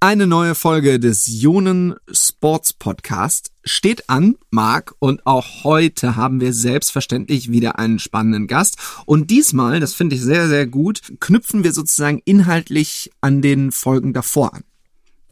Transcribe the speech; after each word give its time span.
Eine 0.00 0.28
neue 0.28 0.54
Folge 0.54 1.00
des 1.00 1.26
Jonen 1.26 1.96
Sports 2.12 2.72
Podcast 2.72 3.50
steht 3.64 4.08
an, 4.08 4.36
Marc, 4.48 4.94
und 5.00 5.26
auch 5.26 5.64
heute 5.64 6.14
haben 6.14 6.40
wir 6.40 6.52
selbstverständlich 6.52 7.50
wieder 7.50 7.80
einen 7.80 7.98
spannenden 7.98 8.46
Gast. 8.46 8.78
Und 9.06 9.28
diesmal, 9.28 9.80
das 9.80 9.94
finde 9.94 10.14
ich 10.14 10.22
sehr, 10.22 10.46
sehr 10.46 10.68
gut, 10.68 11.00
knüpfen 11.18 11.64
wir 11.64 11.72
sozusagen 11.72 12.22
inhaltlich 12.24 13.10
an 13.20 13.42
den 13.42 13.72
Folgen 13.72 14.12
davor 14.12 14.54
an. 14.54 14.62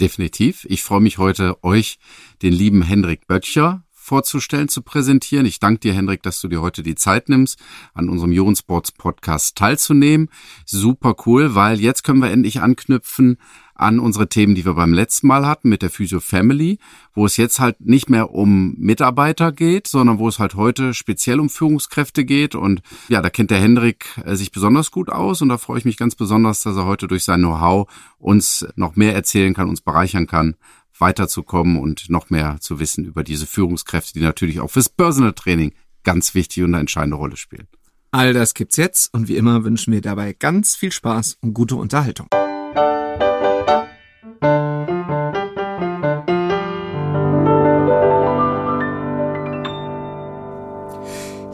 Definitiv. 0.00 0.67
Ich 0.69 0.83
freue 0.83 1.01
mich 1.01 1.19
heute, 1.19 1.62
euch 1.62 2.01
den 2.43 2.53
lieben 2.53 2.83
Hendrik 2.83 3.29
Böttcher 3.29 3.85
vorzustellen, 3.93 4.69
zu 4.69 4.83
präsentieren. 4.83 5.46
Ich 5.46 5.59
danke 5.59 5.80
dir, 5.80 5.93
Hendrik, 5.93 6.23
dass 6.23 6.41
du 6.41 6.46
dir 6.46 6.62
heute 6.62 6.85
die 6.85 6.95
Zeit 6.95 7.29
nimmst, 7.29 7.59
an 7.93 8.09
unserem 8.09 8.30
Jon 8.30 8.55
Sports 8.55 8.93
Podcast 8.93 9.57
teilzunehmen. 9.57 10.29
Super 10.64 11.17
cool, 11.27 11.55
weil 11.57 11.80
jetzt 11.80 12.05
können 12.05 12.21
wir 12.21 12.30
endlich 12.30 12.61
anknüpfen 12.61 13.39
an 13.77 13.98
unsere 13.98 14.28
Themen, 14.28 14.55
die 14.55 14.64
wir 14.64 14.74
beim 14.74 14.92
letzten 14.92 15.27
Mal 15.27 15.46
hatten 15.46 15.69
mit 15.69 15.82
der 15.82 15.91
Physio 15.91 16.20
Family, 16.20 16.78
wo 17.14 17.27
es 17.27 17.37
jetzt 17.37 17.60
halt 17.60 17.80
nicht 17.80 18.10
mehr 18.10 18.32
um 18.32 18.74
Mitarbeiter 18.78 19.52
geht, 19.52 19.87
sondern 19.87 20.18
wo 20.18 20.28
es 20.28 20.38
halt 20.38 20.55
heute 20.55 20.95
speziell 20.95 21.41
um 21.41 21.48
Führungskräfte 21.48 22.24
geht. 22.24 22.54
Und 22.54 22.82
ja, 23.09 23.23
da 23.23 23.30
kennt 23.30 23.51
der 23.51 23.60
Hendrik 23.60 24.06
äh, 24.24 24.34
sich 24.34 24.52
besonders 24.52 24.91
gut 24.91 25.10
aus 25.10 25.42
und 25.42 25.48
da 25.48 25.59
freue 25.59 25.78
ich 25.78 25.84
mich 25.84 25.96
ganz 25.96 26.15
besonders, 26.15 26.62
dass 26.62 26.77
er 26.77 26.87
heute 26.87 27.09
durch 27.09 27.24
sein 27.24 27.41
Know-how 27.41 27.88
uns 28.18 28.66
noch 28.77 28.96
mehr 28.96 29.15
erzählen 29.15 29.54
kann, 29.54 29.68
uns 29.68 29.80
bereichern 29.80 30.27
kann, 30.27 30.56
weiterzukommen 30.98 31.79
und 31.79 32.09
noch 32.09 32.30
mehr 32.30 32.56
zu 32.60 32.80
wissen 32.80 33.04
über 33.04 33.23
diese 33.23 33.46
Führungskräfte, 33.46 34.15
die 34.15 34.24
natürlich 34.24 34.60
auch 34.60 34.70
fürs 34.70 34.88
Personal 34.88 35.32
Training 35.32 35.73
ganz 36.04 36.34
wichtig 36.34 36.62
und 36.62 36.70
eine 36.70 36.80
entscheidende 36.80 37.16
Rolle 37.16 37.37
spielen. 37.37 37.68
All 38.12 38.32
das 38.32 38.54
gibt's 38.54 38.77
jetzt 38.77 39.12
und 39.12 39.29
wie 39.29 39.37
immer 39.37 39.65
wünschen 39.65 39.93
wir 39.93 40.01
dabei 40.01 40.32
ganz 40.32 40.74
viel 40.74 40.93
Spaß 40.93 41.38
und 41.43 41.52
gute 41.52 41.77
Unterhaltung. 41.77 42.29
Thank 44.27 44.43
you. 44.43 44.55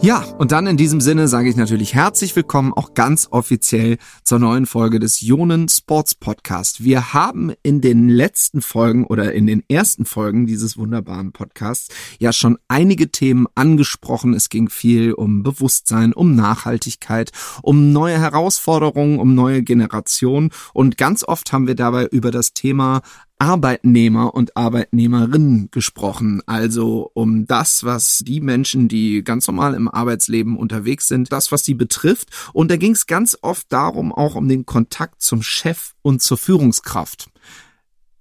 Ja, 0.04 0.24
und 0.36 0.50
dann 0.50 0.66
in 0.66 0.76
diesem 0.76 1.00
Sinne 1.00 1.28
sage 1.28 1.48
ich 1.48 1.54
natürlich 1.54 1.94
herzlich 1.94 2.34
willkommen 2.34 2.72
auch 2.72 2.92
ganz 2.92 3.28
offiziell 3.30 3.98
zur 4.24 4.40
neuen 4.40 4.66
Folge 4.66 4.98
des 4.98 5.20
Jonen 5.20 5.68
Sports 5.68 6.16
Podcast. 6.16 6.82
Wir 6.82 7.14
haben 7.14 7.52
in 7.62 7.80
den 7.80 8.08
letzten 8.08 8.62
Folgen 8.62 9.06
oder 9.06 9.32
in 9.32 9.46
den 9.46 9.62
ersten 9.68 10.04
Folgen 10.04 10.44
dieses 10.44 10.76
wunderbaren 10.76 11.30
Podcasts 11.30 11.94
ja 12.18 12.32
schon 12.32 12.58
einige 12.66 13.12
Themen 13.12 13.46
angesprochen. 13.54 14.34
Es 14.34 14.48
ging 14.48 14.68
viel 14.68 15.12
um 15.12 15.44
Bewusstsein, 15.44 16.12
um 16.12 16.34
Nachhaltigkeit, 16.34 17.30
um 17.62 17.92
neue 17.92 18.18
Herausforderungen, 18.18 19.20
um 19.20 19.36
neue 19.36 19.62
Generationen 19.62 20.50
und 20.74 20.98
ganz 20.98 21.22
oft 21.22 21.52
haben 21.52 21.68
wir 21.68 21.76
dabei 21.76 22.06
über 22.06 22.32
das 22.32 22.54
Thema 22.54 23.02
Arbeitnehmer 23.42 24.34
und 24.34 24.56
Arbeitnehmerinnen 24.56 25.68
gesprochen, 25.72 26.42
also 26.46 27.10
um 27.12 27.44
das, 27.44 27.82
was 27.82 28.18
die 28.24 28.40
Menschen, 28.40 28.86
die 28.86 29.24
ganz 29.24 29.48
normal 29.48 29.74
im 29.74 29.88
Arbeitsleben 29.88 30.56
unterwegs 30.56 31.08
sind, 31.08 31.32
das, 31.32 31.50
was 31.50 31.64
sie 31.64 31.74
betrifft. 31.74 32.28
Und 32.52 32.70
da 32.70 32.76
ging 32.76 32.92
es 32.92 33.08
ganz 33.08 33.36
oft 33.42 33.66
darum, 33.72 34.12
auch 34.12 34.36
um 34.36 34.46
den 34.46 34.64
Kontakt 34.64 35.22
zum 35.22 35.42
Chef 35.42 35.94
und 36.02 36.22
zur 36.22 36.38
Führungskraft. 36.38 37.30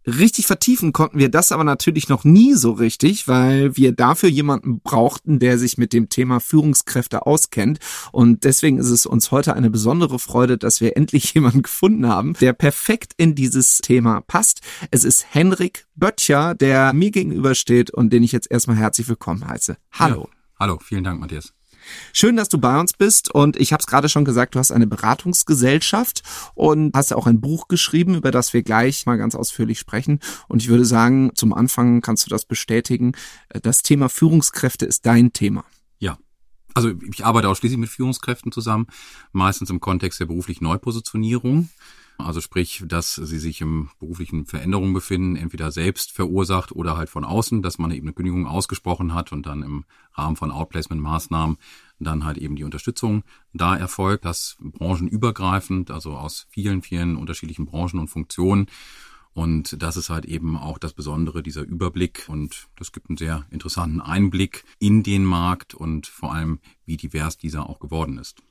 Richtig 0.08 0.48
vertiefen 0.48 0.94
konnten 0.94 1.20
wir 1.20 1.30
das 1.30 1.52
aber 1.52 1.64
natürlich 1.64 2.10
noch 2.10 2.24
nie 2.24 2.56
so 2.56 2.72
richtig, 2.72 3.28
weil 3.28 3.78
wir 3.78 3.92
dafür 3.92 4.30
jemanden 4.30 4.80
brauchten, 4.80 5.38
der 5.38 5.60
sich 5.60 5.78
mit 5.78 5.94
dem 5.94 6.10
Thema 6.10 6.40
Führungskräfte 6.40 7.28
auskennt. 7.28 7.80
Und 8.12 8.44
deswegen 8.44 8.80
ist 8.80 8.90
es 8.90 9.06
uns 9.06 9.30
heute 9.30 9.54
eine 9.54 9.70
besondere 9.70 10.18
Freude, 10.18 10.58
dass 10.58 10.82
wir 10.82 10.98
endlich 11.02 11.34
jemanden 11.34 11.62
gefunden 11.62 12.08
haben, 12.08 12.34
der 12.42 12.54
perfekt 12.54 13.14
in 13.18 13.36
dieses 13.36 13.78
Thema 13.78 14.22
passt. 14.22 14.62
Es 14.90 15.04
ist 15.04 15.26
Henrik 15.30 15.86
Böttcher, 15.96 16.56
der 16.56 16.94
mir 16.94 17.12
gegenübersteht 17.12 17.92
und 17.92 18.12
den 18.12 18.24
ich 18.24 18.32
jetzt 18.32 18.50
erstmal 18.50 18.78
herzlich 18.78 19.08
willkommen 19.08 19.48
heiße. 19.48 19.78
Hallo. 19.92 20.30
Ja, 20.32 20.60
hallo, 20.60 20.80
vielen 20.82 21.04
Dank, 21.04 21.20
Matthias. 21.20 21.54
Schön, 22.14 22.36
dass 22.36 22.50
du 22.50 22.58
bei 22.58 22.80
uns 22.80 22.94
bist 22.94 23.30
und 23.32 23.58
ich 23.58 23.74
habe 23.74 23.82
es 23.82 23.88
gerade 23.88 24.10
schon 24.10 24.26
gesagt, 24.26 24.56
du 24.56 24.60
hast 24.60 24.72
eine 24.72 24.88
Beratungsgesellschaft 24.88 26.24
und 26.54 26.96
hast 26.96 27.12
ja 27.12 27.18
auch 27.18 27.28
ein 27.28 27.42
Buch 27.42 27.68
geschrieben, 27.68 28.16
über 28.16 28.32
das 28.32 28.54
wir 28.54 28.64
gleich 28.64 29.06
mal 29.06 29.18
ganz 29.18 29.36
ausführlich 29.36 29.80
sprechen. 29.80 30.20
Und 30.48 30.62
ich 30.62 30.70
würde 30.70 30.86
sagen, 30.86 31.32
zum 31.36 31.54
Anfang 31.54 32.02
kannst 32.02 32.26
du 32.26 32.30
das 32.30 32.46
bestätigen. 32.46 33.14
Das 33.62 33.82
Thema 33.82 34.10
Führungskräfte 34.10 34.86
ist 34.86 35.06
dein 35.06 35.34
Thema. 35.34 35.66
Ja. 36.00 36.18
Also 36.74 36.92
ich 37.12 37.26
arbeite 37.26 37.50
ausschließlich 37.50 37.80
mit 37.80 37.90
Führungskräften 37.90 38.52
zusammen, 38.52 38.88
meistens 39.32 39.70
im 39.70 39.80
Kontext 39.80 40.20
der 40.20 40.26
beruflichen 40.26 40.64
Neupositionierung. 40.64 41.70
Also 42.22 42.42
sprich, 42.42 42.84
dass 42.86 43.16
sie 43.16 43.40
sich 43.40 43.62
im 43.62 43.90
beruflichen 44.00 44.46
Veränderungen 44.46 44.94
befinden, 44.94 45.36
entweder 45.36 45.72
selbst 45.72 46.12
verursacht 46.12 46.72
oder 46.72 46.98
halt 46.98 47.10
von 47.10 47.24
außen, 47.24 47.62
dass 47.62 47.78
man 47.78 47.92
eben 47.92 48.08
eine 48.08 48.14
Kündigung 48.14 48.48
ausgesprochen 48.48 49.14
hat 49.14 49.32
und 49.32 49.46
dann 49.46 49.64
im 49.64 49.86
Rahmen 50.14 50.36
von 50.36 50.52
Outplacement-Maßnahmen 50.52 51.58
dann 52.00 52.26
halt 52.26 52.38
eben 52.38 52.56
die 52.56 52.64
Unterstützung 52.64 53.24
da 53.54 53.76
erfolgt, 53.76 54.26
das 54.26 54.58
branchenübergreifend, 54.60 55.92
also 55.92 56.14
aus 56.14 56.48
vielen, 56.50 56.82
vielen 56.82 57.16
unterschiedlichen 57.16 57.66
Branchen 57.66 58.00
und 58.00 58.08
Funktionen. 58.08 58.68
Und 59.34 59.82
das 59.82 59.96
ist 59.96 60.10
halt 60.10 60.26
eben 60.26 60.58
auch 60.58 60.78
das 60.78 60.94
Besondere, 60.94 61.42
dieser 61.42 61.62
Überblick. 61.62 62.26
Und 62.28 62.68
das 62.78 62.92
gibt 62.92 63.10
einen 63.10 63.18
sehr 63.18 63.46
interessanten 63.50 64.02
Einblick 64.02 64.66
in 64.80 65.04
den 65.04 65.24
Markt 65.24 65.74
und 65.74 66.08
vor 66.08 66.34
allem, 66.34 66.60
wie 66.86 66.98
divers 66.98 67.38
dieser 67.38 67.70
auch 67.70 67.80
geworden 67.80 68.18
ist. 68.18 68.42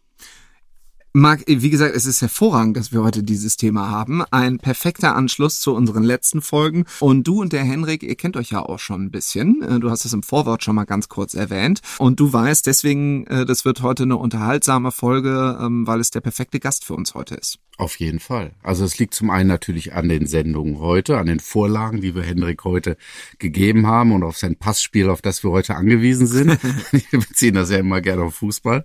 Marc, 1.13 1.43
wie 1.49 1.71
gesagt, 1.71 1.97
es 1.97 2.07
ist 2.07 2.23
hervorragend, 2.23 2.77
dass 2.77 2.93
wir 2.93 3.03
heute 3.03 3.25
dieses 3.25 3.57
Thema 3.57 3.91
haben. 3.91 4.23
Ein 4.31 4.59
perfekter 4.59 5.17
Anschluss 5.17 5.59
zu 5.59 5.75
unseren 5.75 6.05
letzten 6.05 6.41
Folgen. 6.41 6.85
Und 7.01 7.27
du 7.27 7.41
und 7.41 7.53
der 7.53 7.65
Henrik, 7.65 8.05
ihr 8.05 8.15
kennt 8.15 8.37
euch 8.37 8.51
ja 8.51 8.63
auch 8.63 8.79
schon 8.79 9.07
ein 9.07 9.11
bisschen. 9.11 9.61
Äh, 9.61 9.81
du 9.81 9.91
hast 9.91 10.05
es 10.05 10.13
im 10.13 10.23
Vorwort 10.23 10.63
schon 10.63 10.77
mal 10.77 10.85
ganz 10.85 11.09
kurz 11.09 11.35
erwähnt. 11.35 11.81
Und 11.99 12.21
du 12.21 12.33
weißt 12.33 12.65
deswegen, 12.65 13.27
äh, 13.27 13.45
das 13.45 13.65
wird 13.65 13.83
heute 13.83 14.05
eine 14.05 14.19
unterhaltsame 14.19 14.93
Folge, 14.93 15.59
ähm, 15.61 15.85
weil 15.85 15.99
es 15.99 16.13
der 16.13 16.21
perfekte 16.21 16.61
Gast 16.61 16.85
für 16.85 16.95
uns 16.95 17.15
heute 17.15 17.35
ist. 17.35 17.59
Auf 17.81 17.99
jeden 17.99 18.21
Fall. 18.21 18.53
Also 18.63 18.85
es 18.85 18.99
liegt 18.99 19.15
zum 19.15 19.31
einen 19.31 19.49
natürlich 19.49 19.95
an 19.95 20.09
den 20.09 20.27
Sendungen 20.27 20.81
heute, 20.81 21.17
an 21.17 21.27
den 21.27 21.41
Vorlagen, 21.41 22.03
die 22.03 22.15
wir 22.15 22.23
Hendrik 22.23 22.63
heute 22.65 22.99
gegeben 23.39 23.87
haben 23.87 24.13
und 24.13 24.23
auf 24.23 24.37
sein 24.37 24.55
Passspiel, 24.57 25.09
auf 25.09 25.23
das 25.23 25.43
wir 25.43 25.51
heute 25.51 25.75
angewiesen 25.75 26.27
sind. 26.27 26.51
wir 26.93 27.21
beziehen 27.21 27.55
das 27.55 27.71
ja 27.71 27.79
immer 27.79 28.03
gerne 28.03 28.25
auf 28.25 28.35
Fußball. 28.35 28.85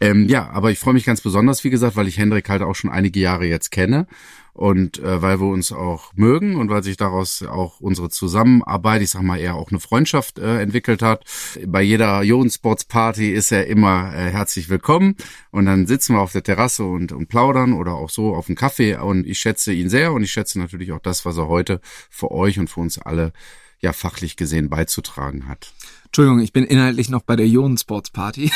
Ähm, 0.00 0.26
ja, 0.26 0.48
aber 0.48 0.70
ich 0.70 0.78
freue 0.78 0.94
mich 0.94 1.04
ganz 1.04 1.20
besonders, 1.20 1.43
wie 1.64 1.70
gesagt, 1.70 1.96
weil 1.96 2.08
ich 2.08 2.18
Hendrik 2.18 2.48
halt 2.48 2.62
auch 2.62 2.74
schon 2.74 2.90
einige 2.90 3.20
Jahre 3.20 3.46
jetzt 3.46 3.70
kenne 3.70 4.06
und 4.54 5.00
äh, 5.00 5.20
weil 5.20 5.40
wir 5.40 5.48
uns 5.48 5.72
auch 5.72 6.12
mögen 6.14 6.56
und 6.56 6.70
weil 6.70 6.82
sich 6.82 6.96
daraus 6.96 7.42
auch 7.42 7.80
unsere 7.80 8.08
Zusammenarbeit, 8.08 9.02
ich 9.02 9.10
sag 9.10 9.22
mal 9.22 9.38
eher 9.38 9.56
auch 9.56 9.70
eine 9.70 9.80
Freundschaft 9.80 10.38
äh, 10.38 10.60
entwickelt 10.60 11.02
hat. 11.02 11.24
Bei 11.66 11.82
jeder 11.82 12.22
Jon 12.22 12.48
Sports 12.48 12.84
Party 12.84 13.32
ist 13.32 13.50
er 13.50 13.66
immer 13.66 14.12
äh, 14.14 14.30
herzlich 14.30 14.68
willkommen 14.68 15.16
und 15.50 15.66
dann 15.66 15.86
sitzen 15.86 16.14
wir 16.14 16.20
auf 16.20 16.32
der 16.32 16.44
Terrasse 16.44 16.84
und, 16.84 17.10
und 17.10 17.28
plaudern 17.28 17.72
oder 17.72 17.94
auch 17.94 18.10
so 18.10 18.34
auf 18.34 18.46
dem 18.46 18.54
Kaffee 18.54 18.96
und 18.96 19.26
ich 19.26 19.40
schätze 19.40 19.72
ihn 19.72 19.90
sehr 19.90 20.12
und 20.12 20.22
ich 20.22 20.30
schätze 20.30 20.58
natürlich 20.60 20.92
auch 20.92 21.00
das, 21.00 21.24
was 21.24 21.36
er 21.36 21.48
heute 21.48 21.80
für 22.08 22.30
euch 22.30 22.58
und 22.60 22.70
für 22.70 22.80
uns 22.80 22.98
alle 22.98 23.32
ja 23.80 23.92
fachlich 23.92 24.36
gesehen 24.36 24.70
beizutragen 24.70 25.48
hat. 25.48 25.72
Entschuldigung, 26.14 26.38
ich 26.38 26.52
bin 26.52 26.62
inhaltlich 26.62 27.10
noch 27.10 27.22
bei 27.22 27.34
der 27.34 27.44
Ionen 27.44 27.76
Sports 27.76 28.10
Party. 28.10 28.48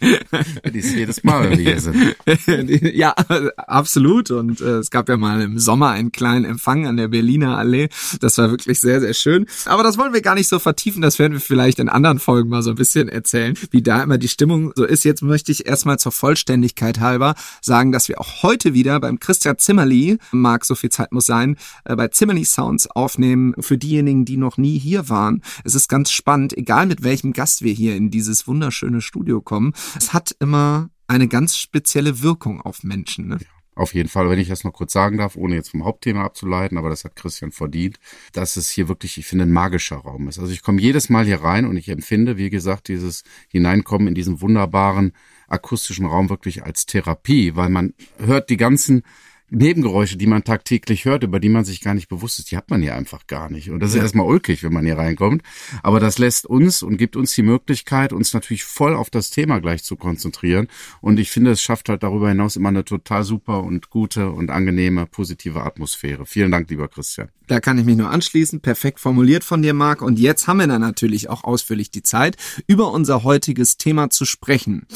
Die 0.72 0.78
ist 0.78 0.94
jedes 0.94 1.22
Mal, 1.22 1.42
wenn 1.42 1.58
wir 1.58 1.64
hier 1.74 1.78
sind. 1.78 2.16
ja, 2.96 3.10
absolut. 3.58 4.30
Und 4.30 4.62
äh, 4.62 4.78
es 4.78 4.90
gab 4.90 5.10
ja 5.10 5.18
mal 5.18 5.42
im 5.42 5.58
Sommer 5.58 5.90
einen 5.90 6.10
kleinen 6.10 6.46
Empfang 6.46 6.86
an 6.86 6.96
der 6.96 7.08
Berliner 7.08 7.58
Allee. 7.58 7.90
Das 8.20 8.38
war 8.38 8.50
wirklich 8.50 8.80
sehr, 8.80 9.02
sehr 9.02 9.12
schön. 9.12 9.44
Aber 9.66 9.82
das 9.82 9.98
wollen 9.98 10.14
wir 10.14 10.22
gar 10.22 10.34
nicht 10.34 10.48
so 10.48 10.58
vertiefen. 10.58 11.02
Das 11.02 11.18
werden 11.18 11.34
wir 11.34 11.40
vielleicht 11.40 11.78
in 11.78 11.90
anderen 11.90 12.18
Folgen 12.18 12.48
mal 12.48 12.62
so 12.62 12.70
ein 12.70 12.76
bisschen 12.76 13.10
erzählen, 13.10 13.54
wie 13.70 13.82
da 13.82 14.02
immer 14.02 14.16
die 14.16 14.28
Stimmung 14.28 14.72
so 14.74 14.86
ist. 14.86 15.04
Jetzt 15.04 15.20
möchte 15.20 15.52
ich 15.52 15.66
erstmal 15.66 15.98
zur 15.98 16.12
Vollständigkeit 16.12 16.98
halber 16.98 17.34
sagen, 17.60 17.92
dass 17.92 18.08
wir 18.08 18.18
auch 18.18 18.42
heute 18.42 18.72
wieder 18.72 18.98
beim 19.00 19.20
Christian 19.20 19.58
Zimmerli, 19.58 20.16
mag 20.30 20.64
so 20.64 20.76
viel 20.76 20.88
Zeit 20.88 21.12
muss 21.12 21.26
sein, 21.26 21.58
äh, 21.84 21.94
bei 21.94 22.08
Zimmerli 22.08 22.46
Sounds 22.46 22.86
aufnehmen. 22.86 23.52
Für 23.60 23.76
diejenigen, 23.76 24.24
die 24.24 24.38
noch 24.38 24.56
nie 24.56 24.78
hier 24.78 25.10
waren. 25.10 25.42
Es 25.62 25.74
ist 25.74 25.90
ganz 25.90 26.10
spannend, 26.10 26.21
egal 26.26 26.86
mit 26.86 27.02
welchem 27.02 27.32
Gast 27.32 27.62
wir 27.62 27.72
hier 27.72 27.96
in 27.96 28.10
dieses 28.10 28.46
wunderschöne 28.46 29.00
Studio 29.00 29.40
kommen. 29.40 29.72
Es 29.96 30.12
hat 30.12 30.34
immer 30.40 30.90
eine 31.06 31.28
ganz 31.28 31.56
spezielle 31.56 32.22
Wirkung 32.22 32.60
auf 32.60 32.82
Menschen. 32.82 33.28
Ne? 33.28 33.38
Auf 33.74 33.94
jeden 33.94 34.10
Fall, 34.10 34.28
wenn 34.28 34.38
ich 34.38 34.48
das 34.48 34.64
noch 34.64 34.74
kurz 34.74 34.92
sagen 34.92 35.16
darf, 35.16 35.34
ohne 35.34 35.54
jetzt 35.54 35.70
vom 35.70 35.84
Hauptthema 35.84 36.24
abzuleiten, 36.24 36.76
aber 36.76 36.90
das 36.90 37.04
hat 37.04 37.16
Christian 37.16 37.52
verdient, 37.52 37.98
dass 38.32 38.56
es 38.56 38.68
hier 38.68 38.86
wirklich, 38.88 39.16
ich 39.16 39.26
finde, 39.26 39.46
ein 39.46 39.52
magischer 39.52 39.96
Raum 39.96 40.28
ist. 40.28 40.38
Also 40.38 40.52
ich 40.52 40.62
komme 40.62 40.80
jedes 40.80 41.08
Mal 41.08 41.24
hier 41.24 41.40
rein 41.40 41.64
und 41.64 41.78
ich 41.78 41.88
empfinde, 41.88 42.36
wie 42.36 42.50
gesagt, 42.50 42.88
dieses 42.88 43.24
Hineinkommen 43.48 44.08
in 44.08 44.14
diesen 44.14 44.42
wunderbaren 44.42 45.12
akustischen 45.48 46.04
Raum 46.04 46.28
wirklich 46.28 46.64
als 46.64 46.84
Therapie, 46.84 47.56
weil 47.56 47.70
man 47.70 47.94
hört 48.18 48.50
die 48.50 48.58
ganzen 48.58 49.04
Nebengeräusche, 49.52 50.16
die 50.16 50.26
man 50.26 50.44
tagtäglich 50.44 51.04
hört, 51.04 51.24
über 51.24 51.38
die 51.38 51.50
man 51.50 51.64
sich 51.64 51.80
gar 51.80 51.94
nicht 51.94 52.08
bewusst 52.08 52.38
ist, 52.38 52.50
die 52.50 52.56
hat 52.56 52.70
man 52.70 52.80
hier 52.80 52.94
einfach 52.94 53.26
gar 53.26 53.50
nicht. 53.50 53.70
Und 53.70 53.80
das 53.80 53.90
ist 53.90 53.96
ja. 53.96 54.02
erstmal 54.02 54.26
ulkig, 54.26 54.62
wenn 54.62 54.72
man 54.72 54.84
hier 54.84 54.96
reinkommt. 54.96 55.42
Aber 55.82 56.00
das 56.00 56.18
lässt 56.18 56.46
uns 56.46 56.82
und 56.82 56.96
gibt 56.96 57.16
uns 57.16 57.34
die 57.34 57.42
Möglichkeit, 57.42 58.12
uns 58.12 58.32
natürlich 58.32 58.64
voll 58.64 58.94
auf 58.94 59.10
das 59.10 59.30
Thema 59.30 59.60
gleich 59.60 59.84
zu 59.84 59.96
konzentrieren. 59.96 60.68
Und 61.00 61.20
ich 61.20 61.30
finde, 61.30 61.50
es 61.50 61.62
schafft 61.62 61.90
halt 61.90 62.02
darüber 62.02 62.30
hinaus 62.30 62.56
immer 62.56 62.70
eine 62.70 62.84
total 62.84 63.24
super 63.24 63.62
und 63.62 63.90
gute 63.90 64.30
und 64.30 64.50
angenehme, 64.50 65.06
positive 65.06 65.62
Atmosphäre. 65.62 66.24
Vielen 66.24 66.50
Dank, 66.50 66.70
lieber 66.70 66.88
Christian. 66.88 67.28
Da 67.46 67.60
kann 67.60 67.78
ich 67.78 67.84
mich 67.84 67.96
nur 67.96 68.08
anschließen. 68.08 68.60
Perfekt 68.60 69.00
formuliert 69.00 69.44
von 69.44 69.60
dir, 69.60 69.74
Marc. 69.74 70.00
Und 70.00 70.18
jetzt 70.18 70.46
haben 70.46 70.58
wir 70.58 70.66
dann 70.66 70.80
natürlich 70.80 71.28
auch 71.28 71.44
ausführlich 71.44 71.90
die 71.90 72.02
Zeit, 72.02 72.36
über 72.66 72.92
unser 72.92 73.24
heutiges 73.24 73.76
Thema 73.76 74.08
zu 74.08 74.24
sprechen. 74.24 74.86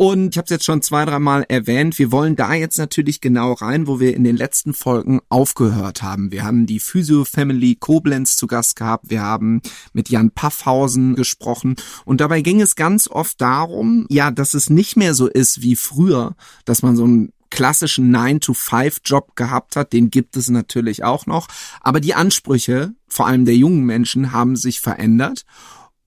Und 0.00 0.28
ich 0.30 0.38
habe 0.38 0.44
es 0.44 0.50
jetzt 0.50 0.64
schon 0.64 0.80
zwei, 0.80 1.04
dreimal 1.04 1.44
erwähnt, 1.48 1.98
wir 1.98 2.12
wollen 2.12 2.36
da 2.36 2.54
jetzt 2.54 2.78
natürlich 2.78 3.20
genau 3.20 3.54
rein, 3.54 3.88
wo 3.88 3.98
wir 3.98 4.14
in 4.14 4.22
den 4.22 4.36
letzten 4.36 4.72
Folgen 4.72 5.18
aufgehört 5.28 6.04
haben. 6.04 6.30
Wir 6.30 6.44
haben 6.44 6.66
die 6.66 6.78
Physio 6.78 7.24
Family 7.24 7.74
Koblenz 7.74 8.36
zu 8.36 8.46
Gast 8.46 8.76
gehabt, 8.76 9.10
wir 9.10 9.22
haben 9.22 9.60
mit 9.92 10.08
Jan 10.08 10.30
Paffhausen 10.30 11.16
gesprochen 11.16 11.74
und 12.04 12.20
dabei 12.20 12.42
ging 12.42 12.60
es 12.60 12.76
ganz 12.76 13.08
oft 13.08 13.40
darum, 13.40 14.06
ja, 14.08 14.30
dass 14.30 14.54
es 14.54 14.70
nicht 14.70 14.96
mehr 14.96 15.14
so 15.14 15.26
ist 15.26 15.62
wie 15.62 15.74
früher, 15.74 16.36
dass 16.64 16.82
man 16.82 16.94
so 16.94 17.04
ein 17.04 17.32
klassischen 17.50 18.14
9-to-5-Job 18.14 19.34
gehabt 19.34 19.74
hat, 19.74 19.92
den 19.92 20.10
gibt 20.10 20.36
es 20.36 20.48
natürlich 20.48 21.02
auch 21.02 21.26
noch. 21.26 21.48
Aber 21.80 21.98
die 21.98 22.14
Ansprüche, 22.14 22.92
vor 23.08 23.26
allem 23.26 23.46
der 23.46 23.56
jungen 23.56 23.84
Menschen, 23.84 24.30
haben 24.30 24.54
sich 24.54 24.80
verändert. 24.80 25.44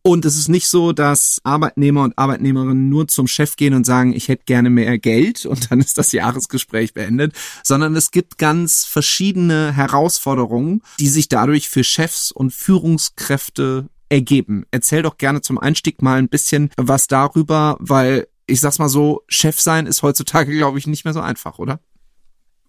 Und 0.03 0.25
es 0.25 0.35
ist 0.35 0.49
nicht 0.49 0.67
so, 0.67 0.93
dass 0.93 1.39
Arbeitnehmer 1.43 2.03
und 2.03 2.17
Arbeitnehmerinnen 2.17 2.89
nur 2.89 3.07
zum 3.07 3.27
Chef 3.27 3.55
gehen 3.55 3.75
und 3.75 3.85
sagen, 3.85 4.13
ich 4.13 4.29
hätte 4.29 4.45
gerne 4.45 4.69
mehr 4.69 4.97
Geld 4.97 5.45
und 5.45 5.71
dann 5.71 5.79
ist 5.79 5.97
das 5.97 6.11
Jahresgespräch 6.11 6.93
beendet, 6.93 7.33
sondern 7.63 7.95
es 7.95 8.11
gibt 8.11 8.37
ganz 8.37 8.85
verschiedene 8.85 9.73
Herausforderungen, 9.73 10.81
die 10.99 11.09
sich 11.09 11.29
dadurch 11.29 11.69
für 11.69 11.83
Chefs 11.83 12.31
und 12.31 12.51
Führungskräfte 12.51 13.89
ergeben. 14.09 14.65
Erzähl 14.71 15.03
doch 15.03 15.17
gerne 15.17 15.41
zum 15.41 15.57
Einstieg 15.57 16.01
mal 16.01 16.17
ein 16.17 16.29
bisschen 16.29 16.71
was 16.77 17.07
darüber, 17.07 17.77
weil 17.79 18.27
ich 18.47 18.59
sag's 18.59 18.79
mal 18.79 18.89
so, 18.89 19.23
Chef 19.27 19.61
sein 19.61 19.85
ist 19.85 20.03
heutzutage, 20.03 20.51
glaube 20.57 20.79
ich, 20.79 20.87
nicht 20.87 21.05
mehr 21.05 21.13
so 21.13 21.21
einfach, 21.21 21.59
oder? 21.59 21.79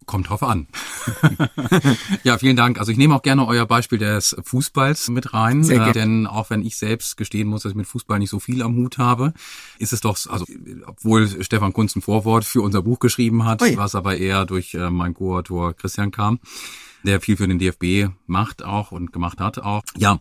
Kommt 0.07 0.29
drauf 0.29 0.43
an. 0.43 0.67
ja, 2.25 2.39
vielen 2.39 2.57
Dank. 2.57 2.79
Also 2.79 2.93
ich 2.93 2.99
nehme 2.99 3.15
auch 3.15 3.23
gerne 3.23 3.47
euer 3.47 3.67
Beispiel 3.67 3.99
des 3.99 4.37
Fußballs 4.43 5.09
mit 5.09 5.35
rein, 5.35 5.69
äh, 5.69 5.93
denn 5.93 6.27
auch 6.27 6.51
wenn 6.51 6.65
ich 6.65 6.77
selbst 6.77 7.17
gestehen 7.17 7.49
muss, 7.49 7.63
dass 7.63 7.71
ich 7.71 7.77
mit 7.77 7.87
Fußball 7.87 8.19
nicht 8.19 8.31
so 8.31 8.41
viel 8.41 8.63
am 8.63 8.77
Hut 8.77 8.99
habe, 8.99 9.33
ist 9.79 9.93
es 9.93 10.01
doch, 10.01 10.19
also 10.29 10.45
obwohl 10.87 11.43
Stefan 11.43 11.73
Kunz 11.73 11.97
ein 11.97 12.03
Vorwort 12.03 12.45
für 12.45 12.63
unser 12.63 12.83
Buch 12.83 12.99
geschrieben 12.99 13.45
hat, 13.45 13.63
Ui. 13.63 13.77
was 13.77 13.95
aber 13.95 14.17
eher 14.17 14.45
durch 14.45 14.75
äh, 14.75 14.91
mein 14.91 15.15
Co-Autor 15.15 15.75
Christian 15.75 16.11
kam, 16.11 16.41
der 17.05 17.21
viel 17.21 17.37
für 17.37 17.49
den 17.49 17.59
DFB 17.59 18.13
macht 18.27 18.65
auch 18.65 18.93
und 18.93 19.13
gemacht 19.13 19.41
hat 19.41 19.59
auch. 19.59 19.83
Ja, 19.97 20.21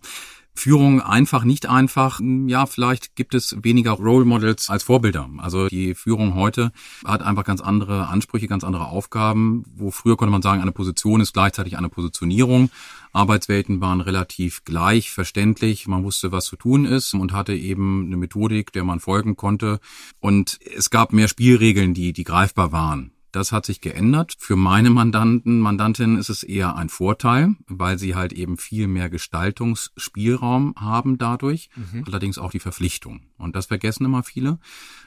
Führung 0.54 1.02
einfach, 1.02 1.44
nicht 1.44 1.68
einfach. 1.68 2.20
Ja, 2.48 2.66
vielleicht 2.66 3.16
gibt 3.16 3.34
es 3.34 3.56
weniger 3.64 3.92
Role 3.92 4.26
Models 4.26 4.70
als 4.70 4.84
Vorbilder. 4.84 5.30
Also 5.38 5.68
die 5.68 5.96
Führung 5.96 6.36
heute 6.36 6.72
hat 7.06 7.22
einfach 7.22 7.44
ganz 7.44 7.62
andere 7.62 8.08
Ansprüche, 8.08 8.48
ganz 8.48 8.64
andere 8.64 8.88
Aufgaben. 8.88 9.64
Wo 9.74 9.92
früher 9.92 10.18
konnte 10.18 10.32
man 10.32 10.42
sagen, 10.42 10.62
eine 10.62 10.72
Position 10.72 11.22
ist 11.22 11.34
gleichzeitig 11.34 11.78
eine 11.78 11.90
Positionierung. 11.90 12.70
Arbeitswelten 13.14 13.82
waren 13.82 14.02
relativ 14.02 14.64
gleich 14.64 15.12
verständlich. 15.12 15.88
Man 15.88 16.04
wusste, 16.04 16.32
was 16.32 16.46
zu 16.46 16.56
tun 16.56 16.86
ist 16.86 17.14
und 17.14 17.34
hatte 17.34 17.54
eben 17.54 18.06
eine 18.06 18.18
Methodik, 18.18 18.72
der 18.72 18.84
man 18.84 19.00
folgen 19.00 19.36
konnte. 19.36 19.80
Und 20.20 20.60
es 20.76 20.90
gab 20.90 21.14
mehr 21.14 21.28
Spielregeln, 21.28 21.94
die, 21.94 22.14
die 22.14 22.24
greifbar 22.24 22.72
waren. 22.72 23.12
Das 23.32 23.52
hat 23.52 23.66
sich 23.66 23.82
geändert. 23.82 24.36
Für 24.38 24.56
meine 24.56 24.90
Mandanten, 24.90 25.60
Mandantinnen 25.60 26.18
ist 26.18 26.30
es 26.30 26.44
eher 26.44 26.76
ein 26.76 26.90
Vorteil, 26.90 27.56
weil 27.68 27.98
sie 27.98 28.16
halt 28.16 28.34
eben 28.34 28.58
viel 28.58 28.88
mehr 28.88 29.10
Gestaltungsspielraum 29.10 30.76
haben 30.78 31.18
dadurch, 31.18 31.70
mhm. 31.76 32.04
allerdings 32.06 32.38
auch 32.38 32.52
die 32.52 32.60
Verpflichtung. 32.60 33.22
Und 33.38 33.56
das 33.56 33.68
vergessen 33.68 34.06
immer 34.06 34.24
viele, 34.24 34.60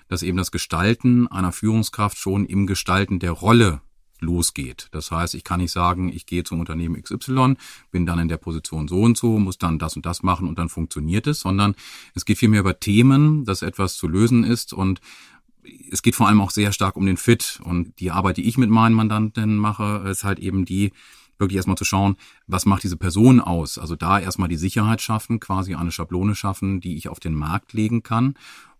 dass 0.08 0.22
eben 0.22 0.38
das 0.38 0.50
Gestalten 0.50 1.28
einer 1.28 1.52
Führungskraft 1.52 2.18
schon 2.18 2.46
im 2.46 2.66
Gestalten 2.66 3.18
der 3.18 3.32
Rolle 3.32 3.80
losgeht. 4.20 4.88
Das 4.92 5.10
heißt, 5.10 5.34
ich 5.34 5.44
kann 5.44 5.60
nicht 5.60 5.72
sagen, 5.72 6.10
ich 6.12 6.26
gehe 6.26 6.44
zum 6.44 6.60
Unternehmen 6.60 7.00
XY, 7.00 7.56
bin 7.90 8.06
dann 8.06 8.18
in 8.18 8.28
der 8.28 8.36
Position 8.38 8.88
so 8.88 9.02
und 9.02 9.16
so, 9.16 9.38
muss 9.38 9.58
dann 9.58 9.78
das 9.78 9.96
und 9.96 10.06
das 10.06 10.22
machen 10.22 10.48
und 10.48 10.58
dann 10.58 10.68
funktioniert 10.68 11.26
es, 11.26 11.40
sondern 11.40 11.74
es 12.14 12.24
geht 12.24 12.38
vielmehr 12.38 12.60
über 12.60 12.80
Themen, 12.80 13.44
dass 13.44 13.62
etwas 13.62 13.96
zu 13.96 14.08
lösen 14.08 14.44
ist 14.44 14.72
und 14.72 15.00
es 15.90 16.02
geht 16.02 16.14
vor 16.14 16.28
allem 16.28 16.40
auch 16.40 16.50
sehr 16.50 16.72
stark 16.72 16.96
um 16.96 17.06
den 17.06 17.16
Fit. 17.16 17.60
Und 17.64 17.98
die 18.00 18.10
Arbeit, 18.10 18.36
die 18.36 18.48
ich 18.48 18.58
mit 18.58 18.70
meinen 18.70 18.94
Mandanten 18.94 19.56
mache, 19.56 20.04
ist 20.08 20.24
halt 20.24 20.38
eben 20.38 20.64
die, 20.64 20.92
wirklich 21.38 21.56
erstmal 21.56 21.76
zu 21.76 21.84
schauen, 21.84 22.16
was 22.46 22.66
macht 22.66 22.84
diese 22.84 22.96
Person 22.96 23.40
aus? 23.40 23.78
Also 23.78 23.96
da 23.96 24.18
erstmal 24.18 24.48
die 24.48 24.56
Sicherheit 24.56 25.00
schaffen, 25.00 25.40
quasi 25.40 25.74
eine 25.74 25.90
Schablone 25.90 26.34
schaffen, 26.34 26.80
die 26.80 26.96
ich 26.96 27.08
auf 27.08 27.20
den 27.20 27.34
Markt 27.34 27.72
legen 27.72 28.02
kann 28.02 28.34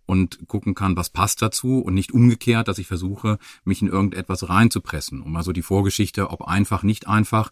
und 0.05 0.47
gucken 0.47 0.75
kann, 0.75 0.95
was 0.95 1.09
passt 1.09 1.41
dazu 1.41 1.79
und 1.79 1.93
nicht 1.93 2.13
umgekehrt, 2.13 2.67
dass 2.67 2.77
ich 2.77 2.87
versuche, 2.87 3.39
mich 3.63 3.81
in 3.81 3.87
irgendetwas 3.87 4.47
reinzupressen. 4.47 5.21
Um 5.21 5.35
also 5.35 5.51
die 5.51 5.63
Vorgeschichte, 5.63 6.29
ob 6.29 6.47
einfach, 6.47 6.83
nicht 6.83 7.07
einfach, 7.07 7.49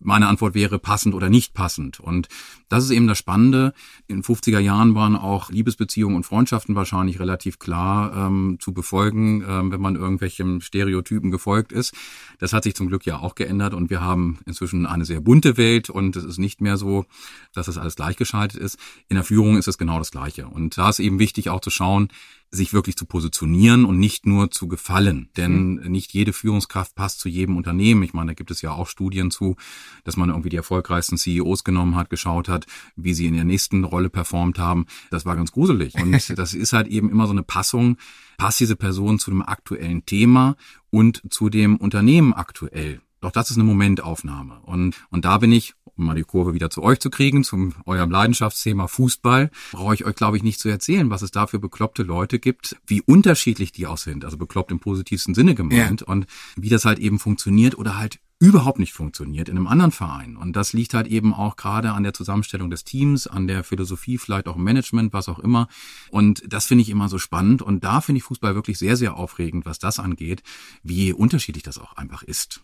meine 0.00 0.28
Antwort 0.28 0.54
wäre 0.54 0.78
passend 0.78 1.14
oder 1.14 1.28
nicht 1.28 1.54
passend. 1.54 2.00
Und 2.00 2.28
das 2.68 2.84
ist 2.84 2.90
eben 2.90 3.06
das 3.06 3.18
Spannende. 3.18 3.72
In 4.06 4.22
50er 4.22 4.58
Jahren 4.58 4.94
waren 4.94 5.16
auch 5.16 5.50
Liebesbeziehungen 5.50 6.16
und 6.16 6.24
Freundschaften 6.24 6.74
wahrscheinlich 6.74 7.18
relativ 7.18 7.58
klar 7.58 8.14
ähm, 8.14 8.58
zu 8.60 8.72
befolgen, 8.72 9.44
ähm, 9.48 9.72
wenn 9.72 9.80
man 9.80 9.96
irgendwelchen 9.96 10.60
Stereotypen 10.60 11.30
gefolgt 11.30 11.72
ist. 11.72 11.94
Das 12.38 12.52
hat 12.52 12.64
sich 12.64 12.74
zum 12.74 12.88
Glück 12.88 13.06
ja 13.06 13.18
auch 13.18 13.34
geändert 13.34 13.74
und 13.74 13.90
wir 13.90 14.00
haben 14.00 14.38
inzwischen 14.46 14.86
eine 14.86 15.04
sehr 15.04 15.20
bunte 15.20 15.56
Welt 15.56 15.90
und 15.90 16.14
es 16.16 16.24
ist 16.24 16.38
nicht 16.38 16.60
mehr 16.60 16.76
so, 16.76 17.04
dass 17.52 17.66
das 17.66 17.78
alles 17.78 17.96
gleichgeschaltet 17.96 18.60
ist. 18.60 18.78
In 19.08 19.16
der 19.16 19.24
Führung 19.24 19.56
ist 19.56 19.68
es 19.68 19.78
genau 19.78 19.98
das 19.98 20.10
Gleiche. 20.10 20.46
Und 20.46 20.78
da 20.78 20.90
ist 20.90 21.00
eben 21.00 21.18
wichtig 21.18 21.50
auch 21.50 21.60
zu 21.60 21.70
schauen, 21.70 22.08
sich 22.50 22.72
wirklich 22.72 22.96
zu 22.96 23.04
positionieren 23.04 23.84
und 23.84 23.98
nicht 23.98 24.26
nur 24.26 24.50
zu 24.50 24.68
gefallen. 24.68 25.28
Denn 25.36 25.74
mhm. 25.74 25.90
nicht 25.90 26.12
jede 26.14 26.32
Führungskraft 26.32 26.94
passt 26.94 27.20
zu 27.20 27.28
jedem 27.28 27.56
Unternehmen. 27.56 28.02
Ich 28.02 28.14
meine, 28.14 28.28
da 28.28 28.34
gibt 28.34 28.50
es 28.50 28.62
ja 28.62 28.72
auch 28.72 28.88
Studien 28.88 29.30
zu, 29.30 29.56
dass 30.04 30.16
man 30.16 30.30
irgendwie 30.30 30.48
die 30.48 30.56
erfolgreichsten 30.56 31.18
CEOs 31.18 31.64
genommen 31.64 31.96
hat, 31.96 32.10
geschaut 32.10 32.48
hat, 32.48 32.66
wie 32.96 33.14
sie 33.14 33.26
in 33.26 33.34
der 33.34 33.44
nächsten 33.44 33.84
Rolle 33.84 34.08
performt 34.08 34.58
haben. 34.58 34.86
Das 35.10 35.26
war 35.26 35.36
ganz 35.36 35.52
gruselig. 35.52 35.94
Und 35.94 36.12
das 36.38 36.54
ist 36.54 36.72
halt 36.72 36.88
eben 36.88 37.10
immer 37.10 37.26
so 37.26 37.32
eine 37.32 37.42
Passung. 37.42 37.98
Passt 38.38 38.60
diese 38.60 38.76
Person 38.76 39.18
zu 39.18 39.30
dem 39.30 39.42
aktuellen 39.42 40.06
Thema 40.06 40.56
und 40.90 41.22
zu 41.30 41.50
dem 41.50 41.76
Unternehmen 41.76 42.32
aktuell? 42.32 43.00
Doch 43.20 43.32
das 43.32 43.50
ist 43.50 43.56
eine 43.56 43.64
Momentaufnahme. 43.64 44.60
Und, 44.60 44.94
und 45.10 45.24
da 45.24 45.38
bin 45.38 45.50
ich, 45.50 45.74
um 45.98 46.06
mal 46.06 46.14
die 46.14 46.22
Kurve 46.22 46.54
wieder 46.54 46.70
zu 46.70 46.82
euch 46.82 47.00
zu 47.00 47.10
kriegen, 47.10 47.44
zum 47.44 47.74
eurem 47.84 48.10
Leidenschaftsthema 48.10 48.86
Fußball, 48.86 49.50
brauche 49.72 49.94
ich 49.94 50.04
euch, 50.04 50.14
glaube 50.14 50.36
ich, 50.36 50.42
nicht 50.42 50.60
zu 50.60 50.68
erzählen, 50.68 51.10
was 51.10 51.22
es 51.22 51.30
da 51.30 51.46
für 51.46 51.58
bekloppte 51.58 52.02
Leute 52.02 52.38
gibt, 52.38 52.76
wie 52.86 53.02
unterschiedlich 53.02 53.72
die 53.72 53.86
auch 53.86 53.98
sind, 53.98 54.24
also 54.24 54.36
bekloppt 54.36 54.70
im 54.70 54.80
positivsten 54.80 55.34
Sinne 55.34 55.54
gemeint 55.54 56.00
ja. 56.02 56.06
und 56.06 56.26
wie 56.56 56.68
das 56.68 56.84
halt 56.84 56.98
eben 56.98 57.18
funktioniert 57.18 57.76
oder 57.76 57.98
halt 57.98 58.20
überhaupt 58.40 58.78
nicht 58.78 58.92
funktioniert 58.92 59.48
in 59.48 59.56
einem 59.56 59.66
anderen 59.66 59.90
Verein. 59.90 60.36
Und 60.36 60.54
das 60.54 60.72
liegt 60.72 60.94
halt 60.94 61.08
eben 61.08 61.34
auch 61.34 61.56
gerade 61.56 61.92
an 61.92 62.04
der 62.04 62.14
Zusammenstellung 62.14 62.70
des 62.70 62.84
Teams, 62.84 63.26
an 63.26 63.48
der 63.48 63.64
Philosophie, 63.64 64.16
vielleicht 64.16 64.46
auch 64.46 64.56
im 64.56 64.62
Management, 64.62 65.12
was 65.12 65.28
auch 65.28 65.40
immer. 65.40 65.66
Und 66.10 66.42
das 66.46 66.66
finde 66.66 66.82
ich 66.82 66.90
immer 66.90 67.08
so 67.08 67.18
spannend. 67.18 67.62
Und 67.62 67.82
da 67.82 68.00
finde 68.00 68.18
ich 68.18 68.24
Fußball 68.24 68.54
wirklich 68.54 68.78
sehr, 68.78 68.96
sehr 68.96 69.16
aufregend, 69.16 69.66
was 69.66 69.80
das 69.80 69.98
angeht, 69.98 70.42
wie 70.84 71.12
unterschiedlich 71.12 71.64
das 71.64 71.78
auch 71.78 71.94
einfach 71.94 72.22
ist. 72.22 72.62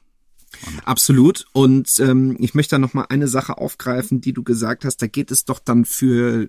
Absolut. 0.84 1.46
Und 1.52 1.98
ähm, 2.00 2.36
ich 2.38 2.54
möchte 2.54 2.76
da 2.76 2.78
noch 2.78 2.94
mal 2.94 3.06
eine 3.08 3.28
Sache 3.28 3.58
aufgreifen, 3.58 4.20
die 4.20 4.32
du 4.32 4.42
gesagt 4.42 4.84
hast. 4.84 5.02
Da 5.02 5.06
geht 5.06 5.30
es 5.30 5.44
doch 5.44 5.58
dann 5.58 5.84
für 5.84 6.48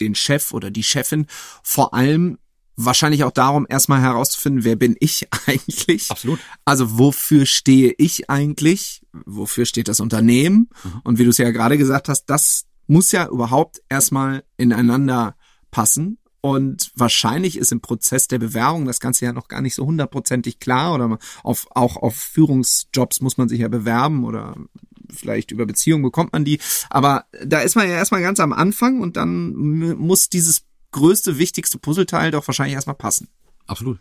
den 0.00 0.14
Chef 0.14 0.52
oder 0.52 0.70
die 0.70 0.84
Chefin 0.84 1.26
vor 1.62 1.94
allem 1.94 2.38
wahrscheinlich 2.78 3.24
auch 3.24 3.32
darum, 3.32 3.66
erstmal 3.68 4.00
herauszufinden, 4.00 4.64
wer 4.64 4.76
bin 4.76 4.96
ich 5.00 5.26
eigentlich? 5.46 6.10
Absolut. 6.10 6.38
Also 6.64 6.98
wofür 6.98 7.44
stehe 7.44 7.92
ich 7.98 8.30
eigentlich? 8.30 9.02
Wofür 9.12 9.66
steht 9.66 9.88
das 9.88 10.00
Unternehmen? 10.00 10.70
Mhm. 10.84 11.00
Und 11.04 11.18
wie 11.18 11.24
du 11.24 11.30
es 11.30 11.38
ja 11.38 11.50
gerade 11.50 11.76
gesagt 11.76 12.08
hast, 12.08 12.26
das 12.26 12.66
muss 12.86 13.12
ja 13.12 13.28
überhaupt 13.28 13.82
erstmal 13.88 14.44
ineinander 14.56 15.36
passen. 15.70 16.18
Und 16.48 16.90
wahrscheinlich 16.94 17.58
ist 17.58 17.72
im 17.72 17.82
Prozess 17.82 18.26
der 18.26 18.38
Bewerbung 18.38 18.86
das 18.86 19.00
Ganze 19.00 19.26
ja 19.26 19.34
noch 19.34 19.48
gar 19.48 19.60
nicht 19.60 19.74
so 19.74 19.84
hundertprozentig 19.84 20.60
klar 20.60 20.94
oder 20.94 21.18
auf, 21.42 21.66
auch 21.70 21.96
auf 21.96 22.16
Führungsjobs 22.16 23.20
muss 23.20 23.36
man 23.36 23.50
sich 23.50 23.60
ja 23.60 23.68
bewerben 23.68 24.24
oder 24.24 24.56
vielleicht 25.10 25.50
über 25.50 25.66
Beziehungen 25.66 26.02
bekommt 26.02 26.32
man 26.32 26.46
die. 26.46 26.58
Aber 26.88 27.26
da 27.44 27.60
ist 27.60 27.76
man 27.76 27.86
ja 27.86 27.96
erstmal 27.96 28.22
ganz 28.22 28.40
am 28.40 28.54
Anfang 28.54 29.02
und 29.02 29.18
dann 29.18 29.52
muss 29.98 30.30
dieses 30.30 30.62
größte, 30.92 31.36
wichtigste 31.36 31.78
Puzzleteil 31.78 32.30
doch 32.30 32.48
wahrscheinlich 32.48 32.74
erstmal 32.74 32.96
passen. 32.96 33.28
Absolut. 33.66 33.98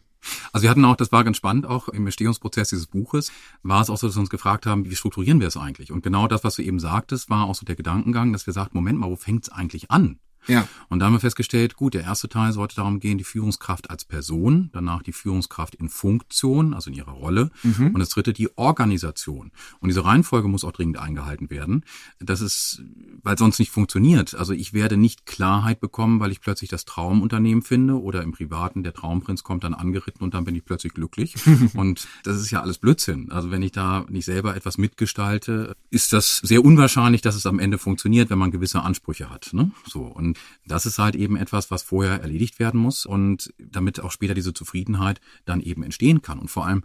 Also 0.53 0.63
wir 0.63 0.69
hatten 0.69 0.85
auch, 0.85 0.95
das 0.95 1.11
war 1.11 1.25
ganz 1.25 1.35
spannend, 1.35 1.65
auch 1.65 1.89
im 1.89 2.05
Entstehungsprozess 2.05 2.69
dieses 2.69 2.87
Buches, 2.87 3.31
war 3.61 3.81
es 3.81 3.89
auch 3.89 3.97
so, 3.97 4.07
dass 4.07 4.15
wir 4.15 4.21
uns 4.21 4.29
gefragt 4.29 4.65
haben, 4.65 4.89
wie 4.89 4.95
strukturieren 4.95 5.41
wir 5.41 5.49
es 5.49 5.57
eigentlich? 5.57 5.91
Und 5.91 6.01
genau 6.01 6.27
das, 6.27 6.45
was 6.45 6.55
du 6.55 6.61
eben 6.61 6.79
sagtest, 6.79 7.29
war 7.29 7.45
auch 7.45 7.55
so 7.55 7.65
der 7.65 7.75
Gedankengang, 7.75 8.31
dass 8.31 8.45
wir 8.45 8.53
sagten, 8.53 8.77
Moment 8.77 8.99
mal, 8.99 9.09
wo 9.09 9.17
fängt 9.17 9.43
es 9.43 9.49
eigentlich 9.49 9.91
an? 9.91 10.19
Ja. 10.47 10.67
Und 10.89 10.99
da 10.99 11.05
haben 11.05 11.13
wir 11.13 11.19
festgestellt, 11.19 11.75
gut, 11.75 11.93
der 11.93 12.03
erste 12.03 12.29
Teil 12.29 12.53
sollte 12.53 12.75
darum 12.75 12.99
gehen, 12.99 13.17
die 13.17 13.23
Führungskraft 13.23 13.89
als 13.89 14.05
Person, 14.05 14.69
danach 14.73 15.03
die 15.03 15.13
Führungskraft 15.13 15.75
in 15.75 15.89
Funktion, 15.89 16.73
also 16.73 16.89
in 16.89 16.95
ihrer 16.95 17.11
Rolle, 17.11 17.51
mhm. 17.63 17.93
und 17.93 17.99
das 17.99 18.09
dritte 18.09 18.33
die 18.33 18.57
Organisation. 18.57 19.51
Und 19.79 19.89
diese 19.89 20.05
Reihenfolge 20.05 20.47
muss 20.47 20.63
auch 20.63 20.71
dringend 20.71 20.97
eingehalten 20.97 21.49
werden. 21.49 21.83
Das 22.19 22.41
ist, 22.41 22.81
weil 23.23 23.37
sonst 23.37 23.59
nicht 23.59 23.71
funktioniert. 23.71 24.35
Also 24.35 24.53
ich 24.53 24.73
werde 24.73 24.97
nicht 24.97 25.25
Klarheit 25.25 25.79
bekommen, 25.79 26.19
weil 26.19 26.31
ich 26.31 26.41
plötzlich 26.41 26.69
das 26.69 26.85
Traumunternehmen 26.85 27.63
finde 27.63 28.01
oder 28.01 28.23
im 28.23 28.31
Privaten 28.31 28.83
der 28.83 28.93
Traumprinz 28.93 29.43
kommt 29.43 29.63
dann 29.63 29.73
angeritten 29.73 30.23
und 30.23 30.33
dann 30.33 30.45
bin 30.45 30.55
ich 30.55 30.65
plötzlich 30.65 30.93
glücklich. 30.93 31.35
und 31.73 32.07
das 32.23 32.37
ist 32.37 32.51
ja 32.51 32.61
alles 32.61 32.77
Blödsinn. 32.77 33.31
Also 33.31 33.51
wenn 33.51 33.61
ich 33.61 33.71
da 33.71 34.05
nicht 34.09 34.25
selber 34.25 34.55
etwas 34.55 34.77
mitgestalte, 34.77 35.75
ist 35.89 36.13
das 36.13 36.37
sehr 36.37 36.63
unwahrscheinlich, 36.63 37.21
dass 37.21 37.35
es 37.35 37.45
am 37.45 37.59
Ende 37.59 37.77
funktioniert, 37.77 38.29
wenn 38.29 38.37
man 38.37 38.51
gewisse 38.51 38.81
Ansprüche 38.81 39.29
hat. 39.29 39.49
Ne? 39.53 39.71
So 39.85 40.01
und 40.01 40.36
das 40.65 40.85
ist 40.85 40.99
halt 40.99 41.15
eben 41.15 41.35
etwas, 41.35 41.71
was 41.71 41.83
vorher 41.83 42.21
erledigt 42.21 42.59
werden 42.59 42.79
muss 42.79 43.05
und 43.05 43.53
damit 43.57 43.99
auch 43.99 44.11
später 44.11 44.33
diese 44.33 44.53
Zufriedenheit 44.53 45.21
dann 45.45 45.61
eben 45.61 45.83
entstehen 45.83 46.21
kann 46.21 46.39
und 46.39 46.49
vor 46.49 46.65
allem 46.65 46.83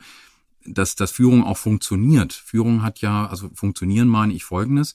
dass 0.64 0.94
dass 0.94 1.10
Führung 1.10 1.44
auch 1.44 1.58
funktioniert. 1.58 2.32
Führung 2.32 2.82
hat 2.82 3.00
ja, 3.00 3.26
also 3.26 3.50
funktionieren 3.54 4.08
meine 4.08 4.32
ich 4.32 4.44
Folgendes. 4.44 4.94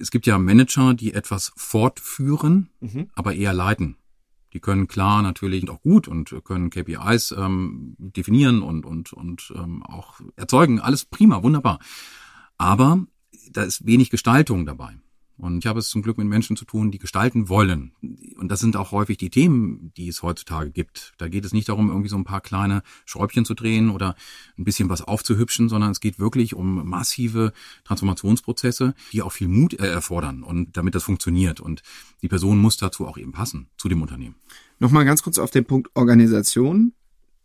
Es 0.00 0.10
gibt 0.10 0.26
ja 0.26 0.38
Manager, 0.38 0.94
die 0.94 1.14
etwas 1.14 1.52
fortführen, 1.56 2.70
mhm. 2.80 3.08
aber 3.14 3.34
eher 3.34 3.52
leiten. 3.52 3.96
Die 4.52 4.60
können 4.60 4.86
klar 4.86 5.22
natürlich 5.22 5.68
auch 5.68 5.80
gut 5.80 6.06
und 6.06 6.34
können 6.44 6.70
KPIs 6.70 7.34
ähm, 7.36 7.96
definieren 7.98 8.62
und, 8.62 8.86
und, 8.86 9.12
und 9.12 9.52
ähm, 9.56 9.82
auch 9.82 10.20
erzeugen. 10.36 10.80
Alles 10.80 11.04
prima, 11.04 11.42
wunderbar. 11.42 11.80
Aber 12.56 13.04
da 13.50 13.62
ist 13.62 13.84
wenig 13.84 14.10
Gestaltung 14.10 14.64
dabei. 14.64 14.96
Und 15.36 15.58
ich 15.58 15.66
habe 15.66 15.80
es 15.80 15.88
zum 15.88 16.02
Glück 16.02 16.16
mit 16.16 16.28
Menschen 16.28 16.56
zu 16.56 16.64
tun, 16.64 16.92
die 16.92 16.98
gestalten 16.98 17.48
wollen. 17.48 17.92
Und 18.36 18.48
das 18.48 18.60
sind 18.60 18.76
auch 18.76 18.92
häufig 18.92 19.16
die 19.16 19.30
Themen, 19.30 19.92
die 19.96 20.08
es 20.08 20.22
heutzutage 20.22 20.70
gibt. 20.70 21.12
Da 21.18 21.28
geht 21.28 21.44
es 21.44 21.52
nicht 21.52 21.68
darum, 21.68 21.88
irgendwie 21.88 22.08
so 22.08 22.16
ein 22.16 22.24
paar 22.24 22.40
kleine 22.40 22.82
Schräubchen 23.04 23.44
zu 23.44 23.54
drehen 23.54 23.90
oder 23.90 24.14
ein 24.56 24.64
bisschen 24.64 24.88
was 24.88 25.02
aufzuhübschen, 25.02 25.68
sondern 25.68 25.90
es 25.90 26.00
geht 26.00 26.20
wirklich 26.20 26.54
um 26.54 26.88
massive 26.88 27.52
Transformationsprozesse, 27.84 28.94
die 29.12 29.22
auch 29.22 29.32
viel 29.32 29.48
Mut 29.48 29.74
erfordern 29.74 30.44
und 30.44 30.76
damit 30.76 30.94
das 30.94 31.02
funktioniert. 31.02 31.60
Und 31.60 31.82
die 32.22 32.28
Person 32.28 32.58
muss 32.58 32.76
dazu 32.76 33.06
auch 33.06 33.18
eben 33.18 33.32
passen, 33.32 33.68
zu 33.76 33.88
dem 33.88 34.02
Unternehmen. 34.02 34.36
Nochmal 34.78 35.04
ganz 35.04 35.22
kurz 35.22 35.38
auf 35.38 35.50
den 35.50 35.64
Punkt 35.64 35.90
Organisation 35.94 36.92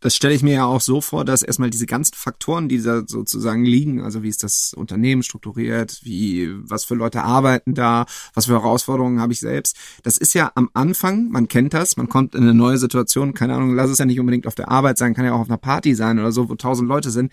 das 0.00 0.16
stelle 0.16 0.34
ich 0.34 0.42
mir 0.42 0.54
ja 0.54 0.64
auch 0.64 0.80
so 0.80 1.00
vor, 1.00 1.24
dass 1.24 1.42
erstmal 1.42 1.68
diese 1.68 1.86
ganzen 1.86 2.14
Faktoren, 2.14 2.68
die 2.68 2.82
da 2.82 3.02
sozusagen 3.06 3.64
liegen, 3.64 4.02
also 4.02 4.22
wie 4.22 4.28
ist 4.28 4.42
das 4.42 4.72
Unternehmen 4.74 5.22
strukturiert, 5.22 6.00
wie, 6.02 6.50
was 6.62 6.84
für 6.84 6.94
Leute 6.94 7.22
arbeiten 7.22 7.74
da, 7.74 8.06
was 8.32 8.46
für 8.46 8.52
Herausforderungen 8.52 9.20
habe 9.20 9.34
ich 9.34 9.40
selbst, 9.40 9.76
das 10.02 10.16
ist 10.16 10.32
ja 10.34 10.52
am 10.54 10.70
Anfang, 10.72 11.28
man 11.28 11.48
kennt 11.48 11.74
das, 11.74 11.98
man 11.98 12.08
kommt 12.08 12.34
in 12.34 12.42
eine 12.42 12.54
neue 12.54 12.78
Situation, 12.78 13.34
keine 13.34 13.54
Ahnung, 13.54 13.74
lass 13.74 13.90
es 13.90 13.98
ja 13.98 14.06
nicht 14.06 14.20
unbedingt 14.20 14.46
auf 14.46 14.54
der 14.54 14.70
Arbeit 14.70 14.96
sein, 14.96 15.14
kann 15.14 15.26
ja 15.26 15.34
auch 15.34 15.40
auf 15.40 15.50
einer 15.50 15.58
Party 15.58 15.94
sein 15.94 16.18
oder 16.18 16.32
so, 16.32 16.48
wo 16.48 16.54
tausend 16.54 16.88
Leute 16.88 17.10
sind. 17.10 17.32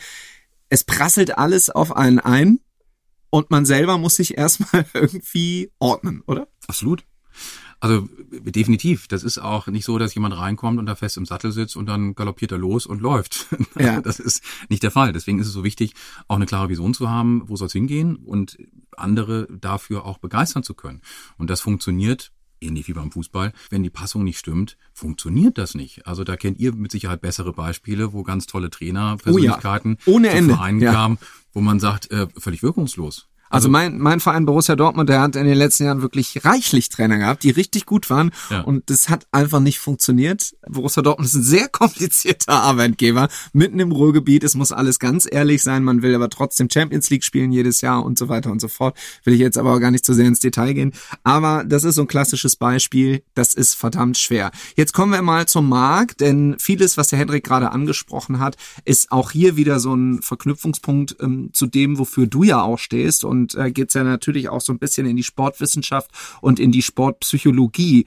Es 0.69 0.83
prasselt 0.83 1.37
alles 1.37 1.69
auf 1.69 1.95
einen 1.95 2.19
ein 2.19 2.59
und 3.29 3.49
man 3.49 3.65
selber 3.65 3.97
muss 3.97 4.17
sich 4.17 4.37
erstmal 4.37 4.85
irgendwie 4.93 5.71
ordnen, 5.79 6.21
oder? 6.27 6.47
Absolut. 6.67 7.05
Also 7.79 8.07
definitiv. 8.31 9.07
Das 9.07 9.23
ist 9.23 9.37
auch 9.37 9.67
nicht 9.67 9.85
so, 9.85 9.97
dass 9.97 10.15
jemand 10.15 10.37
reinkommt 10.37 10.79
und 10.79 10.87
da 10.87 10.95
fest 10.95 11.17
im 11.17 11.25
Sattel 11.25 11.51
sitzt 11.51 11.75
und 11.75 11.85
dann 11.85 12.15
galoppiert 12.15 12.51
er 12.51 12.57
los 12.57 12.85
und 12.85 13.01
läuft. 13.01 13.47
Ja. 13.79 14.01
Das 14.07 14.19
ist 14.19 14.43
nicht 14.69 14.83
der 14.83 14.91
Fall. 14.91 15.11
Deswegen 15.11 15.39
ist 15.39 15.47
es 15.47 15.53
so 15.53 15.63
wichtig, 15.63 15.93
auch 16.27 16.37
eine 16.37 16.45
klare 16.45 16.69
Vision 16.69 16.93
zu 16.93 17.09
haben, 17.09 17.43
wo 17.47 17.55
soll 17.57 17.67
es 17.67 17.73
hingehen 17.73 18.15
und 18.15 18.57
andere 18.95 19.47
dafür 19.51 20.05
auch 20.05 20.17
begeistern 20.17 20.63
zu 20.63 20.73
können. 20.73 21.01
Und 21.37 21.49
das 21.49 21.61
funktioniert 21.61 22.31
ähnlich 22.61 22.87
wie 22.87 22.93
beim 22.93 23.11
Fußball, 23.11 23.53
wenn 23.69 23.83
die 23.83 23.89
Passung 23.89 24.23
nicht 24.23 24.39
stimmt, 24.39 24.77
funktioniert 24.93 25.57
das 25.57 25.75
nicht. 25.75 26.07
Also 26.07 26.23
da 26.23 26.35
kennt 26.37 26.59
ihr 26.59 26.73
mit 26.73 26.91
Sicherheit 26.91 27.21
bessere 27.21 27.53
Beispiele, 27.53 28.13
wo 28.13 28.23
ganz 28.23 28.47
tolle 28.47 28.69
Trainer, 28.69 29.17
Persönlichkeiten 29.17 29.97
oh 30.05 30.11
ja. 30.11 30.15
Ohne 30.15 30.29
Ende. 30.29 30.53
Vereinen 30.55 30.79
ja. 30.79 30.91
kamen, 30.91 31.17
wo 31.53 31.61
man 31.61 31.79
sagt, 31.79 32.11
äh, 32.11 32.27
völlig 32.37 32.63
wirkungslos. 32.63 33.27
Also, 33.49 33.67
also 33.67 33.69
mein, 33.69 33.97
mein 33.97 34.19
Verein 34.19 34.45
Borussia 34.45 34.75
Dortmund, 34.75 35.09
der 35.09 35.21
hat 35.21 35.35
in 35.35 35.45
den 35.45 35.57
letzten 35.57 35.85
Jahren 35.85 36.01
wirklich 36.01 36.43
reichlich 36.45 36.89
Trainer 36.89 37.17
gehabt, 37.17 37.43
die 37.43 37.49
richtig 37.49 37.85
gut 37.85 38.09
waren. 38.09 38.31
Ja. 38.49 38.61
Und 38.61 38.89
das 38.89 39.09
hat 39.09 39.25
einfach 39.31 39.59
nicht 39.59 39.79
funktioniert. 39.79 40.53
Borussia 40.67 41.01
Dortmund 41.03 41.27
ist 41.27 41.35
ein 41.35 41.43
sehr 41.43 41.67
komplizierter 41.71 42.53
Arbeitgeber, 42.53 43.29
mitten 43.53 43.79
im 43.79 43.91
Ruhrgebiet. 43.91 44.43
Es 44.43 44.55
muss 44.55 44.71
alles 44.71 44.99
ganz 44.99 45.27
ehrlich 45.29 45.63
sein. 45.63 45.83
Man 45.83 46.01
will 46.01 46.15
aber 46.15 46.29
trotzdem 46.29 46.69
Champions 46.71 47.09
League 47.09 47.23
spielen 47.23 47.51
jedes 47.51 47.81
Jahr 47.81 48.03
und 48.03 48.17
so 48.17 48.29
weiter 48.29 48.51
und 48.51 48.59
so 48.59 48.67
fort. 48.67 48.97
Will 49.23 49.33
ich 49.33 49.39
jetzt 49.39 49.57
aber 49.57 49.73
auch 49.73 49.79
gar 49.79 49.91
nicht 49.91 50.05
zu 50.05 50.13
sehr 50.13 50.27
ins 50.27 50.39
Detail 50.39 50.73
gehen. 50.73 50.93
Aber 51.23 51.63
das 51.65 51.83
ist 51.83 51.95
so 51.95 52.01
ein 52.01 52.07
klassisches 52.07 52.55
Beispiel. 52.55 53.23
Das 53.33 53.53
ist 53.53 53.75
verdammt 53.75 54.17
schwer. 54.17 54.51
Jetzt 54.75 54.93
kommen 54.93 55.11
wir 55.11 55.21
mal 55.21 55.45
zum 55.45 55.69
Markt, 55.69 56.21
denn 56.21 56.55
vieles, 56.59 56.97
was 56.97 57.09
der 57.09 57.19
Hendrik 57.19 57.43
gerade 57.43 57.71
angesprochen 57.71 58.39
hat, 58.39 58.57
ist 58.85 59.11
auch 59.11 59.31
hier 59.31 59.55
wieder 59.55 59.79
so 59.79 59.93
ein 59.93 60.21
Verknüpfungspunkt 60.21 61.17
ähm, 61.21 61.49
zu 61.53 61.67
dem, 61.67 61.97
wofür 61.97 62.27
du 62.27 62.43
ja 62.43 62.61
auch 62.61 62.79
stehst. 62.79 63.23
Und 63.23 63.36
und 63.37 63.55
äh, 63.55 63.71
geht 63.71 63.93
ja 63.93 64.03
natürlich 64.03 64.49
auch 64.49 64.61
so 64.61 64.73
ein 64.73 64.79
bisschen 64.79 65.05
in 65.07 65.15
die 65.15 65.23
Sportwissenschaft 65.23 66.11
und 66.41 66.59
in 66.59 66.71
die 66.71 66.81
Sportpsychologie. 66.81 68.05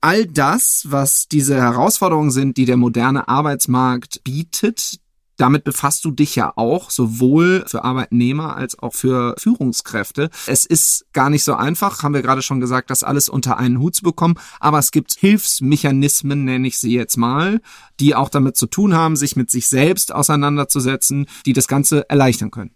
All 0.00 0.26
das, 0.26 0.86
was 0.88 1.26
diese 1.26 1.56
Herausforderungen 1.56 2.30
sind, 2.30 2.56
die 2.56 2.66
der 2.66 2.76
moderne 2.76 3.28
Arbeitsmarkt 3.28 4.22
bietet, 4.22 5.00
damit 5.38 5.62
befasst 5.64 6.04
du 6.04 6.10
dich 6.10 6.34
ja 6.34 6.52
auch, 6.56 6.90
sowohl 6.90 7.64
für 7.66 7.84
Arbeitnehmer 7.84 8.56
als 8.56 8.78
auch 8.78 8.92
für 8.92 9.34
Führungskräfte. 9.38 10.30
Es 10.46 10.66
ist 10.66 11.06
gar 11.12 11.30
nicht 11.30 11.44
so 11.44 11.54
einfach, 11.54 12.02
haben 12.02 12.14
wir 12.14 12.22
gerade 12.22 12.42
schon 12.42 12.60
gesagt, 12.60 12.90
das 12.90 13.04
alles 13.04 13.28
unter 13.28 13.56
einen 13.56 13.78
Hut 13.78 13.94
zu 13.94 14.02
bekommen, 14.02 14.34
aber 14.58 14.78
es 14.78 14.90
gibt 14.90 15.14
Hilfsmechanismen, 15.14 16.44
nenne 16.44 16.66
ich 16.66 16.78
sie 16.78 16.92
jetzt 16.92 17.16
mal, 17.16 17.60
die 18.00 18.14
auch 18.16 18.28
damit 18.28 18.56
zu 18.56 18.66
tun 18.66 18.94
haben, 18.94 19.16
sich 19.16 19.36
mit 19.36 19.48
sich 19.48 19.68
selbst 19.68 20.12
auseinanderzusetzen, 20.12 21.26
die 21.46 21.52
das 21.52 21.68
Ganze 21.68 22.08
erleichtern 22.10 22.50
können. 22.50 22.72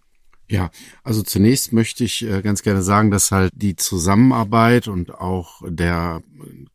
Ja, 0.49 0.71
also 1.03 1.23
zunächst 1.23 1.73
möchte 1.73 2.05
ich 2.05 2.23
äh, 2.29 2.43
ganz 2.43 2.63
gerne 2.63 2.83
sagen, 2.83 3.11
dass 3.11 3.33
halt 3.33 3.53
die 3.55 3.75
Zusammenarbeit 3.77 4.87
und 4.87 5.15
auch 5.15 5.63
der 5.67 6.23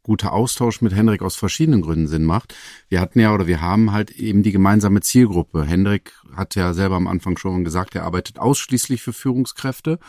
gute 0.02 0.32
Austausch 0.32 0.82
mit 0.82 0.96
Hendrik 0.96 1.22
aus 1.22 1.36
verschiedenen 1.36 1.82
Gründen 1.82 2.08
Sinn 2.08 2.24
macht. 2.24 2.56
Wir 2.90 3.02
hatten 3.02 3.20
ja 3.20 3.34
oder 3.34 3.46
wir 3.46 3.62
haben 3.62 3.92
halt 3.92 4.12
eben 4.12 4.42
die 4.42 4.52
gemeinsame 4.52 5.02
Zielgruppe. 5.02 5.64
Hendrik 5.64 6.14
hat 6.36 6.56
ja 6.56 6.74
selber 6.74 6.96
am 6.96 7.08
Anfang 7.08 7.38
schon 7.38 7.64
gesagt, 7.64 7.94
er 7.94 8.06
arbeitet 8.06 8.40
ausschließlich 8.40 9.02
für 9.02 9.14
Führungskräfte. 9.14 10.00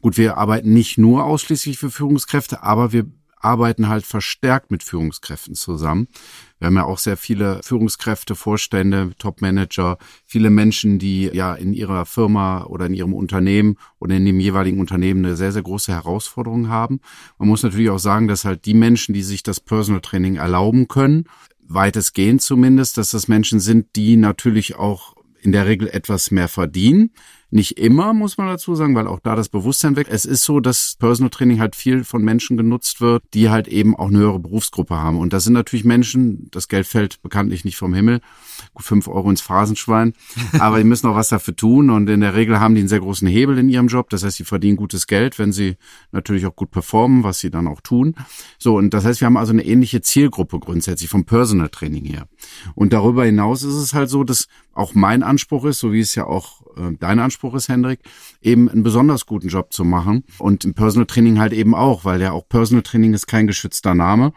Gut, 0.00 0.16
wir 0.16 0.36
arbeiten 0.36 0.72
nicht 0.72 0.98
nur 0.98 1.24
ausschließlich 1.24 1.78
für 1.78 1.90
Führungskräfte, 1.90 2.62
aber 2.62 2.92
wir 2.92 3.06
arbeiten 3.42 3.88
halt 3.88 4.06
verstärkt 4.06 4.70
mit 4.70 4.82
Führungskräften 4.82 5.54
zusammen. 5.54 6.08
Wir 6.58 6.66
haben 6.66 6.76
ja 6.76 6.84
auch 6.84 6.98
sehr 6.98 7.16
viele 7.16 7.60
Führungskräfte, 7.62 8.34
Vorstände, 8.34 9.12
Topmanager, 9.18 9.98
viele 10.24 10.50
Menschen, 10.50 10.98
die 10.98 11.24
ja 11.32 11.54
in 11.54 11.72
ihrer 11.72 12.06
Firma 12.06 12.64
oder 12.64 12.86
in 12.86 12.94
ihrem 12.94 13.14
Unternehmen 13.14 13.76
oder 13.98 14.16
in 14.16 14.24
dem 14.24 14.38
jeweiligen 14.38 14.80
Unternehmen 14.80 15.24
eine 15.24 15.36
sehr, 15.36 15.52
sehr 15.52 15.62
große 15.62 15.92
Herausforderung 15.92 16.68
haben. 16.68 17.00
Man 17.38 17.48
muss 17.48 17.62
natürlich 17.62 17.90
auch 17.90 17.98
sagen, 17.98 18.28
dass 18.28 18.44
halt 18.44 18.64
die 18.64 18.74
Menschen, 18.74 19.12
die 19.12 19.22
sich 19.22 19.42
das 19.42 19.60
Personal 19.60 20.00
Training 20.00 20.36
erlauben 20.36 20.86
können, 20.88 21.24
weitestgehend 21.66 22.42
zumindest, 22.42 22.98
dass 22.98 23.10
das 23.10 23.28
Menschen 23.28 23.60
sind, 23.60 23.96
die 23.96 24.16
natürlich 24.16 24.76
auch 24.76 25.16
in 25.40 25.52
der 25.52 25.66
Regel 25.66 25.88
etwas 25.88 26.30
mehr 26.30 26.48
verdienen. 26.48 27.10
Nicht 27.54 27.76
immer, 27.76 28.14
muss 28.14 28.38
man 28.38 28.46
dazu 28.46 28.74
sagen, 28.74 28.94
weil 28.94 29.06
auch 29.06 29.20
da 29.20 29.36
das 29.36 29.50
Bewusstsein 29.50 29.94
weg. 29.94 30.06
Es 30.10 30.24
ist 30.24 30.42
so, 30.42 30.58
dass 30.58 30.96
Personal 30.98 31.28
Training 31.28 31.60
halt 31.60 31.76
viel 31.76 32.02
von 32.02 32.24
Menschen 32.24 32.56
genutzt 32.56 33.02
wird, 33.02 33.22
die 33.34 33.50
halt 33.50 33.68
eben 33.68 33.94
auch 33.94 34.08
eine 34.08 34.20
höhere 34.20 34.38
Berufsgruppe 34.38 34.96
haben. 34.96 35.18
Und 35.18 35.34
das 35.34 35.44
sind 35.44 35.52
natürlich 35.52 35.84
Menschen, 35.84 36.48
das 36.50 36.68
Geld 36.68 36.86
fällt 36.86 37.20
bekanntlich 37.20 37.66
nicht 37.66 37.76
vom 37.76 37.92
Himmel. 37.92 38.22
Gut, 38.72 38.86
fünf 38.86 39.06
Euro 39.06 39.28
ins 39.28 39.42
Phrasenschwein. 39.42 40.14
Aber 40.60 40.78
die 40.78 40.84
müssen 40.84 41.06
auch 41.08 41.14
was 41.14 41.28
dafür 41.28 41.54
tun. 41.54 41.90
Und 41.90 42.08
in 42.08 42.22
der 42.22 42.34
Regel 42.34 42.58
haben 42.58 42.74
die 42.74 42.80
einen 42.80 42.88
sehr 42.88 43.00
großen 43.00 43.28
Hebel 43.28 43.58
in 43.58 43.68
ihrem 43.68 43.88
Job. 43.88 44.08
Das 44.08 44.24
heißt, 44.24 44.38
sie 44.38 44.44
verdienen 44.44 44.78
gutes 44.78 45.06
Geld, 45.06 45.38
wenn 45.38 45.52
sie 45.52 45.76
natürlich 46.10 46.46
auch 46.46 46.56
gut 46.56 46.70
performen, 46.70 47.22
was 47.22 47.40
sie 47.40 47.50
dann 47.50 47.68
auch 47.68 47.82
tun. 47.82 48.14
So, 48.58 48.78
und 48.78 48.94
das 48.94 49.04
heißt, 49.04 49.20
wir 49.20 49.26
haben 49.26 49.36
also 49.36 49.52
eine 49.52 49.66
ähnliche 49.66 50.00
Zielgruppe 50.00 50.58
grundsätzlich 50.58 51.10
vom 51.10 51.26
Personal 51.26 51.68
Training 51.68 52.06
her. 52.06 52.28
Und 52.74 52.94
darüber 52.94 53.26
hinaus 53.26 53.62
ist 53.62 53.74
es 53.74 53.92
halt 53.92 54.08
so, 54.08 54.24
dass 54.24 54.48
auch 54.72 54.94
mein 54.94 55.22
Anspruch 55.22 55.66
ist, 55.66 55.80
so 55.80 55.92
wie 55.92 56.00
es 56.00 56.14
ja 56.14 56.24
auch 56.26 56.61
äh, 56.76 56.96
dein 56.98 57.18
Anspruch 57.18 57.54
ist, 57.54 57.68
Hendrik, 57.68 58.00
eben 58.40 58.68
einen 58.68 58.82
besonders 58.82 59.26
guten 59.26 59.48
Job 59.48 59.72
zu 59.72 59.84
machen. 59.84 60.24
Und 60.38 60.64
im 60.64 60.74
Personal 60.74 61.06
Training 61.06 61.38
halt 61.38 61.52
eben 61.52 61.74
auch, 61.74 62.04
weil 62.04 62.20
ja 62.20 62.32
auch 62.32 62.48
Personal 62.48 62.82
Training 62.82 63.14
ist 63.14 63.26
kein 63.26 63.46
geschützter 63.46 63.94
Name. 63.94 64.32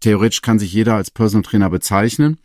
Theoretisch 0.00 0.42
kann 0.42 0.58
sich 0.58 0.72
jeder 0.72 0.94
als 0.96 1.10
Personal 1.10 1.42
Trainer 1.42 1.70
bezeichnen. 1.70 2.38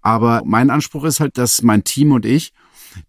Aber 0.00 0.42
mein 0.44 0.70
Anspruch 0.70 1.04
ist 1.04 1.20
halt, 1.20 1.38
dass 1.38 1.62
mein 1.62 1.84
Team 1.84 2.12
und 2.12 2.26
ich 2.26 2.52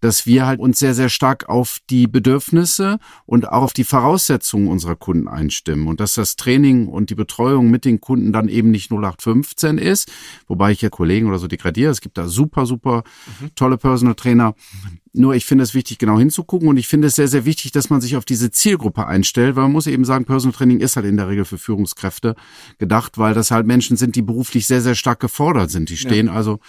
dass 0.01 0.25
wir 0.25 0.45
halt 0.45 0.59
uns 0.59 0.79
sehr, 0.79 0.93
sehr 0.93 1.09
stark 1.09 1.49
auf 1.49 1.79
die 1.89 2.07
Bedürfnisse 2.07 2.99
und 3.25 3.49
auch 3.49 3.63
auf 3.63 3.73
die 3.73 3.83
Voraussetzungen 3.83 4.67
unserer 4.67 4.95
Kunden 4.95 5.27
einstimmen 5.27 5.87
und 5.87 5.99
dass 5.99 6.13
das 6.13 6.35
Training 6.35 6.87
und 6.87 7.09
die 7.09 7.15
Betreuung 7.15 7.69
mit 7.69 7.85
den 7.85 8.01
Kunden 8.01 8.33
dann 8.33 8.49
eben 8.49 8.71
nicht 8.71 8.91
0815 8.91 9.77
ist, 9.77 10.11
wobei 10.47 10.71
ich 10.71 10.81
ja 10.81 10.89
Kollegen 10.89 11.27
oder 11.27 11.39
so 11.39 11.47
degradiere. 11.47 11.91
Es 11.91 12.01
gibt 12.01 12.17
da 12.17 12.27
super, 12.27 12.65
super 12.65 13.03
mhm. 13.39 13.55
tolle 13.55 13.77
Personal 13.77 14.15
Trainer, 14.15 14.55
nur 15.13 15.35
ich 15.35 15.45
finde 15.45 15.63
es 15.63 15.75
wichtig, 15.75 15.99
genau 15.99 16.17
hinzugucken 16.17 16.67
und 16.67 16.77
ich 16.77 16.87
finde 16.87 17.07
es 17.07 17.15
sehr, 17.15 17.27
sehr 17.27 17.45
wichtig, 17.45 17.71
dass 17.71 17.91
man 17.91 18.01
sich 18.01 18.15
auf 18.17 18.25
diese 18.25 18.49
Zielgruppe 18.49 19.05
einstellt, 19.05 19.55
weil 19.55 19.63
man 19.63 19.73
muss 19.73 19.85
eben 19.85 20.05
sagen, 20.05 20.25
Personal 20.25 20.55
Training 20.57 20.79
ist 20.79 20.95
halt 20.95 21.05
in 21.05 21.17
der 21.17 21.29
Regel 21.29 21.45
für 21.45 21.59
Führungskräfte 21.59 22.35
gedacht, 22.79 23.19
weil 23.19 23.35
das 23.35 23.51
halt 23.51 23.67
Menschen 23.67 23.95
sind, 23.95 24.15
die 24.15 24.23
beruflich 24.23 24.65
sehr, 24.65 24.81
sehr 24.81 24.95
stark 24.95 25.19
gefordert 25.19 25.69
sind. 25.69 25.89
Die 25.89 25.97
stehen 25.97 26.27
ja. 26.27 26.33
also 26.33 26.59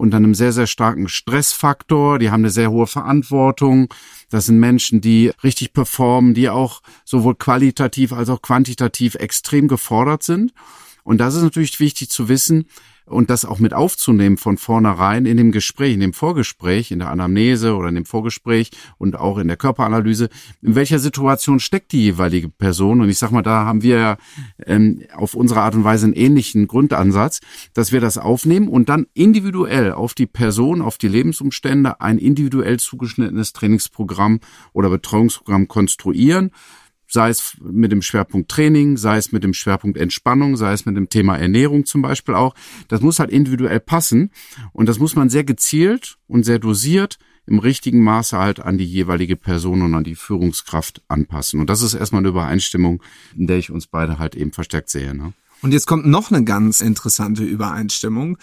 unter 0.00 0.16
einem 0.16 0.34
sehr, 0.34 0.52
sehr 0.52 0.66
starken 0.66 1.08
Stressfaktor, 1.08 2.18
die 2.18 2.30
haben 2.30 2.40
eine 2.40 2.50
sehr 2.50 2.70
hohe 2.70 2.86
Verantwortung. 2.86 3.92
Das 4.30 4.46
sind 4.46 4.58
Menschen, 4.58 5.02
die 5.02 5.30
richtig 5.44 5.74
performen, 5.74 6.32
die 6.32 6.48
auch 6.48 6.80
sowohl 7.04 7.34
qualitativ 7.34 8.14
als 8.14 8.30
auch 8.30 8.40
quantitativ 8.40 9.14
extrem 9.16 9.68
gefordert 9.68 10.22
sind. 10.22 10.54
Und 11.04 11.18
das 11.18 11.34
ist 11.34 11.42
natürlich 11.42 11.78
wichtig 11.80 12.08
zu 12.08 12.28
wissen, 12.30 12.66
und 13.06 13.30
das 13.30 13.44
auch 13.44 13.58
mit 13.58 13.74
aufzunehmen 13.74 14.36
von 14.36 14.56
vornherein 14.56 15.26
in 15.26 15.36
dem 15.36 15.52
Gespräch, 15.52 15.94
in 15.94 16.00
dem 16.00 16.12
Vorgespräch, 16.12 16.90
in 16.90 17.00
der 17.00 17.10
Anamnese 17.10 17.74
oder 17.74 17.88
in 17.88 17.94
dem 17.94 18.04
Vorgespräch 18.04 18.70
und 18.98 19.16
auch 19.16 19.38
in 19.38 19.48
der 19.48 19.56
Körperanalyse, 19.56 20.28
in 20.62 20.74
welcher 20.74 20.98
Situation 20.98 21.60
steckt 21.60 21.92
die 21.92 22.02
jeweilige 22.02 22.48
Person. 22.48 23.00
Und 23.00 23.08
ich 23.08 23.18
sag 23.18 23.30
mal, 23.30 23.42
da 23.42 23.64
haben 23.64 23.82
wir 23.82 23.98
ja 23.98 24.16
ähm, 24.66 25.02
auf 25.14 25.34
unsere 25.34 25.60
Art 25.60 25.74
und 25.74 25.84
Weise 25.84 26.06
einen 26.06 26.14
ähnlichen 26.14 26.66
Grundansatz, 26.66 27.40
dass 27.74 27.92
wir 27.92 28.00
das 28.00 28.18
aufnehmen 28.18 28.68
und 28.68 28.88
dann 28.88 29.06
individuell 29.14 29.92
auf 29.92 30.14
die 30.14 30.26
Person, 30.26 30.82
auf 30.82 30.98
die 30.98 31.08
Lebensumstände 31.08 32.00
ein 32.00 32.18
individuell 32.18 32.78
zugeschnittenes 32.78 33.52
Trainingsprogramm 33.52 34.40
oder 34.72 34.90
Betreuungsprogramm 34.90 35.68
konstruieren 35.68 36.52
sei 37.10 37.28
es 37.28 37.56
mit 37.60 37.92
dem 37.92 38.02
Schwerpunkt 38.02 38.50
Training, 38.50 38.96
sei 38.96 39.16
es 39.16 39.32
mit 39.32 39.44
dem 39.44 39.52
Schwerpunkt 39.52 39.98
Entspannung, 39.98 40.56
sei 40.56 40.72
es 40.72 40.86
mit 40.86 40.96
dem 40.96 41.08
Thema 41.08 41.36
Ernährung 41.36 41.84
zum 41.84 42.02
Beispiel 42.02 42.34
auch. 42.34 42.54
Das 42.88 43.00
muss 43.00 43.18
halt 43.18 43.30
individuell 43.30 43.80
passen 43.80 44.30
und 44.72 44.88
das 44.88 44.98
muss 44.98 45.16
man 45.16 45.28
sehr 45.28 45.44
gezielt 45.44 46.16
und 46.26 46.44
sehr 46.44 46.58
dosiert 46.58 47.18
im 47.46 47.58
richtigen 47.58 48.02
Maße 48.04 48.38
halt 48.38 48.60
an 48.60 48.78
die 48.78 48.84
jeweilige 48.84 49.36
Person 49.36 49.82
und 49.82 49.94
an 49.94 50.04
die 50.04 50.14
Führungskraft 50.14 51.02
anpassen. 51.08 51.58
Und 51.58 51.68
das 51.68 51.82
ist 51.82 51.94
erstmal 51.94 52.20
eine 52.20 52.28
Übereinstimmung, 52.28 53.02
in 53.36 53.48
der 53.48 53.58
ich 53.58 53.70
uns 53.70 53.88
beide 53.88 54.18
halt 54.18 54.36
eben 54.36 54.52
verstärkt 54.52 54.88
sehe. 54.88 55.14
Ne? 55.14 55.32
Und 55.62 55.72
jetzt 55.72 55.86
kommt 55.86 56.06
noch 56.06 56.30
eine 56.30 56.44
ganz 56.44 56.80
interessante 56.80 57.42
Übereinstimmung 57.42 58.38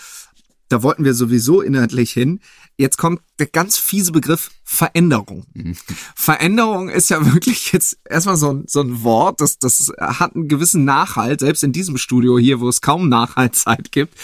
da 0.70 0.84
wollten 0.84 1.04
wir 1.04 1.14
sowieso 1.14 1.62
inhaltlich 1.62 2.12
hin. 2.12 2.40
Jetzt 2.78 2.98
kommt 2.98 3.22
der 3.40 3.48
ganz 3.48 3.78
fiese 3.78 4.12
Begriff 4.12 4.52
Veränderung. 4.64 5.46
Mhm. 5.54 5.76
Veränderung 6.16 6.90
ist 6.90 7.10
ja 7.10 7.26
wirklich 7.34 7.72
jetzt 7.72 7.98
erstmal 8.08 8.38
so 8.38 8.52
ein, 8.52 8.66
so 8.68 8.82
ein 8.82 9.04
Wort, 9.04 9.42
das, 9.42 9.60
das 9.60 9.92
hat 10.00 10.36
einen 10.36 10.48
gewissen 10.48 10.86
Nachhalt, 10.86 11.40
selbst 11.40 11.64
in 11.64 11.72
diesem 11.72 11.98
Studio 11.98 12.38
hier, 12.38 12.60
wo 12.60 12.70
es 12.70 12.82
kaum 12.82 13.10
Nachhaltzeit 13.10 13.92
gibt. 13.92 14.16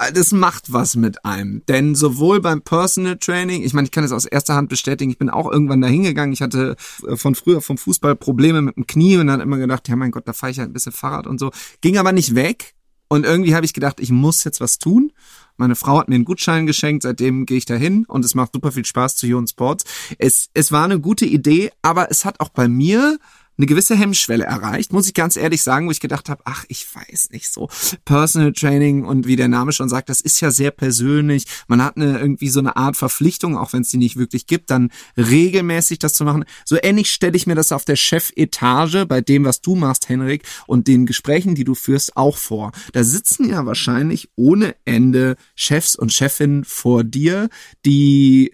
Äh, 0.00 0.12
das 0.12 0.32
macht 0.32 0.72
was 0.72 0.96
mit 0.96 1.24
einem. 1.24 1.62
Denn 1.66 1.94
sowohl 1.94 2.40
beim 2.40 2.62
Personal 2.62 3.18
Training, 3.18 3.62
ich 3.62 3.74
meine, 3.74 3.86
ich 3.86 3.92
kann 3.92 4.04
es 4.04 4.12
aus 4.12 4.24
erster 4.24 4.54
Hand 4.54 4.68
bestätigen, 4.68 5.10
ich 5.10 5.18
bin 5.18 5.30
auch 5.30 5.50
irgendwann 5.50 5.80
da 5.80 5.88
hingegangen. 5.88 6.32
Ich 6.32 6.42
hatte 6.42 6.76
äh, 7.06 7.16
von 7.16 7.34
früher 7.34 7.60
vom 7.60 7.78
Fußball 7.78 8.16
Probleme 8.16 8.62
mit 8.62 8.76
dem 8.76 8.86
Knie 8.86 9.18
und 9.18 9.26
dann 9.26 9.40
immer 9.40 9.58
gedacht, 9.58 9.88
ja 9.88 9.96
mein 9.96 10.10
Gott, 10.10 10.26
da 10.26 10.32
fahre 10.32 10.52
ich 10.52 10.58
halt 10.58 10.70
ein 10.70 10.72
bisschen 10.72 10.92
Fahrrad 10.92 11.26
und 11.26 11.38
so. 11.38 11.50
Ging 11.80 11.98
aber 11.98 12.12
nicht 12.12 12.34
weg. 12.34 12.74
Und 13.12 13.26
irgendwie 13.26 13.56
habe 13.56 13.66
ich 13.66 13.74
gedacht, 13.74 13.98
ich 13.98 14.10
muss 14.10 14.44
jetzt 14.44 14.60
was 14.60 14.78
tun. 14.78 15.10
Meine 15.56 15.74
Frau 15.74 15.98
hat 15.98 16.08
mir 16.08 16.14
einen 16.14 16.24
Gutschein 16.24 16.64
geschenkt, 16.64 17.02
seitdem 17.02 17.44
gehe 17.44 17.58
ich 17.58 17.66
dahin 17.66 18.04
und 18.06 18.24
es 18.24 18.36
macht 18.36 18.52
super 18.54 18.70
viel 18.70 18.84
Spaß 18.84 19.16
zu 19.16 19.26
Ion 19.26 19.48
Sports. 19.48 19.84
Es, 20.18 20.48
es 20.54 20.70
war 20.70 20.84
eine 20.84 21.00
gute 21.00 21.26
Idee, 21.26 21.72
aber 21.82 22.10
es 22.10 22.24
hat 22.24 22.38
auch 22.38 22.50
bei 22.50 22.68
mir 22.68 23.18
eine 23.60 23.66
gewisse 23.66 23.94
Hemmschwelle 23.94 24.44
erreicht, 24.44 24.92
muss 24.92 25.06
ich 25.06 25.12
ganz 25.12 25.36
ehrlich 25.36 25.62
sagen, 25.62 25.86
wo 25.86 25.90
ich 25.90 26.00
gedacht 26.00 26.30
habe, 26.30 26.42
ach, 26.46 26.64
ich 26.68 26.86
weiß 26.94 27.28
nicht 27.30 27.52
so. 27.52 27.68
Personal 28.06 28.52
Training 28.52 29.04
und 29.04 29.26
wie 29.26 29.36
der 29.36 29.48
Name 29.48 29.72
schon 29.72 29.90
sagt, 29.90 30.08
das 30.08 30.22
ist 30.22 30.40
ja 30.40 30.50
sehr 30.50 30.70
persönlich. 30.70 31.44
Man 31.68 31.84
hat 31.84 31.96
eine 31.96 32.18
irgendwie 32.18 32.48
so 32.48 32.60
eine 32.60 32.76
Art 32.76 32.96
Verpflichtung, 32.96 33.58
auch 33.58 33.74
wenn 33.74 33.82
es 33.82 33.90
die 33.90 33.98
nicht 33.98 34.16
wirklich 34.16 34.46
gibt, 34.46 34.70
dann 34.70 34.90
regelmäßig 35.18 35.98
das 35.98 36.14
zu 36.14 36.24
machen. 36.24 36.44
So 36.64 36.78
ähnlich 36.82 37.12
stelle 37.12 37.36
ich 37.36 37.46
mir 37.46 37.54
das 37.54 37.70
auf 37.72 37.84
der 37.84 37.96
Chefetage 37.96 39.04
bei 39.06 39.20
dem, 39.20 39.44
was 39.44 39.60
du 39.60 39.76
machst, 39.76 40.08
Henrik, 40.08 40.44
und 40.66 40.88
den 40.88 41.04
Gesprächen, 41.04 41.54
die 41.54 41.64
du 41.64 41.74
führst, 41.74 42.16
auch 42.16 42.38
vor. 42.38 42.72
Da 42.94 43.04
sitzen 43.04 43.50
ja 43.50 43.66
wahrscheinlich 43.66 44.30
ohne 44.36 44.74
Ende 44.86 45.36
Chefs 45.54 45.96
und 45.96 46.14
Chefinnen 46.14 46.64
vor 46.64 47.04
dir, 47.04 47.50
die 47.84 48.52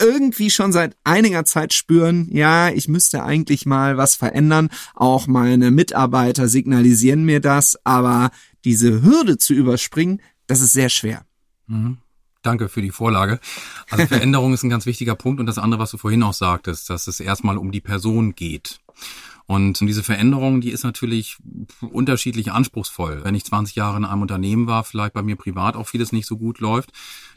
irgendwie 0.00 0.50
schon 0.50 0.72
seit 0.72 0.96
einiger 1.04 1.44
Zeit 1.44 1.72
spüren, 1.72 2.28
ja, 2.30 2.68
ich 2.70 2.88
müsste 2.88 3.24
eigentlich 3.24 3.66
mal 3.66 3.96
was 3.96 4.14
verändern. 4.14 4.68
Auch 4.94 5.26
meine 5.26 5.70
Mitarbeiter 5.70 6.48
signalisieren 6.48 7.24
mir 7.24 7.40
das, 7.40 7.78
aber 7.84 8.30
diese 8.64 9.02
Hürde 9.02 9.38
zu 9.38 9.54
überspringen, 9.54 10.20
das 10.46 10.60
ist 10.60 10.72
sehr 10.72 10.88
schwer. 10.88 11.24
Mhm. 11.66 11.98
Danke 12.42 12.68
für 12.68 12.82
die 12.82 12.90
Vorlage. 12.90 13.40
Also 13.90 14.06
Veränderung 14.08 14.52
ist 14.52 14.62
ein 14.62 14.70
ganz 14.70 14.86
wichtiger 14.86 15.14
Punkt 15.14 15.40
und 15.40 15.46
das 15.46 15.58
andere, 15.58 15.80
was 15.80 15.90
du 15.90 15.96
vorhin 15.96 16.22
auch 16.22 16.34
sagtest, 16.34 16.90
dass 16.90 17.06
es 17.06 17.20
erstmal 17.20 17.56
um 17.56 17.72
die 17.72 17.80
Person 17.80 18.34
geht. 18.34 18.80
Und 19.46 19.80
diese 19.80 20.02
Veränderung, 20.02 20.60
die 20.60 20.70
ist 20.70 20.84
natürlich 20.84 21.36
unterschiedlich 21.80 22.50
anspruchsvoll. 22.50 23.24
Wenn 23.24 23.34
ich 23.34 23.44
20 23.44 23.76
Jahre 23.76 23.98
in 23.98 24.04
einem 24.04 24.22
Unternehmen 24.22 24.66
war, 24.66 24.84
vielleicht 24.84 25.12
bei 25.12 25.22
mir 25.22 25.36
privat 25.36 25.76
auch 25.76 25.86
vieles 25.86 26.12
nicht 26.12 26.26
so 26.26 26.38
gut 26.38 26.60
läuft, 26.60 26.92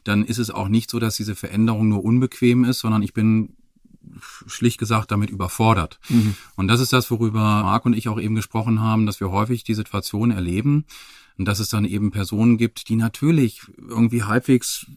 dann 0.05 0.23
ist 0.23 0.38
es 0.38 0.49
auch 0.49 0.69
nicht 0.69 0.89
so, 0.89 0.99
dass 0.99 1.17
diese 1.17 1.36
Veränderung 1.36 1.89
nur 1.89 2.05
unbequem 2.05 2.63
ist, 2.63 2.79
sondern 2.79 3.03
ich 3.03 3.13
bin 3.13 3.58
schlicht 4.45 4.77
gesagt 4.77 5.12
damit 5.12 5.29
überfordert. 5.29 5.99
Mhm. 6.08 6.36
Und 6.55 6.69
das 6.69 6.79
ist 6.79 6.93
das, 6.93 7.12
worüber 7.12 7.39
Marc 7.39 7.86
und 7.86 7.93
ich 7.93 8.08
auch 8.08 8.19
eben 8.19 8.36
gesprochen 8.36 8.79
haben, 8.81 9.05
dass 9.05 9.19
wir 9.19 9.31
häufig 9.31 9.65
die 9.65 9.73
Situation 9.73 10.31
erleben, 10.31 10.86
und 11.38 11.45
dass 11.45 11.60
es 11.60 11.69
dann 11.69 11.86
eben 11.86 12.12
Personen 12.12 12.58
gibt, 12.58 12.89
die 12.89 12.95
natürlich 12.95 13.62
irgendwie 13.78 14.23
halbwegs 14.23 14.88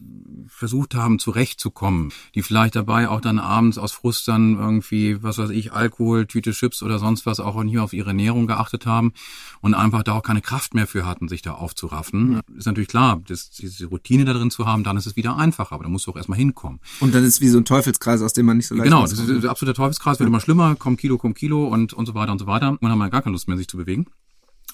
versucht 0.47 0.95
haben, 0.95 1.19
zurechtzukommen, 1.19 2.11
die 2.35 2.41
vielleicht 2.41 2.75
dabei 2.75 3.09
auch 3.09 3.21
dann 3.21 3.39
abends 3.39 3.77
aus 3.77 3.91
Frust 3.91 4.27
dann 4.27 4.57
irgendwie, 4.57 5.21
was 5.23 5.37
weiß 5.37 5.51
ich, 5.51 5.71
Alkohol, 5.71 6.25
Tüte 6.25 6.51
Chips 6.51 6.83
oder 6.83 6.99
sonst 6.99 7.25
was 7.25 7.39
auch 7.39 7.61
hier 7.63 7.83
auf 7.83 7.93
ihre 7.93 8.09
Ernährung 8.09 8.47
geachtet 8.47 8.85
haben 8.85 9.13
und 9.61 9.73
einfach 9.73 10.03
da 10.03 10.13
auch 10.13 10.23
keine 10.23 10.41
Kraft 10.41 10.73
mehr 10.73 10.87
für 10.87 11.05
hatten, 11.05 11.27
sich 11.27 11.41
da 11.41 11.53
aufzuraffen. 11.53 12.33
Ja. 12.33 12.41
Ist 12.57 12.65
natürlich 12.65 12.89
klar, 12.89 13.21
das, 13.27 13.51
diese 13.51 13.85
Routine 13.85 14.25
da 14.25 14.33
drin 14.33 14.51
zu 14.51 14.65
haben, 14.65 14.83
dann 14.83 14.97
ist 14.97 15.05
es 15.05 15.15
wieder 15.15 15.37
einfacher, 15.37 15.73
aber 15.73 15.83
da 15.83 15.89
musst 15.89 16.07
du 16.07 16.11
auch 16.11 16.17
erstmal 16.17 16.37
hinkommen. 16.37 16.79
Und 16.99 17.13
dann 17.13 17.23
ist 17.23 17.35
es 17.35 17.41
wie 17.41 17.49
so 17.49 17.57
ein 17.57 17.65
Teufelskreis, 17.65 18.21
aus 18.21 18.33
dem 18.33 18.45
man 18.45 18.57
nicht 18.57 18.67
so 18.67 18.75
leicht 18.75 18.85
Genau, 18.85 19.01
das 19.01 19.13
ist 19.13 19.29
ein 19.29 19.45
absoluter 19.47 19.75
Teufelskreis, 19.75 20.19
wird 20.19 20.27
ja. 20.27 20.29
immer 20.29 20.39
schlimmer, 20.39 20.75
komm 20.77 20.97
Kilo, 20.97 21.17
komm 21.17 21.33
Kilo 21.33 21.67
und, 21.67 21.93
und 21.93 22.05
so 22.05 22.13
weiter 22.13 22.31
und 22.31 22.39
so 22.39 22.47
weiter. 22.47 22.77
Man 22.81 22.91
hat 22.91 22.97
mal 22.97 23.09
gar 23.09 23.21
keine 23.21 23.33
Lust 23.33 23.47
mehr, 23.47 23.57
sich 23.57 23.67
zu 23.67 23.77
bewegen. 23.77 24.07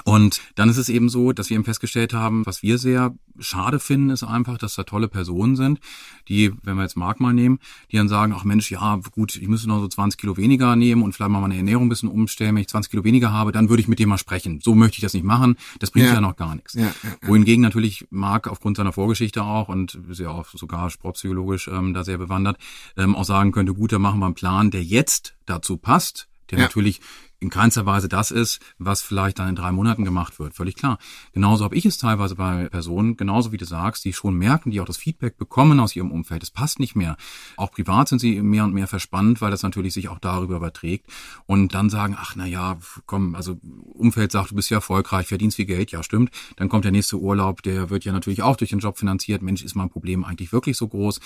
Und 0.03 0.41
dann 0.55 0.69
ist 0.69 0.77
es 0.77 0.89
eben 0.89 1.09
so, 1.09 1.31
dass 1.31 1.49
wir 1.49 1.55
eben 1.55 1.65
festgestellt 1.65 2.13
haben, 2.13 2.45
was 2.45 2.63
wir 2.63 2.77
sehr 2.77 3.13
schade 3.39 3.79
finden, 3.79 4.09
ist 4.09 4.23
einfach, 4.23 4.57
dass 4.57 4.75
da 4.75 4.83
tolle 4.83 5.07
Personen 5.07 5.55
sind, 5.55 5.79
die, 6.27 6.51
wenn 6.63 6.75
wir 6.75 6.83
jetzt 6.83 6.97
Mark 6.97 7.19
mal 7.19 7.33
nehmen, 7.33 7.59
die 7.91 7.97
dann 7.97 8.07
sagen, 8.07 8.33
ach 8.35 8.43
Mensch, 8.43 8.71
ja 8.71 8.99
gut, 9.11 9.35
ich 9.35 9.47
müsste 9.47 9.67
noch 9.67 9.79
so 9.79 9.87
20 9.87 10.19
Kilo 10.19 10.37
weniger 10.37 10.75
nehmen 10.75 11.03
und 11.03 11.13
vielleicht 11.13 11.31
mal 11.31 11.41
meine 11.41 11.57
Ernährung 11.57 11.85
ein 11.85 11.89
bisschen 11.89 12.09
umstellen. 12.09 12.55
Wenn 12.55 12.61
ich 12.61 12.69
20 12.69 12.91
Kilo 12.91 13.03
weniger 13.03 13.31
habe, 13.31 13.51
dann 13.51 13.69
würde 13.69 13.81
ich 13.81 13.87
mit 13.87 13.99
dem 13.99 14.09
mal 14.09 14.17
sprechen. 14.17 14.59
So 14.61 14.75
möchte 14.75 14.97
ich 14.97 15.01
das 15.01 15.13
nicht 15.13 15.23
machen. 15.23 15.55
Das 15.79 15.91
bringt 15.91 16.07
ja, 16.07 16.15
ja 16.15 16.21
noch 16.21 16.35
gar 16.35 16.55
nichts. 16.55 16.73
Ja, 16.73 16.85
ja, 16.85 16.93
Wohingegen 17.21 17.61
natürlich 17.61 18.07
Mark 18.09 18.47
aufgrund 18.47 18.77
seiner 18.77 18.93
Vorgeschichte 18.93 19.43
auch 19.43 19.69
und 19.69 19.99
ist 20.09 20.19
ja 20.19 20.29
auch 20.29 20.47
sogar 20.53 20.89
sportpsychologisch 20.89 21.67
ähm, 21.67 21.93
da 21.93 22.03
sehr 22.03 22.17
bewandert, 22.17 22.57
ähm, 22.95 23.15
auch 23.15 23.25
sagen 23.25 23.51
könnte, 23.51 23.73
gut, 23.73 23.91
dann 23.91 24.01
machen 24.01 24.19
wir 24.19 24.25
einen 24.25 24.35
Plan, 24.35 24.71
der 24.71 24.83
jetzt 24.83 25.35
dazu 25.45 25.77
passt, 25.77 26.27
der 26.51 26.59
natürlich 26.59 27.01
in 27.39 27.49
keinster 27.49 27.85
Weise 27.85 28.09
das 28.09 28.31
ist, 28.31 28.59
was 28.79 29.01
vielleicht 29.01 29.39
dann 29.39 29.49
in 29.49 29.55
drei 29.55 29.71
Monaten 29.71 30.03
gemacht 30.03 30.39
wird. 30.39 30.55
Völlig 30.55 30.75
klar. 30.75 30.97
Genauso 31.33 31.63
habe 31.63 31.75
ich 31.75 31.85
es 31.85 31.97
teilweise 31.97 32.35
bei 32.35 32.67
Personen, 32.69 33.15
genauso 33.15 33.51
wie 33.51 33.57
du 33.57 33.65
sagst, 33.65 34.05
die 34.05 34.13
schon 34.13 34.35
merken, 34.35 34.71
die 34.71 34.81
auch 34.81 34.85
das 34.85 34.97
Feedback 34.97 35.37
bekommen 35.37 35.79
aus 35.79 35.95
ihrem 35.95 36.11
Umfeld. 36.11 36.41
Es 36.41 36.51
passt 36.51 36.79
nicht 36.79 36.95
mehr. 36.95 37.15
Auch 37.55 37.71
privat 37.71 38.09
sind 38.09 38.19
sie 38.19 38.41
mehr 38.41 38.63
und 38.63 38.73
mehr 38.73 38.87
verspannt, 38.87 39.39
weil 39.39 39.51
das 39.51 39.61
natürlich 39.63 39.93
sich 39.93 40.09
auch 40.09 40.19
darüber 40.19 40.57
überträgt. 40.57 41.07
Und 41.45 41.75
dann 41.75 41.89
sagen, 41.89 42.15
ach 42.19 42.35
na 42.35 42.45
ja, 42.45 42.77
komm, 43.05 43.35
also 43.35 43.59
Umfeld 43.93 44.31
sagt, 44.31 44.51
du 44.51 44.55
bist 44.55 44.69
ja 44.69 44.77
erfolgreich, 44.77 45.27
verdienst 45.27 45.57
viel 45.57 45.65
Geld, 45.65 45.91
ja 45.91 46.01
stimmt. 46.01 46.31
Dann 46.55 46.69
kommt 46.69 46.85
der 46.85 46.91
nächste 46.91 47.17
Urlaub, 47.17 47.61
der 47.61 47.89
wird 47.89 48.03
ja 48.03 48.11
natürlich 48.11 48.41
auch 48.41 48.55
durch 48.55 48.71
den 48.71 48.79
Job 48.79 48.97
finanziert. 48.97 49.41
Mensch, 49.41 49.63
ist 49.63 49.75
mein 49.75 49.89
Problem 49.89 50.23
eigentlich 50.23 50.51
wirklich 50.51 50.77
so 50.77 50.87
groß? 50.87 51.19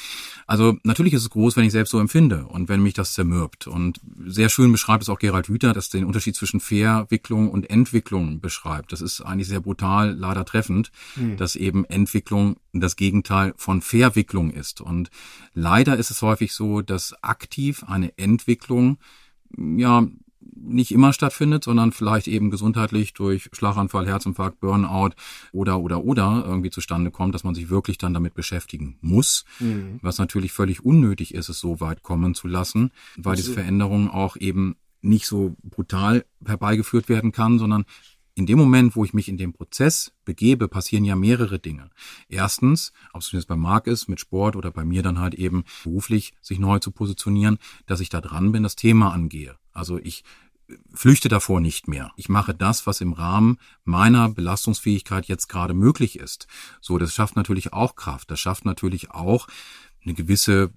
Also 0.45 0.77
natürlich 0.83 1.13
ist 1.13 1.21
es 1.21 1.29
groß, 1.29 1.55
wenn 1.55 1.65
ich 1.65 1.71
selbst 1.71 1.91
so 1.91 1.99
empfinde 1.99 2.45
und 2.47 2.67
wenn 2.67 2.83
mich 2.83 2.93
das 2.93 3.13
zermürbt. 3.13 3.67
Und 3.67 3.99
sehr 4.25 4.49
schön 4.49 4.71
beschreibt 4.71 5.03
es 5.03 5.09
auch 5.09 5.19
Gerald 5.19 5.47
Hüther, 5.47 5.73
dass 5.73 5.89
den 5.89 6.00
Unterschied 6.07 6.35
zwischen 6.35 6.59
Verwicklung 6.59 7.49
und 7.49 7.69
Entwicklung 7.69 8.39
beschreibt. 8.39 8.91
Das 8.91 9.01
ist 9.01 9.21
eigentlich 9.21 9.47
sehr 9.47 9.61
brutal, 9.61 10.11
leider 10.13 10.45
treffend, 10.45 10.91
mhm. 11.15 11.37
dass 11.37 11.55
eben 11.55 11.85
Entwicklung 11.85 12.57
das 12.73 12.95
Gegenteil 12.95 13.53
von 13.57 13.81
Verwicklung 13.81 14.51
ist. 14.51 14.81
Und 14.81 15.09
leider 15.53 15.97
ist 15.97 16.11
es 16.11 16.21
häufig 16.21 16.53
so, 16.53 16.81
dass 16.81 17.15
aktiv 17.23 17.83
eine 17.87 18.17
Entwicklung 18.17 18.97
ja 19.55 20.07
nicht 20.55 20.91
immer 20.91 21.13
stattfindet, 21.13 21.63
sondern 21.63 21.91
vielleicht 21.91 22.27
eben 22.27 22.49
gesundheitlich 22.51 23.13
durch 23.13 23.49
Schlaganfall, 23.53 24.07
Herzinfarkt, 24.07 24.59
Burnout 24.59 25.11
oder 25.51 25.79
oder 25.79 26.03
oder 26.03 26.43
irgendwie 26.45 26.69
zustande 26.69 27.11
kommt, 27.11 27.35
dass 27.35 27.43
man 27.43 27.55
sich 27.55 27.69
wirklich 27.69 27.97
dann 27.97 28.13
damit 28.13 28.33
beschäftigen 28.33 28.97
muss, 29.01 29.45
mhm. 29.59 29.99
was 30.01 30.17
natürlich 30.17 30.51
völlig 30.51 30.83
unnötig 30.83 31.33
ist, 31.33 31.49
es 31.49 31.59
so 31.59 31.79
weit 31.79 32.03
kommen 32.03 32.33
zu 32.33 32.47
lassen, 32.47 32.91
weil 33.17 33.35
diese 33.35 33.53
Veränderung 33.53 34.09
auch 34.09 34.35
eben 34.37 34.75
nicht 35.01 35.27
so 35.27 35.55
brutal 35.63 36.25
herbeigeführt 36.45 37.09
werden 37.09 37.31
kann, 37.31 37.59
sondern 37.59 37.85
In 38.33 38.45
dem 38.45 38.57
Moment, 38.57 38.95
wo 38.95 39.03
ich 39.03 39.13
mich 39.13 39.27
in 39.27 39.37
den 39.37 39.51
Prozess 39.51 40.13
begebe, 40.23 40.69
passieren 40.69 41.03
ja 41.03 41.15
mehrere 41.15 41.59
Dinge. 41.59 41.89
Erstens, 42.29 42.93
ob 43.11 43.21
es 43.21 43.31
jetzt 43.33 43.47
bei 43.47 43.57
Marc 43.57 43.87
ist, 43.87 44.07
mit 44.07 44.21
Sport 44.21 44.55
oder 44.55 44.71
bei 44.71 44.85
mir 44.85 45.03
dann 45.03 45.19
halt 45.19 45.33
eben 45.33 45.65
beruflich 45.83 46.33
sich 46.41 46.57
neu 46.57 46.79
zu 46.79 46.91
positionieren, 46.91 47.57
dass 47.87 47.99
ich 47.99 48.09
da 48.09 48.21
dran 48.21 48.53
bin, 48.53 48.63
das 48.63 48.77
Thema 48.77 49.11
angehe. 49.11 49.57
Also 49.73 49.97
ich 49.97 50.23
flüchte 50.93 51.27
davor 51.27 51.59
nicht 51.59 51.89
mehr. 51.89 52.13
Ich 52.15 52.29
mache 52.29 52.55
das, 52.55 52.87
was 52.87 53.01
im 53.01 53.11
Rahmen 53.11 53.57
meiner 53.83 54.29
Belastungsfähigkeit 54.29 55.25
jetzt 55.25 55.49
gerade 55.49 55.73
möglich 55.73 56.17
ist. 56.17 56.47
So, 56.79 56.97
das 56.97 57.13
schafft 57.13 57.35
natürlich 57.35 57.73
auch 57.73 57.97
Kraft. 57.97 58.31
Das 58.31 58.39
schafft 58.39 58.63
natürlich 58.63 59.11
auch 59.11 59.47
eine 60.05 60.13
gewisse, 60.13 60.71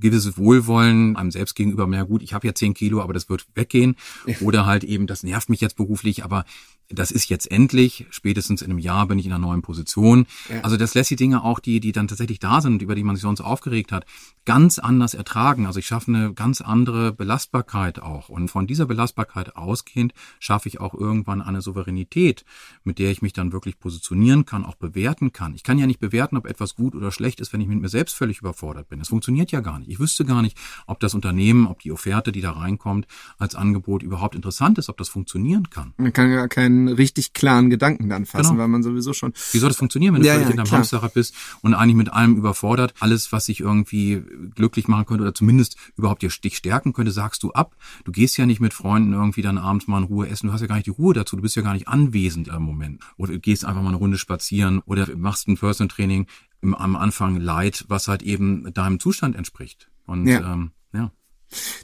gewisses 0.00 0.36
Wohlwollen 0.38 1.16
einem 1.16 1.30
selbst 1.30 1.54
gegenüber, 1.54 1.86
mehr 1.86 2.04
gut, 2.04 2.22
ich 2.22 2.32
habe 2.32 2.46
ja 2.46 2.54
zehn 2.54 2.74
Kilo, 2.74 3.00
aber 3.00 3.12
das 3.12 3.28
wird 3.28 3.46
weggehen. 3.54 3.96
Oder 4.40 4.66
halt 4.66 4.84
eben, 4.84 5.06
das 5.06 5.22
nervt 5.22 5.48
mich 5.48 5.60
jetzt 5.60 5.76
beruflich, 5.76 6.24
aber 6.24 6.44
das 6.90 7.10
ist 7.10 7.28
jetzt 7.28 7.50
endlich, 7.50 8.06
spätestens 8.10 8.62
in 8.62 8.70
einem 8.70 8.78
Jahr 8.78 9.06
bin 9.06 9.18
ich 9.18 9.26
in 9.26 9.32
einer 9.32 9.40
neuen 9.40 9.62
Position. 9.62 10.26
Ja. 10.48 10.60
Also 10.62 10.76
das 10.76 10.94
lässt 10.94 11.10
die 11.10 11.16
Dinge 11.16 11.44
auch, 11.44 11.60
die, 11.60 11.80
die 11.80 11.92
dann 11.92 12.08
tatsächlich 12.08 12.40
da 12.40 12.60
sind, 12.60 12.82
über 12.82 12.94
die 12.94 13.04
man 13.04 13.14
sich 13.14 13.22
sonst 13.22 13.40
aufgeregt 13.40 13.92
hat, 13.92 14.06
ganz 14.44 14.78
anders 14.78 15.14
ertragen. 15.14 15.66
Also 15.66 15.78
ich 15.78 15.86
schaffe 15.86 16.12
eine 16.12 16.34
ganz 16.34 16.60
andere 16.60 17.12
Belastbarkeit 17.12 18.02
auch. 18.02 18.28
Und 18.28 18.48
von 18.48 18.66
dieser 18.66 18.86
Belastbarkeit 18.86 19.56
ausgehend 19.56 20.12
schaffe 20.40 20.68
ich 20.68 20.80
auch 20.80 20.94
irgendwann 20.94 21.40
eine 21.40 21.62
Souveränität, 21.62 22.44
mit 22.82 22.98
der 22.98 23.10
ich 23.10 23.22
mich 23.22 23.32
dann 23.32 23.52
wirklich 23.52 23.78
positionieren 23.78 24.44
kann, 24.44 24.64
auch 24.64 24.74
bewerten 24.74 25.32
kann. 25.32 25.54
Ich 25.54 25.62
kann 25.62 25.78
ja 25.78 25.86
nicht 25.86 26.00
bewerten, 26.00 26.36
ob 26.36 26.46
etwas 26.46 26.74
gut 26.74 26.94
oder 26.94 27.12
schlecht 27.12 27.40
ist, 27.40 27.52
wenn 27.52 27.60
ich 27.60 27.68
mit 27.68 27.80
mir 27.80 27.88
selbst 27.88 28.16
völlig 28.16 28.40
überfordert 28.40 28.88
bin. 28.88 28.98
Das 28.98 29.08
funktioniert 29.08 29.52
ja 29.52 29.60
gar 29.60 29.78
nicht. 29.78 29.90
Ich 29.90 30.00
wüsste 30.00 30.24
gar 30.24 30.42
nicht, 30.42 30.58
ob 30.86 30.98
das 30.98 31.14
Unternehmen, 31.14 31.66
ob 31.66 31.80
die 31.80 31.92
Offerte, 31.92 32.32
die 32.32 32.40
da 32.40 32.52
reinkommt, 32.52 33.06
als 33.38 33.54
Angebot 33.54 34.02
überhaupt 34.02 34.34
interessant 34.34 34.78
ist, 34.78 34.88
ob 34.88 34.96
das 34.96 35.08
funktionieren 35.08 35.70
kann. 35.70 35.94
Man 35.96 36.12
kann 36.12 36.30
ja 36.30 36.48
keinen 36.48 36.79
richtig 36.88 37.32
klaren 37.32 37.70
Gedanken 37.70 38.08
dann 38.08 38.26
fassen, 38.26 38.50
genau. 38.50 38.62
weil 38.62 38.68
man 38.68 38.82
sowieso 38.82 39.12
schon. 39.12 39.32
Wie 39.52 39.58
soll 39.58 39.70
das 39.70 39.76
funktionieren, 39.76 40.14
wenn 40.14 40.22
du 40.22 40.28
ja, 40.28 40.34
völlig 40.34 40.48
ja, 40.48 40.50
in 40.52 40.56
deinem 40.58 40.70
Hamsterrad 40.70 41.14
bist 41.14 41.34
und 41.62 41.74
eigentlich 41.74 41.96
mit 41.96 42.12
allem 42.12 42.36
überfordert? 42.36 42.94
Alles, 43.00 43.32
was 43.32 43.46
sich 43.46 43.60
irgendwie 43.60 44.22
glücklich 44.54 44.88
machen 44.88 45.06
könnte 45.06 45.22
oder 45.22 45.34
zumindest 45.34 45.76
überhaupt 45.96 46.22
dich 46.22 46.56
stärken 46.56 46.92
könnte, 46.92 47.12
sagst 47.12 47.42
du 47.42 47.52
ab. 47.52 47.76
Du 48.04 48.12
gehst 48.12 48.36
ja 48.36 48.46
nicht 48.46 48.60
mit 48.60 48.74
Freunden 48.74 49.12
irgendwie 49.12 49.42
dann 49.42 49.58
abends 49.58 49.86
mal 49.86 49.98
in 49.98 50.04
Ruhe 50.04 50.28
essen. 50.28 50.48
Du 50.48 50.52
hast 50.52 50.60
ja 50.60 50.66
gar 50.66 50.76
nicht 50.76 50.86
die 50.86 50.90
Ruhe 50.90 51.14
dazu. 51.14 51.36
Du 51.36 51.42
bist 51.42 51.56
ja 51.56 51.62
gar 51.62 51.74
nicht 51.74 51.88
anwesend 51.88 52.48
im 52.48 52.62
Moment. 52.62 53.00
Oder 53.16 53.38
gehst 53.38 53.64
einfach 53.64 53.82
mal 53.82 53.88
eine 53.88 53.96
Runde 53.96 54.18
spazieren 54.18 54.80
oder 54.86 55.06
machst 55.16 55.48
ein 55.48 55.56
Personal 55.56 55.88
Training 55.88 56.26
am 56.62 56.96
Anfang 56.96 57.36
light, 57.36 57.84
was 57.88 58.08
halt 58.08 58.22
eben 58.22 58.72
deinem 58.74 59.00
Zustand 59.00 59.36
entspricht. 59.36 59.88
Und 60.06 60.26
ja. 60.26 60.52
Ähm. 60.52 60.72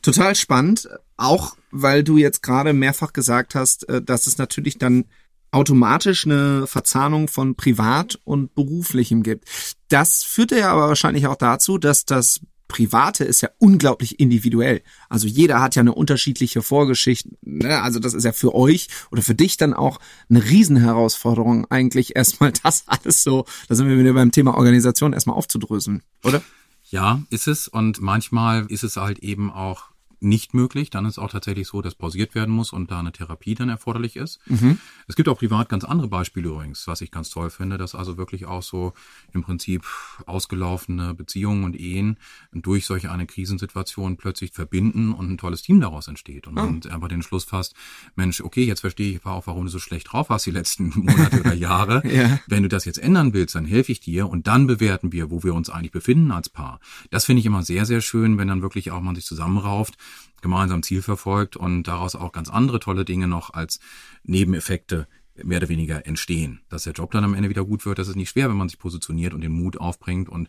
Total 0.03 0.35
spannend, 0.35 0.89
auch 1.17 1.57
weil 1.71 2.05
du 2.05 2.17
jetzt 2.17 2.43
gerade 2.43 2.73
mehrfach 2.73 3.13
gesagt 3.13 3.55
hast, 3.55 3.89
äh, 3.89 4.03
dass 4.03 4.27
es 4.27 4.39
natürlich 4.39 4.79
dann 4.79 5.05
automatisch 5.51 6.27
eine 6.27 6.67
Verzahnung 6.67 7.29
von 7.29 7.55
privat 7.55 8.19
und 8.25 8.55
beruflichem 8.55 9.23
gibt. 9.23 9.49
Das 9.89 10.23
führt 10.23 10.51
ja 10.51 10.71
aber 10.71 10.89
wahrscheinlich 10.89 11.27
auch 11.27 11.37
dazu, 11.37 11.79
dass 11.79 12.05
das 12.05 12.41
Private 12.69 13.25
ist 13.25 13.43
ja 13.43 13.51
unglaublich 13.59 14.19
individuell. 14.19 14.83
Also 15.09 15.29
jeder 15.29 15.61
hat 15.61 15.77
ja 15.77 15.81
eine 15.81 15.95
unterschiedliche 15.95 16.63
Vorgeschichte. 16.63 17.31
Ne? 17.43 17.81
Also 17.81 18.01
das 18.01 18.13
ist 18.13 18.25
ja 18.25 18.33
für 18.33 18.55
euch 18.55 18.89
oder 19.11 19.23
für 19.23 19.35
dich 19.35 19.57
dann 19.57 19.73
auch 19.73 20.01
eine 20.29 20.45
Riesenherausforderung, 20.45 21.67
eigentlich 21.71 22.17
erstmal 22.17 22.53
das 22.63 22.85
alles 22.87 23.23
so, 23.23 23.45
da 23.69 23.75
sind 23.75 23.89
wir 23.89 23.99
wieder 23.99 24.13
beim 24.13 24.33
Thema 24.33 24.57
Organisation, 24.57 25.13
erstmal 25.13 25.37
aufzudröseln, 25.37 26.03
oder? 26.25 26.43
Ja, 26.91 27.23
ist 27.31 27.49
es. 27.49 27.69
Und 27.69 28.01
manchmal 28.01 28.67
ist 28.67 28.85
es 28.85 28.97
halt 28.97 29.19
eben 29.21 29.51
auch 29.51 29.85
nicht 30.21 30.55
möglich. 30.55 30.91
Dann 30.91 31.05
ist 31.05 31.19
auch 31.19 31.31
tatsächlich 31.31 31.69
so, 31.69 31.83
dass 31.83 31.95
pausiert 31.95 32.35
werden 32.35 32.55
muss 32.55 32.73
und 32.73 32.91
da 32.91 33.01
eine 33.01 33.13
Therapie 33.13 33.55
dann 33.55 33.69
erforderlich 33.69 34.17
ist. 34.17 34.39
Mhm. 34.47 34.79
Es 35.09 35.17
gibt 35.17 35.29
auch 35.29 35.39
privat 35.39 35.69
ganz 35.69 35.85
andere 35.85 36.09
Beispiele 36.09 36.49
übrigens, 36.49 36.87
was 36.87 37.01
ich 37.01 37.11
ganz 37.11 37.31
toll 37.31 37.51
finde, 37.51 37.79
dass 37.79 37.95
also 37.95 38.17
wirklich 38.17 38.47
auch 38.47 38.63
so 38.63 38.93
im 39.33 39.43
Prinzip 39.43 39.85
ausgelaufene 40.27 41.15
Beziehungen 41.15 41.65
und 41.65 41.77
Ehen 41.77 42.19
durch 42.53 42.87
solche 42.87 43.11
eine 43.11 43.27
Krisensituation 43.27 44.17
plötzlich 44.17 44.53
verbinden 44.53 45.13
und 45.13 45.31
ein 45.31 45.39
tolles 45.39 45.63
Team 45.63 45.81
daraus 45.81 46.09
entsteht. 46.09 46.47
Und 46.47 46.55
man 46.55 46.81
oh. 46.85 46.89
einfach 46.89 47.09
den 47.09 47.23
Schluss 47.23 47.45
fasst, 47.45 47.75
Mensch, 48.15 48.41
okay, 48.41 48.65
jetzt 48.65 48.81
verstehe 48.81 49.17
ich 49.17 49.27
auch, 49.27 49.47
warum 49.47 49.65
du 49.65 49.71
so 49.71 49.79
schlecht 49.79 50.13
drauf 50.13 50.31
warst 50.31 50.47
die 50.47 50.51
letzten 50.51 50.89
Monate 50.95 51.41
oder 51.41 51.55
Jahre. 51.55 52.03
ja. 52.13 52.39
Wenn 52.47 52.63
du 52.63 52.69
das 52.69 52.85
jetzt 52.85 52.99
ändern 52.99 53.33
willst, 53.33 53.55
dann 53.55 53.65
helfe 53.65 53.93
ich 53.93 54.01
dir 54.01 54.29
und 54.29 54.47
dann 54.47 54.67
bewerten 54.67 55.13
wir, 55.13 55.31
wo 55.31 55.43
wir 55.43 55.55
uns 55.55 55.71
eigentlich 55.71 55.93
befinden 55.93 56.31
als 56.31 56.49
Paar. 56.49 56.81
Das 57.11 57.25
finde 57.25 57.41
ich 57.41 57.47
immer 57.47 57.63
sehr, 57.63 57.85
sehr 57.85 58.01
schön, 58.01 58.39
wenn 58.39 58.49
dann 58.49 58.63
wirklich 58.63 58.91
auch 58.91 59.01
man 59.01 59.15
sich 59.15 59.25
zusammenrauft 59.25 59.95
gemeinsam 60.43 60.83
Ziel 60.83 61.03
verfolgt 61.03 61.57
und 61.57 61.85
daraus 61.85 62.15
auch 62.15 62.33
ganz 62.33 62.49
andere 62.49 62.81
tolle 62.81 63.05
Dinge 63.05 63.27
noch 63.27 63.53
als 63.53 63.81
Nebeneffekte 64.23 65.09
mehr 65.43 65.59
oder 65.59 65.69
weniger 65.69 66.07
entstehen. 66.07 66.61
Dass 66.69 66.85
der 66.85 66.93
Job 66.93 67.11
dann 67.11 67.25
am 67.25 67.35
Ende 67.35 67.49
wieder 67.49 67.65
gut 67.65 67.85
wird, 67.85 67.99
das 67.99 68.09
ist 68.09 68.17
nicht 68.17 68.31
schwer, 68.31 68.49
wenn 68.49 68.57
man 68.57 68.69
sich 68.69 68.79
positioniert 68.79 69.35
und 69.35 69.41
den 69.41 69.53
Mut 69.53 69.79
aufbringt 69.79 70.29
und 70.29 70.49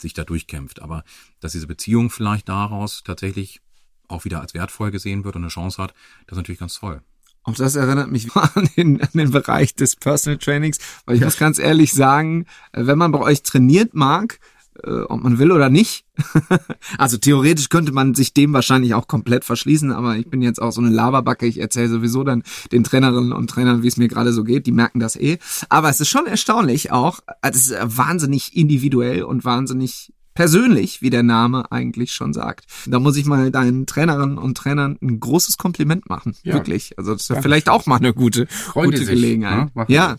sich 0.00 0.14
da 0.14 0.24
durchkämpft. 0.24 0.80
Aber 0.82 1.04
dass 1.40 1.52
diese 1.52 1.66
Beziehung 1.66 2.10
vielleicht 2.10 2.48
daraus 2.48 3.02
tatsächlich 3.04 3.60
auch 4.06 4.24
wieder 4.24 4.40
als 4.40 4.54
wertvoll 4.54 4.90
gesehen 4.90 5.24
wird 5.24 5.36
und 5.36 5.42
eine 5.42 5.50
Chance 5.50 5.82
hat, 5.82 5.94
das 6.26 6.32
ist 6.32 6.38
natürlich 6.38 6.60
ganz 6.60 6.74
toll. 6.78 7.02
Auch 7.42 7.54
das 7.54 7.76
erinnert 7.76 8.10
mich 8.10 8.34
an 8.36 8.68
den, 8.76 9.00
an 9.00 9.08
den 9.14 9.30
Bereich 9.30 9.74
des 9.74 9.96
Personal 9.96 10.38
Trainings, 10.38 10.78
weil 11.06 11.16
ich 11.16 11.22
muss 11.22 11.38
ganz 11.38 11.58
ehrlich 11.58 11.92
sagen, 11.92 12.46
wenn 12.72 12.98
man 12.98 13.12
bei 13.12 13.20
euch 13.20 13.42
trainiert 13.42 13.94
mag, 13.94 14.38
äh, 14.84 15.02
ob 15.02 15.22
man 15.22 15.38
will 15.38 15.52
oder 15.52 15.68
nicht. 15.68 16.04
also 16.98 17.16
theoretisch 17.16 17.68
könnte 17.68 17.92
man 17.92 18.14
sich 18.14 18.34
dem 18.34 18.52
wahrscheinlich 18.52 18.94
auch 18.94 19.08
komplett 19.08 19.44
verschließen, 19.44 19.92
aber 19.92 20.16
ich 20.16 20.28
bin 20.28 20.42
jetzt 20.42 20.60
auch 20.60 20.72
so 20.72 20.80
eine 20.80 20.90
Laberbacke. 20.90 21.46
Ich 21.46 21.60
erzähle 21.60 21.88
sowieso 21.88 22.24
dann 22.24 22.42
den 22.72 22.84
Trainerinnen 22.84 23.32
und 23.32 23.50
Trainern, 23.50 23.82
wie 23.82 23.88
es 23.88 23.96
mir 23.96 24.08
gerade 24.08 24.32
so 24.32 24.44
geht. 24.44 24.66
Die 24.66 24.72
merken 24.72 25.00
das 25.00 25.16
eh. 25.16 25.38
Aber 25.68 25.88
es 25.88 26.00
ist 26.00 26.08
schon 26.08 26.26
erstaunlich 26.26 26.92
auch. 26.92 27.20
Es 27.42 27.56
ist 27.56 27.74
wahnsinnig 27.82 28.56
individuell 28.56 29.22
und 29.22 29.44
wahnsinnig 29.44 30.12
persönlich, 30.38 31.02
wie 31.02 31.10
der 31.10 31.24
Name 31.24 31.72
eigentlich 31.72 32.12
schon 32.12 32.32
sagt. 32.32 32.66
Da 32.86 33.00
muss 33.00 33.16
ich 33.16 33.26
mal 33.26 33.50
deinen 33.50 33.86
Trainerinnen 33.86 34.38
und 34.38 34.56
Trainern 34.56 34.96
ein 35.02 35.18
großes 35.18 35.58
Kompliment 35.58 36.08
machen. 36.08 36.36
Ja. 36.44 36.54
Wirklich. 36.54 36.96
Also 36.96 37.12
das 37.12 37.22
ist 37.22 37.30
ja 37.30 37.42
vielleicht 37.42 37.68
auch 37.68 37.86
mal 37.86 37.96
eine 37.96 38.14
gute, 38.14 38.46
gute 38.72 39.04
Gelegenheit. 39.04 39.74
Ne? 39.74 39.84
Ja. 39.88 40.16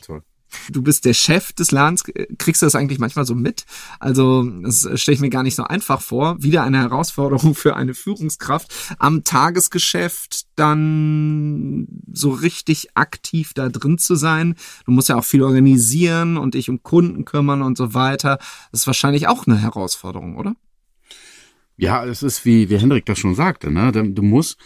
Du 0.71 0.81
bist 0.81 1.05
der 1.05 1.13
Chef 1.13 1.53
des 1.53 1.71
Ladens. 1.71 2.03
Kriegst 2.37 2.61
du 2.61 2.65
das 2.65 2.75
eigentlich 2.75 2.99
manchmal 2.99 3.25
so 3.25 3.35
mit? 3.35 3.65
Also, 3.99 4.43
das 4.43 4.87
stelle 4.95 5.15
ich 5.15 5.21
mir 5.21 5.29
gar 5.29 5.43
nicht 5.43 5.55
so 5.55 5.63
einfach 5.63 6.01
vor. 6.01 6.41
Wieder 6.41 6.63
eine 6.63 6.79
Herausforderung 6.79 7.55
für 7.55 7.75
eine 7.75 7.93
Führungskraft 7.93 8.95
am 8.99 9.23
Tagesgeschäft 9.23 10.47
dann 10.55 11.87
so 12.11 12.31
richtig 12.31 12.89
aktiv 12.95 13.53
da 13.53 13.69
drin 13.69 13.97
zu 13.97 14.15
sein. 14.15 14.55
Du 14.85 14.91
musst 14.91 15.09
ja 15.09 15.15
auch 15.15 15.25
viel 15.25 15.43
organisieren 15.43 16.37
und 16.37 16.53
dich 16.53 16.69
um 16.69 16.83
Kunden 16.83 17.25
kümmern 17.25 17.61
und 17.61 17.77
so 17.77 17.93
weiter. 17.93 18.37
Das 18.71 18.81
ist 18.81 18.87
wahrscheinlich 18.87 19.27
auch 19.27 19.47
eine 19.47 19.57
Herausforderung, 19.57 20.37
oder? 20.37 20.55
Ja, 21.77 22.05
es 22.05 22.23
ist 22.23 22.43
wie, 22.43 22.69
wie 22.69 22.77
Hendrik 22.77 23.05
das 23.05 23.19
schon 23.19 23.35
sagte, 23.35 23.71
ne? 23.71 23.91
Du 23.91 24.21
musst 24.21 24.57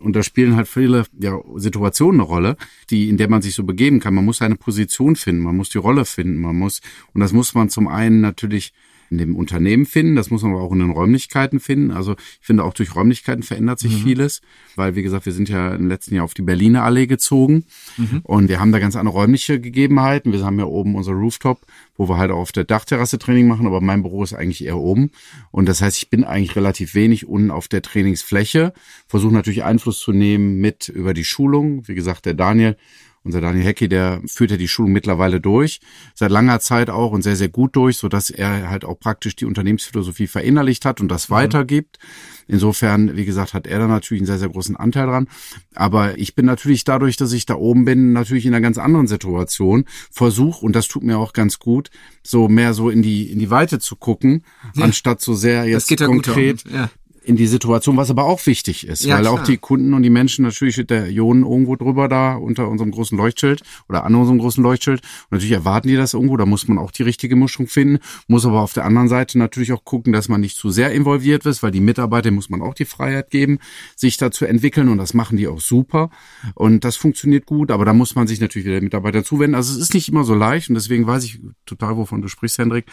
und 0.00 0.14
da 0.14 0.22
spielen 0.22 0.56
halt 0.56 0.68
viele 0.68 1.04
ja, 1.18 1.38
Situationen 1.56 2.20
eine 2.20 2.28
Rolle, 2.28 2.56
die, 2.90 3.08
in 3.08 3.16
der 3.16 3.28
man 3.28 3.42
sich 3.42 3.54
so 3.54 3.64
begeben 3.64 4.00
kann. 4.00 4.14
Man 4.14 4.24
muss 4.24 4.38
seine 4.38 4.56
Position 4.56 5.16
finden, 5.16 5.42
man 5.42 5.56
muss 5.56 5.68
die 5.68 5.78
Rolle 5.78 6.04
finden, 6.04 6.40
man 6.40 6.56
muss, 6.56 6.80
und 7.12 7.20
das 7.20 7.32
muss 7.32 7.54
man 7.54 7.68
zum 7.68 7.88
einen 7.88 8.20
natürlich 8.20 8.72
in 9.10 9.18
dem 9.18 9.36
Unternehmen 9.36 9.86
finden, 9.86 10.16
das 10.16 10.30
muss 10.30 10.42
man 10.42 10.52
aber 10.52 10.62
auch 10.62 10.72
in 10.72 10.80
den 10.80 10.90
Räumlichkeiten 10.90 11.60
finden. 11.60 11.90
Also 11.90 12.12
ich 12.12 12.46
finde 12.46 12.64
auch 12.64 12.74
durch 12.74 12.94
Räumlichkeiten 12.94 13.42
verändert 13.42 13.78
sich 13.78 13.92
mhm. 13.98 14.02
vieles, 14.04 14.40
weil 14.74 14.96
wie 14.96 15.02
gesagt, 15.02 15.26
wir 15.26 15.32
sind 15.32 15.48
ja 15.48 15.74
im 15.74 15.88
letzten 15.88 16.14
Jahr 16.14 16.24
auf 16.24 16.34
die 16.34 16.42
Berliner 16.42 16.84
Allee 16.84 17.06
gezogen 17.06 17.64
mhm. 17.96 18.20
und 18.22 18.48
wir 18.48 18.60
haben 18.60 18.72
da 18.72 18.78
ganz 18.78 18.96
andere 18.96 19.16
räumliche 19.16 19.60
Gegebenheiten. 19.60 20.32
Wir 20.32 20.44
haben 20.44 20.58
ja 20.58 20.66
oben 20.66 20.94
unser 20.94 21.12
Rooftop, 21.12 21.60
wo 21.96 22.08
wir 22.08 22.18
halt 22.18 22.30
auch 22.30 22.38
auf 22.38 22.52
der 22.52 22.64
Dachterrasse 22.64 23.18
Training 23.18 23.48
machen, 23.48 23.66
aber 23.66 23.80
mein 23.80 24.02
Büro 24.02 24.22
ist 24.22 24.32
eigentlich 24.32 24.64
eher 24.64 24.78
oben 24.78 25.10
und 25.50 25.68
das 25.68 25.82
heißt, 25.82 25.96
ich 25.98 26.10
bin 26.10 26.24
eigentlich 26.24 26.56
relativ 26.56 26.94
wenig 26.94 27.26
unten 27.26 27.50
auf 27.50 27.68
der 27.68 27.82
Trainingsfläche, 27.82 28.72
versuche 29.06 29.32
natürlich 29.32 29.64
Einfluss 29.64 29.98
zu 29.98 30.12
nehmen 30.12 30.60
mit 30.60 30.88
über 30.88 31.14
die 31.14 31.24
Schulung. 31.24 31.86
Wie 31.86 31.94
gesagt, 31.94 32.26
der 32.26 32.34
Daniel 32.34 32.76
unser 33.26 33.40
Daniel 33.40 33.64
Hecki, 33.64 33.88
der 33.88 34.22
führt 34.26 34.52
ja 34.52 34.56
die 34.56 34.68
Schulung 34.68 34.92
mittlerweile 34.92 35.40
durch, 35.40 35.80
seit 36.14 36.30
langer 36.30 36.60
Zeit 36.60 36.88
auch 36.88 37.12
und 37.12 37.22
sehr, 37.22 37.36
sehr 37.36 37.48
gut 37.48 37.76
durch, 37.76 37.98
so 37.98 38.08
dass 38.08 38.30
er 38.30 38.70
halt 38.70 38.84
auch 38.84 38.98
praktisch 38.98 39.36
die 39.36 39.44
Unternehmensphilosophie 39.44 40.28
verinnerlicht 40.28 40.84
hat 40.84 41.00
und 41.00 41.08
das 41.08 41.28
mhm. 41.28 41.34
weitergibt. 41.34 41.98
Insofern, 42.48 43.16
wie 43.16 43.24
gesagt, 43.24 43.54
hat 43.54 43.66
er 43.66 43.80
da 43.80 43.88
natürlich 43.88 44.20
einen 44.20 44.26
sehr, 44.26 44.38
sehr 44.38 44.48
großen 44.48 44.76
Anteil 44.76 45.06
dran. 45.06 45.28
Aber 45.74 46.16
ich 46.16 46.36
bin 46.36 46.46
natürlich 46.46 46.84
dadurch, 46.84 47.16
dass 47.16 47.32
ich 47.32 47.44
da 47.44 47.56
oben 47.56 47.84
bin, 47.84 48.12
natürlich 48.12 48.46
in 48.46 48.54
einer 48.54 48.62
ganz 48.62 48.78
anderen 48.78 49.08
Situation. 49.08 49.84
Versuch, 50.12 50.62
und 50.62 50.76
das 50.76 50.86
tut 50.86 51.02
mir 51.02 51.18
auch 51.18 51.32
ganz 51.32 51.58
gut, 51.58 51.90
so 52.22 52.48
mehr 52.48 52.72
so 52.72 52.88
in 52.88 53.02
die, 53.02 53.30
in 53.32 53.40
die 53.40 53.50
Weite 53.50 53.80
zu 53.80 53.96
gucken, 53.96 54.44
ja. 54.74 54.84
anstatt 54.84 55.20
so 55.20 55.34
sehr 55.34 55.64
jetzt 55.64 55.94
konkret. 55.98 56.64
Ja 56.70 56.88
in 57.26 57.36
die 57.36 57.46
Situation, 57.46 57.96
was 57.96 58.10
aber 58.10 58.24
auch 58.24 58.44
wichtig 58.46 58.86
ist, 58.86 59.04
ja, 59.04 59.16
weil 59.16 59.22
klar. 59.22 59.34
auch 59.34 59.42
die 59.42 59.56
Kunden 59.56 59.94
und 59.94 60.02
die 60.02 60.10
Menschen 60.10 60.44
natürlich 60.44 60.74
steht 60.74 60.90
der 60.90 61.10
Ionen 61.10 61.42
irgendwo 61.42 61.74
drüber 61.74 62.08
da 62.08 62.36
unter 62.36 62.68
unserem 62.68 62.92
großen 62.92 63.18
Leuchtschild 63.18 63.62
oder 63.88 64.04
an 64.04 64.14
unserem 64.14 64.38
großen 64.38 64.62
Leuchtschild. 64.62 65.00
Und 65.00 65.32
natürlich 65.32 65.52
erwarten 65.52 65.88
die 65.88 65.96
das 65.96 66.14
irgendwo, 66.14 66.36
da 66.36 66.46
muss 66.46 66.68
man 66.68 66.78
auch 66.78 66.92
die 66.92 67.02
richtige 67.02 67.34
Mischung 67.34 67.66
finden, 67.66 67.98
muss 68.28 68.46
aber 68.46 68.60
auf 68.60 68.72
der 68.72 68.84
anderen 68.84 69.08
Seite 69.08 69.38
natürlich 69.38 69.72
auch 69.72 69.84
gucken, 69.84 70.12
dass 70.12 70.28
man 70.28 70.40
nicht 70.40 70.56
zu 70.56 70.70
sehr 70.70 70.92
involviert 70.92 71.46
ist, 71.46 71.62
weil 71.62 71.72
die 71.72 71.80
Mitarbeiter 71.80 72.30
muss 72.30 72.48
man 72.48 72.62
auch 72.62 72.74
die 72.74 72.84
Freiheit 72.84 73.30
geben, 73.30 73.58
sich 73.96 74.16
da 74.16 74.30
zu 74.30 74.44
entwickeln 74.44 74.88
und 74.88 74.98
das 74.98 75.12
machen 75.12 75.36
die 75.36 75.48
auch 75.48 75.60
super 75.60 76.10
und 76.54 76.84
das 76.84 76.96
funktioniert 76.96 77.46
gut, 77.46 77.70
aber 77.70 77.84
da 77.84 77.92
muss 77.92 78.14
man 78.14 78.26
sich 78.26 78.40
natürlich 78.40 78.66
wieder 78.66 78.80
Mitarbeiter 78.80 79.24
zuwenden. 79.24 79.56
Also 79.56 79.74
es 79.74 79.80
ist 79.80 79.94
nicht 79.94 80.08
immer 80.08 80.24
so 80.24 80.34
leicht 80.34 80.68
und 80.68 80.74
deswegen 80.76 81.06
weiß 81.06 81.24
ich 81.24 81.40
total, 81.64 81.96
wovon 81.96 82.22
du 82.22 82.28
sprichst, 82.28 82.58
Hendrik, 82.58 82.86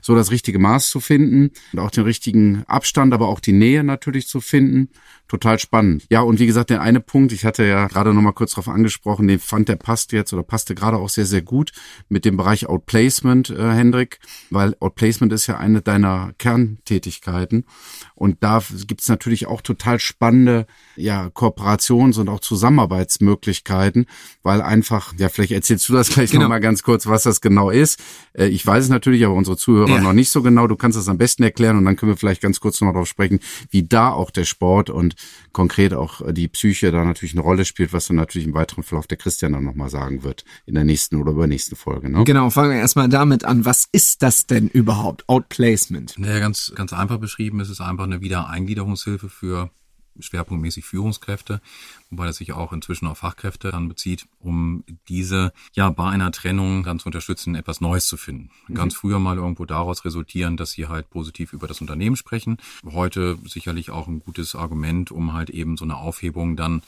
so 0.00 0.14
das 0.14 0.30
richtige 0.30 0.58
Maß 0.60 0.90
zu 0.90 1.00
finden 1.00 1.50
und 1.72 1.78
auch 1.80 1.90
den 1.90 2.04
richtigen 2.04 2.62
Abstand, 2.66 3.12
aber 3.12 3.28
auch 3.28 3.40
die 3.40 3.52
Nähe 3.52 3.79
natürlich 3.82 4.26
zu 4.26 4.40
finden. 4.40 4.88
Total 5.28 5.58
spannend. 5.58 6.06
Ja, 6.10 6.22
und 6.22 6.40
wie 6.40 6.46
gesagt, 6.46 6.70
der 6.70 6.80
eine 6.82 7.00
Punkt, 7.00 7.32
ich 7.32 7.44
hatte 7.44 7.64
ja 7.64 7.86
gerade 7.86 8.12
noch 8.12 8.22
mal 8.22 8.32
kurz 8.32 8.52
darauf 8.52 8.68
angesprochen, 8.68 9.28
den 9.28 9.38
fand 9.38 9.68
der 9.68 9.76
passt 9.76 10.12
jetzt 10.12 10.32
oder 10.32 10.42
passte 10.42 10.74
gerade 10.74 10.96
auch 10.96 11.08
sehr, 11.08 11.26
sehr 11.26 11.42
gut 11.42 11.70
mit 12.08 12.24
dem 12.24 12.36
Bereich 12.36 12.66
Outplacement, 12.66 13.50
äh, 13.50 13.72
Hendrik, 13.72 14.18
weil 14.50 14.74
Outplacement 14.80 15.32
ist 15.32 15.46
ja 15.46 15.58
eine 15.58 15.82
deiner 15.82 16.32
Kerntätigkeiten. 16.38 17.64
Und 18.14 18.38
da 18.42 18.60
gibt's 18.86 19.08
natürlich 19.08 19.46
auch 19.46 19.62
total 19.62 20.00
spannende 20.00 20.66
ja, 20.96 21.26
Kooperations- 21.26 22.18
und 22.18 22.28
auch 22.28 22.40
Zusammenarbeitsmöglichkeiten, 22.40 24.06
weil 24.42 24.60
einfach, 24.60 25.14
ja, 25.16 25.28
vielleicht 25.28 25.52
erzählst 25.52 25.88
du 25.88 25.92
das 25.92 26.10
gleich 26.10 26.30
genau. 26.30 26.42
noch 26.42 26.48
mal 26.50 26.60
ganz 26.60 26.82
kurz, 26.82 27.06
was 27.06 27.22
das 27.22 27.40
genau 27.40 27.70
ist. 27.70 28.00
Äh, 28.32 28.46
ich 28.48 28.66
weiß 28.66 28.84
es 28.84 28.90
natürlich, 28.90 29.24
aber 29.24 29.34
unsere 29.34 29.56
Zuhörer 29.56 29.88
ja. 29.88 30.00
noch 30.00 30.12
nicht 30.12 30.30
so 30.30 30.42
genau. 30.42 30.66
Du 30.66 30.76
kannst 30.76 30.98
das 30.98 31.08
am 31.08 31.18
besten 31.18 31.42
erklären 31.42 31.76
und 31.76 31.84
dann 31.84 31.96
können 31.96 32.12
wir 32.12 32.16
vielleicht 32.16 32.42
ganz 32.42 32.60
kurz 32.60 32.80
noch 32.80 32.92
darauf 32.92 33.08
sprechen, 33.08 33.40
wie 33.70 33.82
da 33.82 34.10
auch 34.10 34.30
der 34.30 34.44
Sport 34.44 34.90
und 34.90 35.14
konkret 35.52 35.94
auch 35.94 36.20
die 36.32 36.48
Psyche 36.48 36.92
da 36.92 37.04
natürlich 37.04 37.34
eine 37.34 37.42
Rolle 37.42 37.64
spielt, 37.64 37.92
was 37.92 38.06
dann 38.06 38.16
natürlich 38.16 38.46
im 38.46 38.54
weiteren 38.54 38.82
Verlauf 38.82 39.06
der 39.06 39.18
Christian 39.18 39.52
dann 39.52 39.64
nochmal 39.64 39.90
sagen 39.90 40.22
wird 40.22 40.44
in 40.66 40.74
der 40.74 40.84
nächsten 40.84 41.16
oder 41.16 41.32
übernächsten 41.32 41.76
Folge. 41.76 42.10
Ne? 42.10 42.24
Genau, 42.24 42.50
fangen 42.50 42.70
wir 42.70 42.78
erstmal 42.78 43.08
damit 43.08 43.44
an. 43.44 43.64
Was 43.64 43.88
ist 43.92 44.22
das 44.22 44.46
denn 44.46 44.68
überhaupt? 44.68 45.28
Outplacement? 45.28 46.18
Naja, 46.18 46.38
ganz, 46.40 46.72
ganz 46.74 46.92
einfach 46.92 47.18
beschrieben 47.18 47.60
ist 47.60 47.70
es 47.70 47.80
einfach 47.80 48.04
eine 48.04 48.20
Wiedereingliederungshilfe 48.20 49.28
für 49.28 49.70
schwerpunktmäßig 50.18 50.84
Führungskräfte, 50.84 51.60
wobei 52.10 52.26
das 52.26 52.36
sich 52.36 52.52
auch 52.52 52.72
inzwischen 52.72 53.06
auf 53.06 53.18
Fachkräfte 53.18 53.70
dann 53.70 53.88
bezieht, 53.88 54.26
um 54.38 54.84
diese 55.08 55.52
ja 55.74 55.90
bei 55.90 56.08
einer 56.08 56.32
Trennung 56.32 56.82
dann 56.82 56.98
zu 56.98 57.06
unterstützen, 57.06 57.54
etwas 57.54 57.80
Neues 57.80 58.06
zu 58.06 58.16
finden. 58.16 58.50
Mhm. 58.68 58.74
Ganz 58.74 58.94
früher 58.94 59.18
mal 59.18 59.36
irgendwo 59.36 59.64
daraus 59.64 60.04
resultieren, 60.04 60.56
dass 60.56 60.72
sie 60.72 60.88
halt 60.88 61.10
positiv 61.10 61.52
über 61.52 61.68
das 61.68 61.80
Unternehmen 61.80 62.16
sprechen. 62.16 62.58
Heute 62.84 63.38
sicherlich 63.46 63.90
auch 63.90 64.08
ein 64.08 64.20
gutes 64.20 64.54
Argument, 64.54 65.10
um 65.10 65.32
halt 65.32 65.50
eben 65.50 65.76
so 65.76 65.84
eine 65.84 65.96
Aufhebung 65.96 66.56
dann 66.56 66.82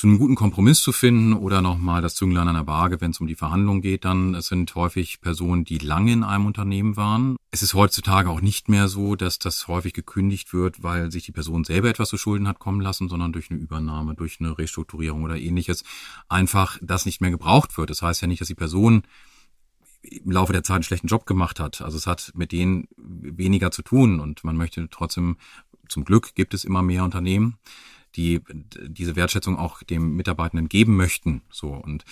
zu 0.00 0.06
einem 0.06 0.18
guten 0.18 0.34
Kompromiss 0.34 0.80
zu 0.80 0.92
finden 0.92 1.34
oder 1.34 1.60
nochmal 1.60 2.00
das 2.00 2.14
Zünglein 2.14 2.48
an 2.48 2.54
der 2.54 2.66
Waage, 2.66 3.02
wenn 3.02 3.10
es 3.10 3.20
um 3.20 3.26
die 3.26 3.34
Verhandlung 3.34 3.82
geht, 3.82 4.06
dann 4.06 4.34
es 4.34 4.46
sind 4.46 4.74
häufig 4.74 5.20
Personen, 5.20 5.66
die 5.66 5.76
lange 5.76 6.12
in 6.12 6.24
einem 6.24 6.46
Unternehmen 6.46 6.96
waren. 6.96 7.36
Es 7.50 7.62
ist 7.62 7.74
heutzutage 7.74 8.30
auch 8.30 8.40
nicht 8.40 8.70
mehr 8.70 8.88
so, 8.88 9.14
dass 9.14 9.38
das 9.38 9.68
häufig 9.68 9.92
gekündigt 9.92 10.54
wird, 10.54 10.82
weil 10.82 11.12
sich 11.12 11.24
die 11.24 11.32
Person 11.32 11.64
selber 11.64 11.90
etwas 11.90 12.08
zu 12.08 12.16
Schulden 12.16 12.48
hat 12.48 12.58
kommen 12.58 12.80
lassen, 12.80 13.10
sondern 13.10 13.34
durch 13.34 13.50
eine 13.50 13.60
Übernahme, 13.60 14.14
durch 14.14 14.38
eine 14.40 14.56
Restrukturierung 14.56 15.22
oder 15.22 15.36
ähnliches 15.36 15.84
einfach 16.30 16.78
das 16.80 17.04
nicht 17.04 17.20
mehr 17.20 17.30
gebraucht 17.30 17.76
wird. 17.76 17.90
Das 17.90 18.00
heißt 18.00 18.22
ja 18.22 18.26
nicht, 18.26 18.40
dass 18.40 18.48
die 18.48 18.54
Person 18.54 19.02
im 20.00 20.30
Laufe 20.30 20.54
der 20.54 20.64
Zeit 20.64 20.76
einen 20.76 20.82
schlechten 20.84 21.08
Job 21.08 21.26
gemacht 21.26 21.60
hat. 21.60 21.82
Also 21.82 21.98
es 21.98 22.06
hat 22.06 22.32
mit 22.34 22.52
denen 22.52 22.88
weniger 22.96 23.70
zu 23.70 23.82
tun 23.82 24.18
und 24.18 24.44
man 24.44 24.56
möchte 24.56 24.88
trotzdem, 24.88 25.36
zum 25.90 26.06
Glück 26.06 26.34
gibt 26.34 26.54
es 26.54 26.64
immer 26.64 26.80
mehr 26.80 27.04
Unternehmen, 27.04 27.58
die 28.16 28.40
diese 28.86 29.16
Wertschätzung 29.16 29.58
auch 29.58 29.82
dem 29.82 30.16
Mitarbeitenden 30.16 30.68
geben 30.68 30.96
möchten. 30.96 31.42
So 31.50 31.68
und 31.68 32.04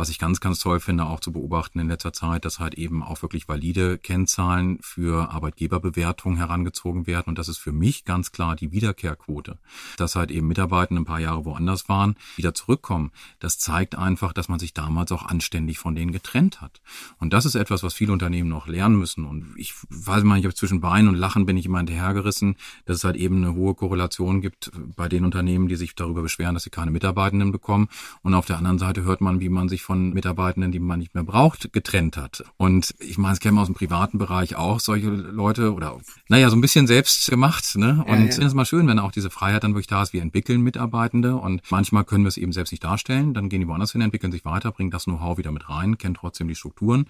was 0.00 0.08
ich 0.08 0.18
ganz, 0.18 0.40
ganz 0.40 0.58
toll 0.60 0.80
finde, 0.80 1.04
auch 1.04 1.20
zu 1.20 1.30
beobachten 1.30 1.78
in 1.78 1.88
letzter 1.88 2.14
Zeit, 2.14 2.46
dass 2.46 2.58
halt 2.58 2.72
eben 2.74 3.02
auch 3.02 3.20
wirklich 3.20 3.46
valide 3.48 3.98
Kennzahlen 3.98 4.78
für 4.80 5.30
Arbeitgeberbewertung 5.30 6.38
herangezogen 6.38 7.06
werden. 7.06 7.28
Und 7.28 7.38
das 7.38 7.48
ist 7.48 7.58
für 7.58 7.70
mich 7.70 8.06
ganz 8.06 8.32
klar 8.32 8.56
die 8.56 8.72
Wiederkehrquote. 8.72 9.58
Dass 9.98 10.16
halt 10.16 10.30
eben 10.30 10.48
Mitarbeitende 10.48 11.02
ein 11.02 11.04
paar 11.04 11.20
Jahre 11.20 11.44
woanders 11.44 11.90
waren, 11.90 12.16
wieder 12.36 12.54
zurückkommen. 12.54 13.12
Das 13.40 13.58
zeigt 13.58 13.94
einfach, 13.94 14.32
dass 14.32 14.48
man 14.48 14.58
sich 14.58 14.72
damals 14.72 15.12
auch 15.12 15.26
anständig 15.26 15.78
von 15.78 15.94
denen 15.94 16.12
getrennt 16.12 16.62
hat. 16.62 16.80
Und 17.18 17.34
das 17.34 17.44
ist 17.44 17.54
etwas, 17.54 17.82
was 17.82 17.92
viele 17.92 18.14
Unternehmen 18.14 18.48
noch 18.48 18.68
lernen 18.68 18.96
müssen. 18.96 19.26
Und 19.26 19.52
ich 19.56 19.74
weiß 19.90 20.24
mal, 20.24 20.38
ich 20.38 20.44
habe 20.46 20.54
zwischen 20.54 20.80
Beinen 20.80 21.08
und 21.08 21.14
Lachen 21.14 21.44
bin 21.44 21.58
ich 21.58 21.66
immer 21.66 21.76
hinterhergerissen, 21.76 22.56
dass 22.86 22.96
es 22.96 23.04
halt 23.04 23.16
eben 23.16 23.36
eine 23.44 23.54
hohe 23.54 23.74
Korrelation 23.74 24.40
gibt 24.40 24.72
bei 24.96 25.10
den 25.10 25.26
Unternehmen, 25.26 25.68
die 25.68 25.76
sich 25.76 25.94
darüber 25.94 26.22
beschweren, 26.22 26.54
dass 26.54 26.62
sie 26.62 26.70
keine 26.70 26.90
Mitarbeitenden 26.90 27.52
bekommen. 27.52 27.88
Und 28.22 28.32
auf 28.32 28.46
der 28.46 28.56
anderen 28.56 28.78
Seite 28.78 29.02
hört 29.02 29.20
man, 29.20 29.40
wie 29.40 29.50
man 29.50 29.68
sich 29.68 29.82
von 29.90 30.12
Mitarbeitenden, 30.12 30.70
die 30.70 30.78
man 30.78 31.00
nicht 31.00 31.16
mehr 31.16 31.24
braucht, 31.24 31.72
getrennt 31.72 32.16
hat. 32.16 32.44
Und 32.56 32.94
ich 33.00 33.18
meine, 33.18 33.32
es 33.32 33.40
kennen 33.40 33.56
wir 33.56 33.62
aus 33.62 33.66
dem 33.66 33.74
privaten 33.74 34.18
Bereich 34.18 34.54
auch 34.54 34.78
solche 34.78 35.08
Leute 35.08 35.74
oder 35.74 35.98
naja, 36.28 36.48
so 36.48 36.54
ein 36.54 36.60
bisschen 36.60 36.86
selbst 36.86 37.28
gemacht. 37.28 37.74
Ne? 37.74 38.04
Und 38.06 38.18
ja, 38.18 38.20
ja. 38.20 38.26
es 38.26 38.38
ist 38.38 38.54
mal 38.54 38.64
schön, 38.64 38.86
wenn 38.86 39.00
auch 39.00 39.10
diese 39.10 39.30
Freiheit 39.30 39.64
dann 39.64 39.72
wirklich 39.72 39.88
da 39.88 40.00
ist. 40.04 40.12
Wir 40.12 40.22
entwickeln 40.22 40.60
Mitarbeitende 40.60 41.34
und 41.34 41.62
manchmal 41.72 42.04
können 42.04 42.22
wir 42.22 42.28
es 42.28 42.36
eben 42.36 42.52
selbst 42.52 42.70
nicht 42.70 42.84
darstellen. 42.84 43.34
Dann 43.34 43.48
gehen 43.48 43.62
die 43.62 43.66
woanders 43.66 43.90
hin, 43.90 44.00
entwickeln 44.00 44.30
sich 44.30 44.44
weiter, 44.44 44.70
bringen 44.70 44.92
das 44.92 45.06
Know-how 45.06 45.38
wieder 45.38 45.50
mit 45.50 45.68
rein, 45.68 45.98
kennen 45.98 46.14
trotzdem 46.14 46.46
die 46.46 46.54
Strukturen, 46.54 47.06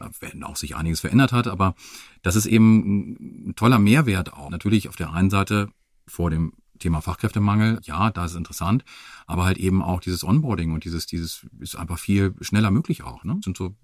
äh, 0.00 0.08
wenn 0.18 0.42
auch 0.42 0.56
sich 0.56 0.74
einiges 0.74 0.98
verändert 0.98 1.30
hat. 1.30 1.46
Aber 1.46 1.76
das 2.22 2.34
ist 2.34 2.46
eben 2.46 3.50
ein 3.50 3.54
toller 3.54 3.78
Mehrwert 3.78 4.32
auch. 4.32 4.50
Natürlich 4.50 4.88
auf 4.88 4.96
der 4.96 5.12
einen 5.12 5.30
Seite 5.30 5.68
vor 6.08 6.30
dem 6.30 6.52
Thema 6.84 7.00
Fachkräftemangel, 7.00 7.80
ja, 7.82 8.10
da 8.10 8.26
ist 8.26 8.32
es 8.32 8.36
interessant, 8.36 8.84
aber 9.26 9.44
halt 9.44 9.56
eben 9.56 9.82
auch 9.82 10.00
dieses 10.00 10.22
Onboarding 10.22 10.72
und 10.72 10.84
dieses, 10.84 11.06
dieses 11.06 11.46
ist 11.58 11.76
einfach 11.76 11.98
viel 11.98 12.34
schneller 12.42 12.70
möglich 12.70 13.02
auch. 13.04 13.24
Ne? 13.24 13.40
Sind 13.42 13.56
so 13.56 13.74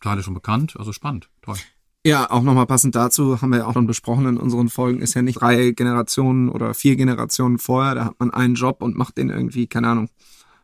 Teile 0.00 0.22
schon 0.22 0.34
bekannt, 0.34 0.76
also 0.78 0.92
spannend, 0.92 1.30
toll. 1.40 1.56
Ja, 2.04 2.30
auch 2.30 2.42
nochmal 2.42 2.66
passend 2.66 2.94
dazu, 2.94 3.40
haben 3.40 3.50
wir 3.50 3.60
ja 3.60 3.66
auch 3.66 3.72
schon 3.72 3.86
besprochen 3.86 4.26
in 4.26 4.36
unseren 4.36 4.68
Folgen, 4.68 5.00
ist 5.00 5.14
ja 5.14 5.22
nicht 5.22 5.40
drei 5.40 5.70
Generationen 5.70 6.50
oder 6.50 6.74
vier 6.74 6.96
Generationen 6.96 7.58
vorher, 7.58 7.94
da 7.94 8.04
hat 8.04 8.20
man 8.20 8.30
einen 8.32 8.54
Job 8.54 8.82
und 8.82 8.96
macht 8.96 9.16
den 9.16 9.30
irgendwie, 9.30 9.66
keine 9.66 9.88
Ahnung, 9.88 10.10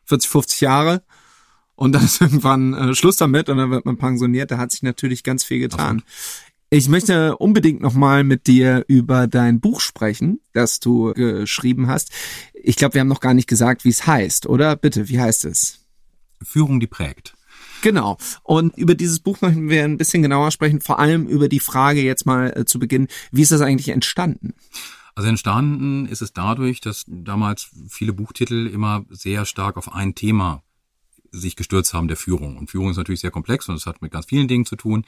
40, 0.04 0.28
50 0.28 0.60
Jahre 0.60 1.02
und 1.74 1.92
dann 1.92 2.04
ist 2.04 2.20
irgendwann 2.20 2.74
äh, 2.74 2.94
Schluss 2.94 3.16
damit 3.16 3.48
und 3.48 3.56
dann 3.56 3.70
wird 3.70 3.86
man 3.86 3.96
pensioniert, 3.96 4.50
da 4.50 4.58
hat 4.58 4.72
sich 4.72 4.82
natürlich 4.82 5.24
ganz 5.24 5.42
viel 5.42 5.60
getan. 5.60 6.02
Ich 6.70 6.88
möchte 6.88 7.38
unbedingt 7.38 7.80
nochmal 7.80 8.24
mit 8.24 8.46
dir 8.46 8.84
über 8.88 9.26
dein 9.26 9.58
Buch 9.58 9.80
sprechen, 9.80 10.40
das 10.52 10.80
du 10.80 11.14
geschrieben 11.14 11.86
hast. 11.86 12.12
Ich 12.52 12.76
glaube, 12.76 12.94
wir 12.94 13.00
haben 13.00 13.08
noch 13.08 13.20
gar 13.20 13.32
nicht 13.32 13.48
gesagt, 13.48 13.86
wie 13.86 13.88
es 13.88 14.06
heißt, 14.06 14.46
oder? 14.46 14.76
Bitte, 14.76 15.08
wie 15.08 15.18
heißt 15.18 15.46
es? 15.46 15.86
Führung, 16.42 16.78
die 16.78 16.86
prägt. 16.86 17.34
Genau. 17.80 18.18
Und 18.42 18.76
über 18.76 18.94
dieses 18.94 19.20
Buch 19.20 19.40
möchten 19.40 19.70
wir 19.70 19.82
ein 19.82 19.96
bisschen 19.96 20.22
genauer 20.22 20.50
sprechen, 20.50 20.82
vor 20.82 20.98
allem 20.98 21.26
über 21.26 21.48
die 21.48 21.60
Frage 21.60 22.02
jetzt 22.02 22.26
mal 22.26 22.52
äh, 22.54 22.64
zu 22.66 22.78
Beginn, 22.78 23.08
wie 23.32 23.42
ist 23.42 23.52
das 23.52 23.62
eigentlich 23.62 23.88
entstanden? 23.88 24.52
Also 25.14 25.30
entstanden 25.30 26.04
ist 26.04 26.20
es 26.20 26.34
dadurch, 26.34 26.82
dass 26.82 27.04
damals 27.06 27.70
viele 27.88 28.12
Buchtitel 28.12 28.66
immer 28.66 29.06
sehr 29.08 29.46
stark 29.46 29.78
auf 29.78 29.92
ein 29.92 30.14
Thema 30.14 30.62
sich 31.30 31.56
gestürzt 31.56 31.94
haben 31.94 32.08
der 32.08 32.16
Führung. 32.16 32.56
Und 32.56 32.70
Führung 32.70 32.90
ist 32.90 32.96
natürlich 32.98 33.20
sehr 33.20 33.30
komplex 33.30 33.68
und 33.68 33.74
es 33.74 33.86
hat 33.86 34.02
mit 34.02 34.12
ganz 34.12 34.26
vielen 34.26 34.48
Dingen 34.48 34.66
zu 34.66 34.76
tun. 34.76 35.04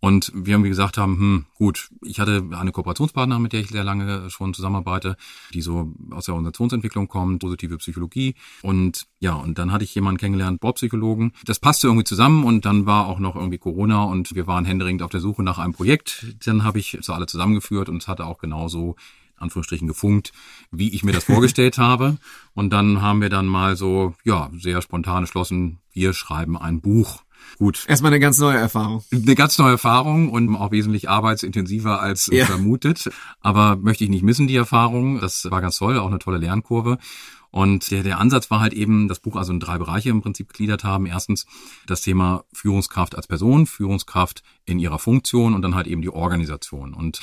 Und 0.00 0.32
wir 0.34 0.54
haben 0.54 0.64
wie 0.64 0.70
gesagt 0.70 0.96
haben, 0.96 1.18
hm, 1.18 1.46
gut, 1.54 1.90
ich 2.02 2.20
hatte 2.20 2.42
eine 2.52 2.72
Kooperationspartnerin, 2.72 3.42
mit 3.42 3.52
der 3.52 3.60
ich 3.60 3.68
sehr 3.68 3.84
lange 3.84 4.30
schon 4.30 4.54
zusammenarbeite, 4.54 5.16
die 5.52 5.60
so 5.60 5.92
aus 6.10 6.24
der 6.24 6.34
Organisationsentwicklung 6.34 7.06
kommt, 7.06 7.40
positive 7.40 7.76
Psychologie. 7.76 8.34
Und 8.62 9.06
ja, 9.18 9.34
und 9.34 9.58
dann 9.58 9.72
hatte 9.72 9.84
ich 9.84 9.94
jemanden 9.94 10.18
kennengelernt, 10.18 10.60
Bordpsychologen. 10.60 11.32
Das 11.44 11.58
passte 11.58 11.88
irgendwie 11.88 12.04
zusammen 12.04 12.44
und 12.44 12.64
dann 12.64 12.86
war 12.86 13.06
auch 13.06 13.18
noch 13.18 13.36
irgendwie 13.36 13.58
Corona 13.58 14.04
und 14.04 14.34
wir 14.34 14.46
waren 14.46 14.64
händeringend 14.64 15.02
auf 15.02 15.10
der 15.10 15.20
Suche 15.20 15.42
nach 15.42 15.58
einem 15.58 15.74
Projekt. 15.74 16.34
Dann 16.46 16.64
habe 16.64 16.78
ich 16.78 16.98
so 17.02 17.12
alle 17.12 17.26
zusammengeführt 17.26 17.90
und 17.90 18.02
es 18.02 18.08
hatte 18.08 18.24
auch 18.24 18.38
genauso 18.38 18.96
Anführungsstrichen 19.40 19.88
gefunkt, 19.88 20.32
wie 20.70 20.94
ich 20.94 21.02
mir 21.02 21.12
das 21.12 21.24
vorgestellt 21.32 21.78
habe. 21.78 22.16
Und 22.54 22.72
dann 22.72 23.02
haben 23.02 23.20
wir 23.20 23.30
dann 23.30 23.46
mal 23.46 23.76
so, 23.76 24.14
ja, 24.24 24.50
sehr 24.56 24.80
spontan 24.82 25.22
beschlossen, 25.22 25.78
wir 25.92 26.12
schreiben 26.12 26.56
ein 26.56 26.80
Buch. 26.80 27.22
Gut. 27.58 27.84
Erstmal 27.86 28.12
eine 28.12 28.20
ganz 28.20 28.38
neue 28.38 28.56
Erfahrung. 28.56 29.04
Eine 29.12 29.34
ganz 29.34 29.58
neue 29.58 29.72
Erfahrung 29.72 30.30
und 30.30 30.54
auch 30.56 30.70
wesentlich 30.70 31.08
arbeitsintensiver 31.08 32.00
als 32.00 32.28
ja. 32.32 32.46
vermutet. 32.46 33.10
Aber 33.40 33.76
möchte 33.76 34.04
ich 34.04 34.10
nicht 34.10 34.22
missen, 34.22 34.46
die 34.46 34.56
Erfahrung. 34.56 35.20
Das 35.20 35.50
war 35.50 35.60
ganz 35.60 35.76
toll, 35.76 35.98
auch 35.98 36.08
eine 36.08 36.18
tolle 36.18 36.38
Lernkurve. 36.38 36.98
Und 37.50 37.90
der, 37.90 38.02
der 38.02 38.18
Ansatz 38.18 38.50
war 38.50 38.60
halt 38.60 38.72
eben, 38.72 39.08
das 39.08 39.18
Buch 39.18 39.36
also 39.36 39.52
in 39.52 39.60
drei 39.60 39.78
Bereiche 39.78 40.10
im 40.10 40.22
Prinzip 40.22 40.48
gegliedert 40.48 40.84
haben. 40.84 41.06
Erstens 41.06 41.46
das 41.86 42.00
Thema 42.00 42.44
Führungskraft 42.52 43.16
als 43.16 43.26
Person, 43.26 43.66
Führungskraft 43.66 44.42
in 44.64 44.78
ihrer 44.78 44.98
Funktion 44.98 45.54
und 45.54 45.62
dann 45.62 45.74
halt 45.74 45.88
eben 45.88 46.02
die 46.02 46.10
Organisation. 46.10 46.94
Und 46.94 47.20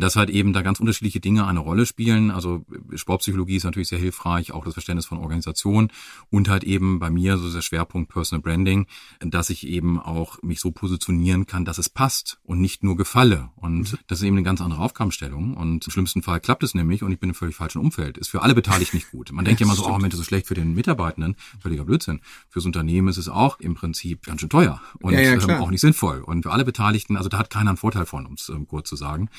dass 0.00 0.16
halt 0.16 0.30
eben 0.30 0.52
da 0.52 0.62
ganz 0.62 0.78
unterschiedliche 0.78 1.20
Dinge 1.20 1.46
eine 1.46 1.60
Rolle 1.60 1.86
spielen. 1.86 2.30
Also 2.30 2.64
Sportpsychologie 2.94 3.56
ist 3.56 3.64
natürlich 3.64 3.88
sehr 3.88 3.98
hilfreich, 3.98 4.52
auch 4.52 4.64
das 4.64 4.74
Verständnis 4.74 5.06
von 5.06 5.18
Organisation 5.18 5.90
und 6.30 6.48
halt 6.48 6.64
eben 6.64 6.98
bei 6.98 7.10
mir 7.10 7.38
so 7.38 7.50
der 7.50 7.62
Schwerpunkt 7.62 8.12
Personal 8.12 8.42
Branding, 8.42 8.86
dass 9.20 9.50
ich 9.50 9.66
eben 9.66 9.98
auch 9.98 10.42
mich 10.42 10.60
so 10.60 10.70
positionieren 10.70 11.46
kann, 11.46 11.64
dass 11.64 11.78
es 11.78 11.88
passt 11.88 12.38
und 12.44 12.60
nicht 12.60 12.84
nur 12.84 12.96
gefalle. 12.96 13.50
Und 13.56 13.92
mhm. 13.92 13.98
das 14.06 14.18
ist 14.18 14.24
eben 14.24 14.36
eine 14.36 14.44
ganz 14.44 14.60
andere 14.60 14.80
Aufgabenstellung. 14.80 15.54
Und 15.56 15.86
im 15.86 15.90
schlimmsten 15.90 16.22
Fall 16.22 16.40
klappt 16.40 16.62
es 16.62 16.74
nämlich 16.74 17.02
und 17.02 17.10
ich 17.10 17.18
bin 17.18 17.30
im 17.30 17.34
völlig 17.34 17.56
falschen 17.56 17.80
Umfeld. 17.80 18.18
Ist 18.18 18.28
für 18.28 18.42
alle 18.42 18.54
Beteiligten 18.54 18.96
nicht 18.96 19.10
gut. 19.10 19.32
Man 19.32 19.44
denkt 19.46 19.60
ja 19.60 19.66
immer 19.66 19.76
so, 19.76 19.86
oh 19.86 19.98
Mensch, 19.98 20.12
das 20.12 20.20
ist 20.20 20.26
schlecht 20.26 20.46
für 20.46 20.54
den 20.54 20.74
Mitarbeitenden. 20.74 21.36
Völliger 21.60 21.84
Blödsinn. 21.84 22.20
Fürs 22.50 22.66
Unternehmen 22.66 23.08
ist 23.08 23.16
es 23.16 23.28
auch 23.28 23.60
im 23.60 23.74
Prinzip 23.74 24.26
ganz 24.26 24.40
schön 24.40 24.50
teuer 24.50 24.80
und 25.00 25.14
ja, 25.14 25.20
ja, 25.20 25.32
ähm, 25.32 25.62
auch 25.62 25.70
nicht 25.70 25.80
sinnvoll. 25.80 26.20
Und 26.20 26.42
für 26.42 26.52
alle 26.52 26.64
Beteiligten, 26.64 27.16
also 27.16 27.28
da 27.28 27.38
hat 27.38 27.50
keiner 27.50 27.70
einen 27.70 27.76
Vorteil 27.78 28.06
von, 28.06 28.26
um 28.26 28.34
es 28.34 28.48
ähm, 28.48 28.66
kurz 28.66 28.88
zu 28.88 28.96
sagen. 28.96 29.30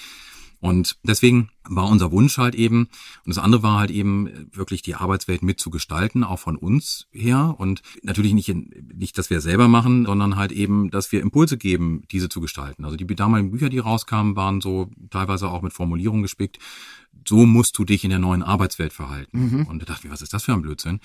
Und 0.59 0.97
deswegen 1.03 1.49
war 1.63 1.87
unser 1.87 2.11
Wunsch 2.11 2.37
halt 2.37 2.55
eben, 2.55 2.87
und 3.25 3.27
das 3.27 3.37
andere 3.37 3.61
war 3.63 3.79
halt 3.79 3.91
eben 3.91 4.47
wirklich 4.51 4.81
die 4.81 4.95
Arbeitswelt 4.95 5.43
mitzugestalten, 5.43 6.23
auch 6.23 6.39
von 6.39 6.55
uns 6.55 7.07
her. 7.11 7.55
Und 7.57 7.81
natürlich 8.01 8.33
nicht, 8.33 8.53
nicht, 8.93 9.17
dass 9.17 9.29
wir 9.29 9.41
selber 9.41 9.67
machen, 9.67 10.05
sondern 10.05 10.35
halt 10.35 10.51
eben, 10.51 10.89
dass 10.89 11.11
wir 11.11 11.21
Impulse 11.21 11.57
geben, 11.57 12.03
diese 12.11 12.29
zu 12.29 12.41
gestalten. 12.41 12.85
Also 12.85 12.97
die 12.97 13.05
damaligen 13.05 13.51
Bücher, 13.51 13.69
die 13.69 13.79
rauskamen, 13.79 14.35
waren 14.35 14.61
so 14.61 14.89
teilweise 15.11 15.49
auch 15.49 15.61
mit 15.61 15.73
Formulierungen 15.73 16.23
gespickt. 16.23 16.57
So 17.27 17.45
musst 17.45 17.77
du 17.77 17.85
dich 17.85 18.03
in 18.03 18.09
der 18.09 18.19
neuen 18.19 18.43
Arbeitswelt 18.43 18.93
verhalten. 18.93 19.49
Mhm. 19.49 19.65
Und 19.65 19.81
da 19.81 19.85
dachte 19.85 20.07
ich, 20.07 20.13
was 20.13 20.21
ist 20.21 20.33
das 20.33 20.43
für 20.43 20.53
ein 20.53 20.61
Blödsinn? 20.61 20.99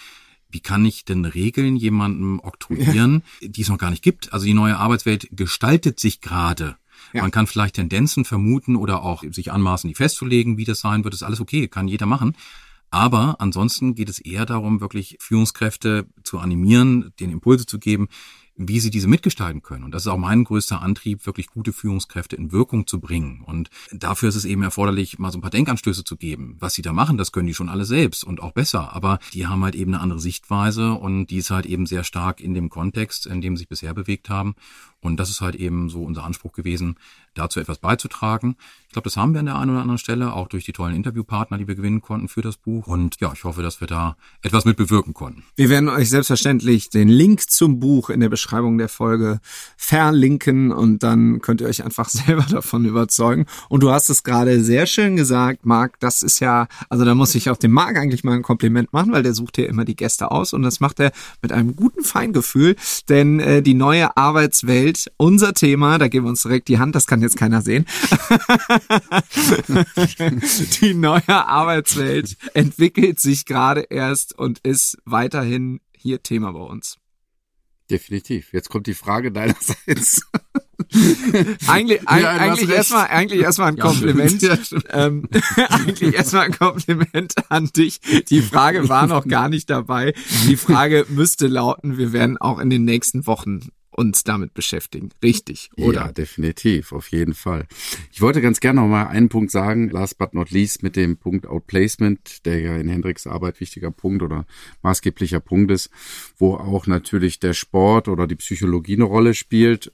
Wie 0.48 0.60
kann 0.60 0.84
ich 0.84 1.04
denn 1.04 1.24
Regeln 1.24 1.76
jemandem 1.76 2.38
oktroyieren, 2.42 3.22
ja. 3.40 3.48
die 3.48 3.62
es 3.62 3.68
noch 3.68 3.78
gar 3.78 3.90
nicht 3.90 4.02
gibt? 4.02 4.32
Also 4.32 4.44
die 4.44 4.54
neue 4.54 4.76
Arbeitswelt 4.76 5.28
gestaltet 5.32 5.98
sich 5.98 6.20
gerade. 6.20 6.76
Ja. 7.12 7.22
Man 7.22 7.30
kann 7.30 7.46
vielleicht 7.46 7.76
Tendenzen 7.76 8.24
vermuten 8.24 8.76
oder 8.76 9.02
auch 9.02 9.22
sich 9.30 9.52
anmaßen, 9.52 9.88
die 9.88 9.94
festzulegen, 9.94 10.56
wie 10.56 10.64
das 10.64 10.80
sein 10.80 11.04
wird. 11.04 11.14
Das 11.14 11.20
ist 11.20 11.26
alles 11.26 11.40
okay, 11.40 11.68
kann 11.68 11.88
jeder 11.88 12.06
machen. 12.06 12.34
Aber 12.90 13.36
ansonsten 13.38 13.94
geht 13.94 14.10
es 14.10 14.18
eher 14.18 14.44
darum, 14.44 14.82
wirklich 14.82 15.16
Führungskräfte 15.18 16.06
zu 16.24 16.38
animieren, 16.38 17.12
den 17.20 17.30
Impulse 17.30 17.64
zu 17.64 17.78
geben, 17.78 18.08
wie 18.56 18.80
sie 18.80 18.90
diese 18.90 19.08
mitgestalten 19.08 19.62
können. 19.62 19.84
Und 19.84 19.92
das 19.92 20.02
ist 20.02 20.08
auch 20.08 20.18
mein 20.18 20.44
größter 20.44 20.82
Antrieb, 20.82 21.26
wirklich 21.26 21.48
gute 21.48 21.72
Führungskräfte 21.72 22.36
in 22.36 22.52
Wirkung 22.52 22.86
zu 22.86 23.00
bringen. 23.00 23.42
Und 23.44 23.70
dafür 23.90 24.28
ist 24.28 24.36
es 24.36 24.44
eben 24.44 24.62
erforderlich, 24.62 25.18
mal 25.18 25.32
so 25.32 25.38
ein 25.38 25.42
paar 25.42 25.50
Denkanstöße 25.50 26.04
zu 26.04 26.16
geben. 26.16 26.56
Was 26.58 26.74
sie 26.74 26.82
da 26.82 26.92
machen, 26.92 27.16
das 27.16 27.32
können 27.32 27.46
die 27.46 27.54
schon 27.54 27.68
alle 27.68 27.84
selbst 27.84 28.24
und 28.24 28.42
auch 28.42 28.52
besser. 28.52 28.92
Aber 28.92 29.18
die 29.32 29.46
haben 29.46 29.64
halt 29.64 29.74
eben 29.74 29.94
eine 29.94 30.02
andere 30.02 30.20
Sichtweise 30.20 30.92
und 30.92 31.26
die 31.26 31.38
ist 31.38 31.50
halt 31.50 31.66
eben 31.66 31.86
sehr 31.86 32.04
stark 32.04 32.40
in 32.40 32.54
dem 32.54 32.68
Kontext, 32.68 33.26
in 33.26 33.40
dem 33.40 33.56
sie 33.56 33.62
sich 33.62 33.68
bisher 33.68 33.94
bewegt 33.94 34.28
haben. 34.28 34.54
Und 35.00 35.18
das 35.18 35.30
ist 35.30 35.40
halt 35.40 35.56
eben 35.56 35.88
so 35.88 36.02
unser 36.02 36.24
Anspruch 36.24 36.52
gewesen, 36.52 36.96
dazu 37.34 37.60
etwas 37.60 37.78
beizutragen. 37.78 38.56
Ich 38.92 38.94
glaube, 38.94 39.04
das 39.04 39.16
haben 39.16 39.32
wir 39.32 39.40
an 39.40 39.46
der 39.46 39.56
einen 39.56 39.70
oder 39.70 39.80
anderen 39.80 39.96
Stelle, 39.96 40.34
auch 40.34 40.48
durch 40.48 40.66
die 40.66 40.72
tollen 40.72 40.94
Interviewpartner, 40.94 41.56
die 41.56 41.66
wir 41.66 41.74
gewinnen 41.74 42.02
konnten 42.02 42.28
für 42.28 42.42
das 42.42 42.58
Buch. 42.58 42.86
Und 42.88 43.18
ja, 43.22 43.32
ich 43.32 43.44
hoffe, 43.44 43.62
dass 43.62 43.80
wir 43.80 43.88
da 43.88 44.16
etwas 44.42 44.66
mit 44.66 44.76
bewirken 44.76 45.14
konnten. 45.14 45.44
Wir 45.56 45.70
werden 45.70 45.88
euch 45.88 46.10
selbstverständlich 46.10 46.90
den 46.90 47.08
Link 47.08 47.48
zum 47.48 47.80
Buch 47.80 48.10
in 48.10 48.20
der 48.20 48.28
Beschreibung 48.28 48.76
der 48.76 48.90
Folge 48.90 49.40
verlinken 49.78 50.72
und 50.72 51.02
dann 51.02 51.40
könnt 51.40 51.62
ihr 51.62 51.68
euch 51.68 51.82
einfach 51.82 52.08
selber 52.10 52.42
davon 52.42 52.84
überzeugen. 52.84 53.46
Und 53.70 53.82
du 53.82 53.90
hast 53.90 54.10
es 54.10 54.24
gerade 54.24 54.62
sehr 54.62 54.84
schön 54.84 55.16
gesagt, 55.16 55.64
Marc, 55.64 55.98
das 56.00 56.22
ist 56.22 56.40
ja, 56.40 56.68
also 56.90 57.06
da 57.06 57.14
muss 57.14 57.34
ich 57.34 57.48
auch 57.48 57.56
dem 57.56 57.72
Marc 57.72 57.96
eigentlich 57.96 58.24
mal 58.24 58.34
ein 58.34 58.42
Kompliment 58.42 58.92
machen, 58.92 59.12
weil 59.12 59.22
der 59.22 59.32
sucht 59.32 59.56
ja 59.56 59.64
immer 59.64 59.86
die 59.86 59.96
Gäste 59.96 60.30
aus 60.30 60.52
und 60.52 60.60
das 60.64 60.80
macht 60.80 61.00
er 61.00 61.12
mit 61.40 61.50
einem 61.50 61.76
guten 61.76 62.04
Feingefühl, 62.04 62.76
denn 63.08 63.40
äh, 63.40 63.62
die 63.62 63.72
neue 63.72 64.18
Arbeitswelt, 64.18 65.10
unser 65.16 65.54
Thema, 65.54 65.96
da 65.96 66.08
geben 66.08 66.26
wir 66.26 66.30
uns 66.30 66.42
direkt 66.42 66.68
die 66.68 66.78
Hand, 66.78 66.94
das 66.94 67.06
kann 67.06 67.21
jetzt 67.22 67.36
keiner 67.36 67.62
sehen. 67.62 67.86
die 70.80 70.94
neue 70.94 71.28
Arbeitswelt 71.28 72.36
entwickelt 72.54 73.20
sich 73.20 73.46
gerade 73.46 73.82
erst 73.82 74.38
und 74.38 74.60
ist 74.60 74.98
weiterhin 75.04 75.80
hier 75.96 76.22
Thema 76.22 76.52
bei 76.52 76.60
uns. 76.60 76.98
Definitiv. 77.90 78.52
Jetzt 78.52 78.70
kommt 78.70 78.86
die 78.86 78.94
Frage 78.94 79.32
deinerseits. 79.32 80.22
eigentlich 81.66 82.00
ja, 82.02 82.08
eigentlich 82.08 82.70
erstmal 82.70 83.08
eigentlich 83.08 83.42
erstmal 83.42 83.68
ein 83.68 83.76
Kompliment. 83.76 84.40
Ja, 84.40 84.56
ähm, 84.90 85.28
eigentlich 85.56 86.14
erstmal 86.14 86.46
ein 86.46 86.58
Kompliment 86.58 87.34
an 87.50 87.66
dich. 87.66 88.00
Die 88.28 88.40
Frage 88.40 88.88
war 88.88 89.06
noch 89.06 89.26
gar 89.26 89.48
nicht 89.48 89.68
dabei. 89.68 90.14
Die 90.48 90.56
Frage 90.56 91.06
müsste 91.08 91.48
lauten, 91.48 91.98
wir 91.98 92.12
werden 92.12 92.38
auch 92.38 92.58
in 92.58 92.70
den 92.70 92.84
nächsten 92.84 93.26
Wochen 93.26 93.68
uns 93.92 94.24
damit 94.24 94.54
beschäftigen. 94.54 95.10
Richtig, 95.22 95.70
oder? 95.76 96.06
Ja, 96.06 96.12
definitiv, 96.12 96.92
auf 96.92 97.08
jeden 97.08 97.34
Fall. 97.34 97.66
Ich 98.10 98.20
wollte 98.20 98.40
ganz 98.40 98.60
gerne 98.60 98.80
noch 98.80 98.88
mal 98.88 99.06
einen 99.06 99.28
Punkt 99.28 99.50
sagen, 99.50 99.90
last 99.90 100.18
but 100.18 100.34
not 100.34 100.50
least, 100.50 100.82
mit 100.82 100.96
dem 100.96 101.16
Punkt 101.16 101.46
Outplacement, 101.46 102.44
der 102.46 102.60
ja 102.60 102.76
in 102.76 102.88
Hendricks 102.88 103.26
Arbeit 103.26 103.60
wichtiger 103.60 103.90
Punkt 103.90 104.22
oder 104.22 104.46
maßgeblicher 104.82 105.40
Punkt 105.40 105.70
ist, 105.70 105.90
wo 106.36 106.54
auch 106.54 106.86
natürlich 106.86 107.38
der 107.38 107.52
Sport 107.52 108.08
oder 108.08 108.26
die 108.26 108.36
Psychologie 108.36 108.94
eine 108.94 109.04
Rolle 109.04 109.34
spielt 109.34 109.92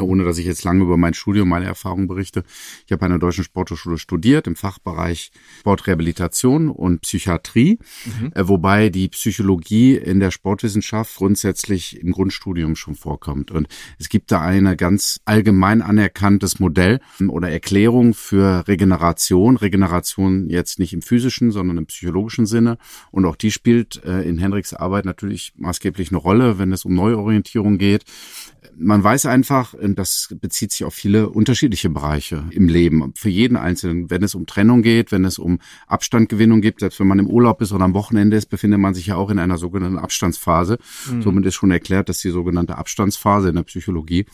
ohne 0.00 0.24
dass 0.24 0.38
ich 0.38 0.46
jetzt 0.46 0.64
lange 0.64 0.82
über 0.82 0.96
mein 0.96 1.14
Studium, 1.14 1.48
meine 1.48 1.64
Erfahrungen 1.64 2.06
berichte. 2.06 2.44
Ich 2.86 2.92
habe 2.92 3.04
an 3.04 3.10
der 3.10 3.18
Deutschen 3.18 3.44
Sporthochschule 3.44 3.98
studiert 3.98 4.46
im 4.46 4.54
Fachbereich 4.54 5.32
Sportrehabilitation 5.60 6.68
und 6.68 7.02
Psychiatrie, 7.02 7.78
mhm. 8.04 8.32
Äh, 8.34 8.48
wobei 8.48 8.88
die 8.90 9.08
Psychologie 9.08 9.96
in 9.96 10.20
der 10.20 10.30
Sportwissenschaft 10.30 11.16
grundsätzlich 11.16 12.00
im 12.00 12.12
Grundstudium 12.12 12.76
schon 12.76 12.94
vorkommt. 12.94 13.50
Und 13.50 13.68
es 13.98 14.08
gibt 14.08 14.30
da 14.30 14.40
eine 14.40 14.76
ganz 14.76 15.20
allgemein 15.24 15.82
anerkanntes 15.82 16.60
Modell 16.60 17.00
oder 17.28 17.50
Erklärung 17.50 18.14
für 18.14 18.66
Regeneration. 18.68 19.56
Regeneration 19.56 20.48
jetzt 20.48 20.78
nicht 20.78 20.92
im 20.92 21.02
physischen, 21.02 21.50
sondern 21.50 21.78
im 21.78 21.86
psychologischen 21.86 22.46
Sinne. 22.46 22.78
Und 23.10 23.24
auch 23.24 23.36
die 23.36 23.50
spielt 23.50 24.04
äh, 24.04 24.22
in 24.22 24.38
Hendricks 24.38 24.74
Arbeit 24.74 25.04
natürlich 25.04 25.52
maßgeblich 25.56 26.10
eine 26.10 26.18
Rolle, 26.18 26.58
wenn 26.58 26.72
es 26.72 26.84
um 26.84 26.94
Neuorientierung 26.94 27.78
geht 27.78 28.04
man 28.76 29.02
weiß 29.02 29.26
einfach, 29.26 29.74
das 29.80 30.34
bezieht 30.40 30.72
sich 30.72 30.84
auf 30.84 30.94
viele 30.94 31.30
unterschiedliche 31.30 31.90
Bereiche 31.90 32.44
im 32.50 32.68
Leben, 32.68 33.12
für 33.16 33.28
jeden 33.28 33.56
Einzelnen. 33.56 34.10
Wenn 34.10 34.22
es 34.22 34.34
um 34.34 34.46
Trennung 34.46 34.82
geht, 34.82 35.12
wenn 35.12 35.24
es 35.24 35.38
um 35.38 35.58
Abstandgewinnung 35.86 36.60
geht, 36.60 36.80
selbst 36.80 37.00
wenn 37.00 37.06
man 37.06 37.18
im 37.18 37.26
Urlaub 37.26 37.60
ist 37.60 37.72
oder 37.72 37.84
am 37.84 37.94
Wochenende 37.94 38.36
ist, 38.36 38.46
befindet 38.46 38.80
man 38.80 38.94
sich 38.94 39.06
ja 39.06 39.16
auch 39.16 39.30
in 39.30 39.38
einer 39.38 39.58
sogenannten 39.58 39.98
Abstandsphase. 39.98 40.78
Mhm. 41.10 41.22
Somit 41.22 41.46
ist 41.46 41.54
schon 41.54 41.70
erklärt, 41.70 42.08
dass 42.08 42.18
die 42.18 42.30
sogenannte 42.30 42.78
Abstandsphase 42.78 43.48
in 43.48 43.56
der 43.56 43.62
Psychologie 43.64 44.26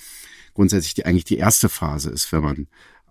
grundsätzlich 0.55 0.95
die, 0.95 1.07
eigentlich 1.07 1.25
die 1.25 1.39
erste 1.39 1.69
Phase 1.69 2.11
ist, 2.11 2.33
wenn 2.33 2.43
man 2.43 2.67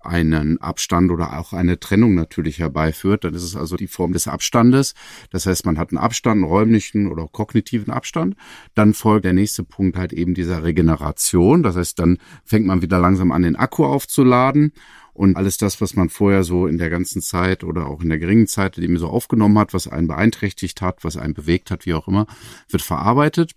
einen 0.08 0.60
Abstand 0.60 1.12
oder 1.12 1.38
auch 1.38 1.54
eine 1.54 1.80
Trennung 1.80 2.15
natürlich 2.15 2.60
herbeiführt, 2.60 3.24
dann 3.24 3.34
ist 3.34 3.43
es 3.43 3.56
also 3.56 3.76
die 3.76 3.88
Form 3.88 4.13
des 4.13 4.28
Abstandes. 4.28 4.93
Das 5.32 5.46
heißt, 5.46 5.65
man 5.65 5.78
hat 5.78 5.91
einen 5.91 6.00
Abstand, 6.00 6.43
einen 6.43 6.52
räumlichen 6.52 7.08
oder 7.08 7.28
kognitiven 7.28 7.91
Abstand. 7.93 8.36
Dann 8.74 8.93
folgt 8.93 9.26
der 9.26 9.34
nächste 9.34 9.63
Punkt 9.63 9.98
halt 9.98 10.13
eben 10.13 10.34
dieser 10.34 10.63
Regeneration. 10.63 11.63
Das 11.63 11.76
heißt, 11.76 12.00
dann 12.00 12.17
fängt 12.43 12.65
man 12.65 12.82
wieder 12.82 13.00
langsam 13.00 13.32
an, 13.32 13.43
den 13.43 13.56
Akku 13.56 13.86
aufzuladen. 13.86 14.74
Und 15.13 15.36
alles 15.36 15.58
das, 15.58 15.82
was 15.82 15.96
man 15.96 16.10
vorher 16.10 16.43
so 16.43 16.67
in 16.67 16.78
der 16.78 16.91
ganzen 16.91 17.24
Zeit 17.24 17.63
oder 17.63 17.88
auch 17.88 18.04
in 18.04 18.10
der 18.10 18.20
geringen 18.20 18.46
Zeit 18.46 18.78
eben 18.78 18.98
so 18.98 19.08
aufgenommen 19.08 19.58
hat, 19.58 19.74
was 19.74 19.88
einen 19.88 20.08
beeinträchtigt 20.08 20.82
hat, 20.82 21.04
was 21.04 21.17
einen 21.17 21.34
bewegt 21.34 21.72
hat, 21.72 21.88
wie 21.88 21.96
auch 21.96 22.08
immer, 22.08 22.28
wird 22.70 22.84
verarbeitet. 22.84 23.54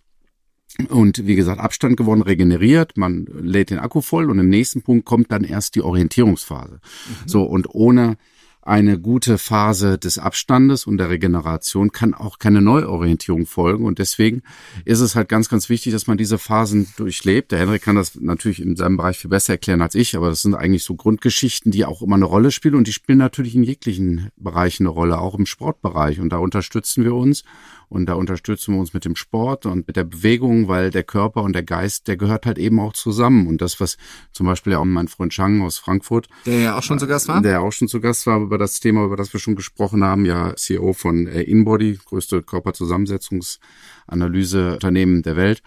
Und 0.88 1.26
wie 1.26 1.34
gesagt, 1.34 1.60
Abstand 1.60 1.96
gewonnen, 1.96 2.22
regeneriert, 2.22 2.96
man 2.96 3.26
lädt 3.40 3.70
den 3.70 3.78
Akku 3.78 4.00
voll 4.00 4.30
und 4.30 4.38
im 4.38 4.48
nächsten 4.48 4.82
Punkt 4.82 5.04
kommt 5.04 5.30
dann 5.32 5.44
erst 5.44 5.74
die 5.74 5.82
Orientierungsphase. 5.82 6.74
Mhm. 6.74 7.28
So, 7.28 7.42
und 7.42 7.74
ohne 7.74 8.16
eine 8.62 9.00
gute 9.00 9.38
Phase 9.38 9.98
des 9.98 10.18
Abstandes 10.18 10.86
und 10.86 10.98
der 10.98 11.08
Regeneration 11.08 11.92
kann 11.92 12.12
auch 12.12 12.38
keine 12.38 12.60
Neuorientierung 12.60 13.46
folgen. 13.46 13.86
Und 13.86 13.98
deswegen 13.98 14.42
ist 14.84 15.00
es 15.00 15.16
halt 15.16 15.28
ganz, 15.28 15.48
ganz 15.48 15.68
wichtig, 15.70 15.92
dass 15.92 16.06
man 16.06 16.18
diese 16.18 16.38
Phasen 16.38 16.86
durchlebt. 16.96 17.52
Der 17.52 17.58
Henrik 17.58 17.82
kann 17.82 17.96
das 17.96 18.16
natürlich 18.16 18.60
in 18.60 18.76
seinem 18.76 18.98
Bereich 18.98 19.18
viel 19.18 19.30
besser 19.30 19.54
erklären 19.54 19.80
als 19.80 19.94
ich, 19.94 20.14
aber 20.14 20.28
das 20.28 20.42
sind 20.42 20.54
eigentlich 20.54 20.84
so 20.84 20.94
Grundgeschichten, 20.94 21.72
die 21.72 21.86
auch 21.86 22.02
immer 22.02 22.16
eine 22.16 22.26
Rolle 22.26 22.50
spielen 22.50 22.74
und 22.74 22.86
die 22.86 22.92
spielen 22.92 23.18
natürlich 23.18 23.54
in 23.54 23.62
jeglichen 23.62 24.28
Bereichen 24.36 24.84
eine 24.84 24.90
Rolle, 24.90 25.18
auch 25.18 25.34
im 25.34 25.46
Sportbereich. 25.46 26.20
Und 26.20 26.30
da 26.30 26.36
unterstützen 26.36 27.02
wir 27.02 27.14
uns 27.14 27.44
und 27.90 28.06
da 28.06 28.14
unterstützen 28.14 28.72
wir 28.74 28.80
uns 28.80 28.94
mit 28.94 29.04
dem 29.04 29.16
Sport 29.16 29.66
und 29.66 29.88
mit 29.88 29.96
der 29.96 30.04
Bewegung, 30.04 30.68
weil 30.68 30.90
der 30.90 31.02
Körper 31.02 31.42
und 31.42 31.54
der 31.54 31.64
Geist, 31.64 32.06
der 32.06 32.16
gehört 32.16 32.46
halt 32.46 32.56
eben 32.56 32.78
auch 32.78 32.92
zusammen. 32.92 33.48
Und 33.48 33.60
das, 33.60 33.80
was 33.80 33.96
zum 34.30 34.46
Beispiel 34.46 34.74
ja 34.74 34.78
auch 34.78 34.84
mein 34.84 35.08
Freund 35.08 35.32
Chang 35.32 35.60
aus 35.60 35.78
Frankfurt. 35.78 36.28
Der 36.46 36.60
ja 36.60 36.78
auch 36.78 36.84
schon 36.84 37.00
zu 37.00 37.08
Gast 37.08 37.26
war? 37.26 37.42
Der 37.42 37.50
ja 37.50 37.58
auch 37.58 37.72
schon 37.72 37.88
zu 37.88 38.00
Gast 38.00 38.28
war 38.28 38.40
über 38.40 38.58
das 38.58 38.78
Thema, 38.78 39.04
über 39.04 39.16
das 39.16 39.32
wir 39.32 39.40
schon 39.40 39.56
gesprochen 39.56 40.04
haben. 40.04 40.24
Ja, 40.24 40.54
CEO 40.54 40.92
von 40.92 41.26
äh, 41.26 41.42
InBody, 41.42 41.98
größte 42.04 42.42
Körperzusammensetzungsanalyseunternehmen 42.42 45.22
der 45.22 45.34
Welt. 45.34 45.64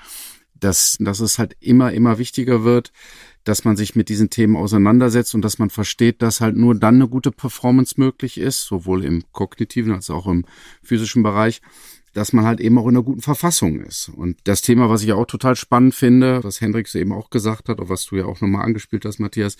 Dass, 0.58 0.96
dass 1.02 1.20
es 1.20 1.40
halt 1.40 1.58
immer, 1.60 1.92
immer 1.92 2.20
wichtiger 2.20 2.64
wird, 2.64 2.94
dass 3.44 3.66
man 3.66 3.76
sich 3.76 3.98
mit 3.98 4.08
diesen 4.08 4.30
Themen 4.30 4.56
auseinandersetzt 4.56 5.36
und 5.36 5.42
dass 5.42 5.60
man 5.60 5.70
versteht, 5.70 6.22
dass 6.22 6.40
halt 6.40 6.56
nur 6.56 6.74
dann 6.74 6.96
eine 6.96 7.10
gute 7.10 7.32
Performance 7.32 7.96
möglich 7.98 8.38
ist, 8.38 8.66
sowohl 8.66 9.04
im 9.04 9.26
kognitiven 9.34 9.92
als 9.92 10.10
auch 10.10 10.28
im 10.28 10.46
physischen 10.82 11.22
Bereich, 11.22 11.62
dass 12.14 12.32
man 12.32 12.46
halt 12.46 12.60
eben 12.60 12.78
auch 12.78 12.84
in 12.84 12.96
einer 12.96 13.04
guten 13.04 13.22
Verfassung 13.22 13.82
ist. 13.82 14.10
Und 14.10 14.38
das 14.44 14.62
Thema, 14.62 14.90
was 14.90 15.04
ich 15.04 15.14
auch 15.14 15.26
total 15.26 15.56
spannend 15.56 15.96
finde, 15.96 16.44
was 16.44 16.62
Hendricks 16.62 16.96
eben 16.96 17.12
auch 17.12 17.30
gesagt 17.30 17.70
hat, 17.70 17.80
oder 17.80 17.90
was 17.90 18.06
du 18.06 18.18
ja 18.18 18.26
auch 18.26 18.40
nochmal 18.42 18.66
angespielt 18.66 19.06
hast, 19.06 19.20
Matthias, 19.20 19.58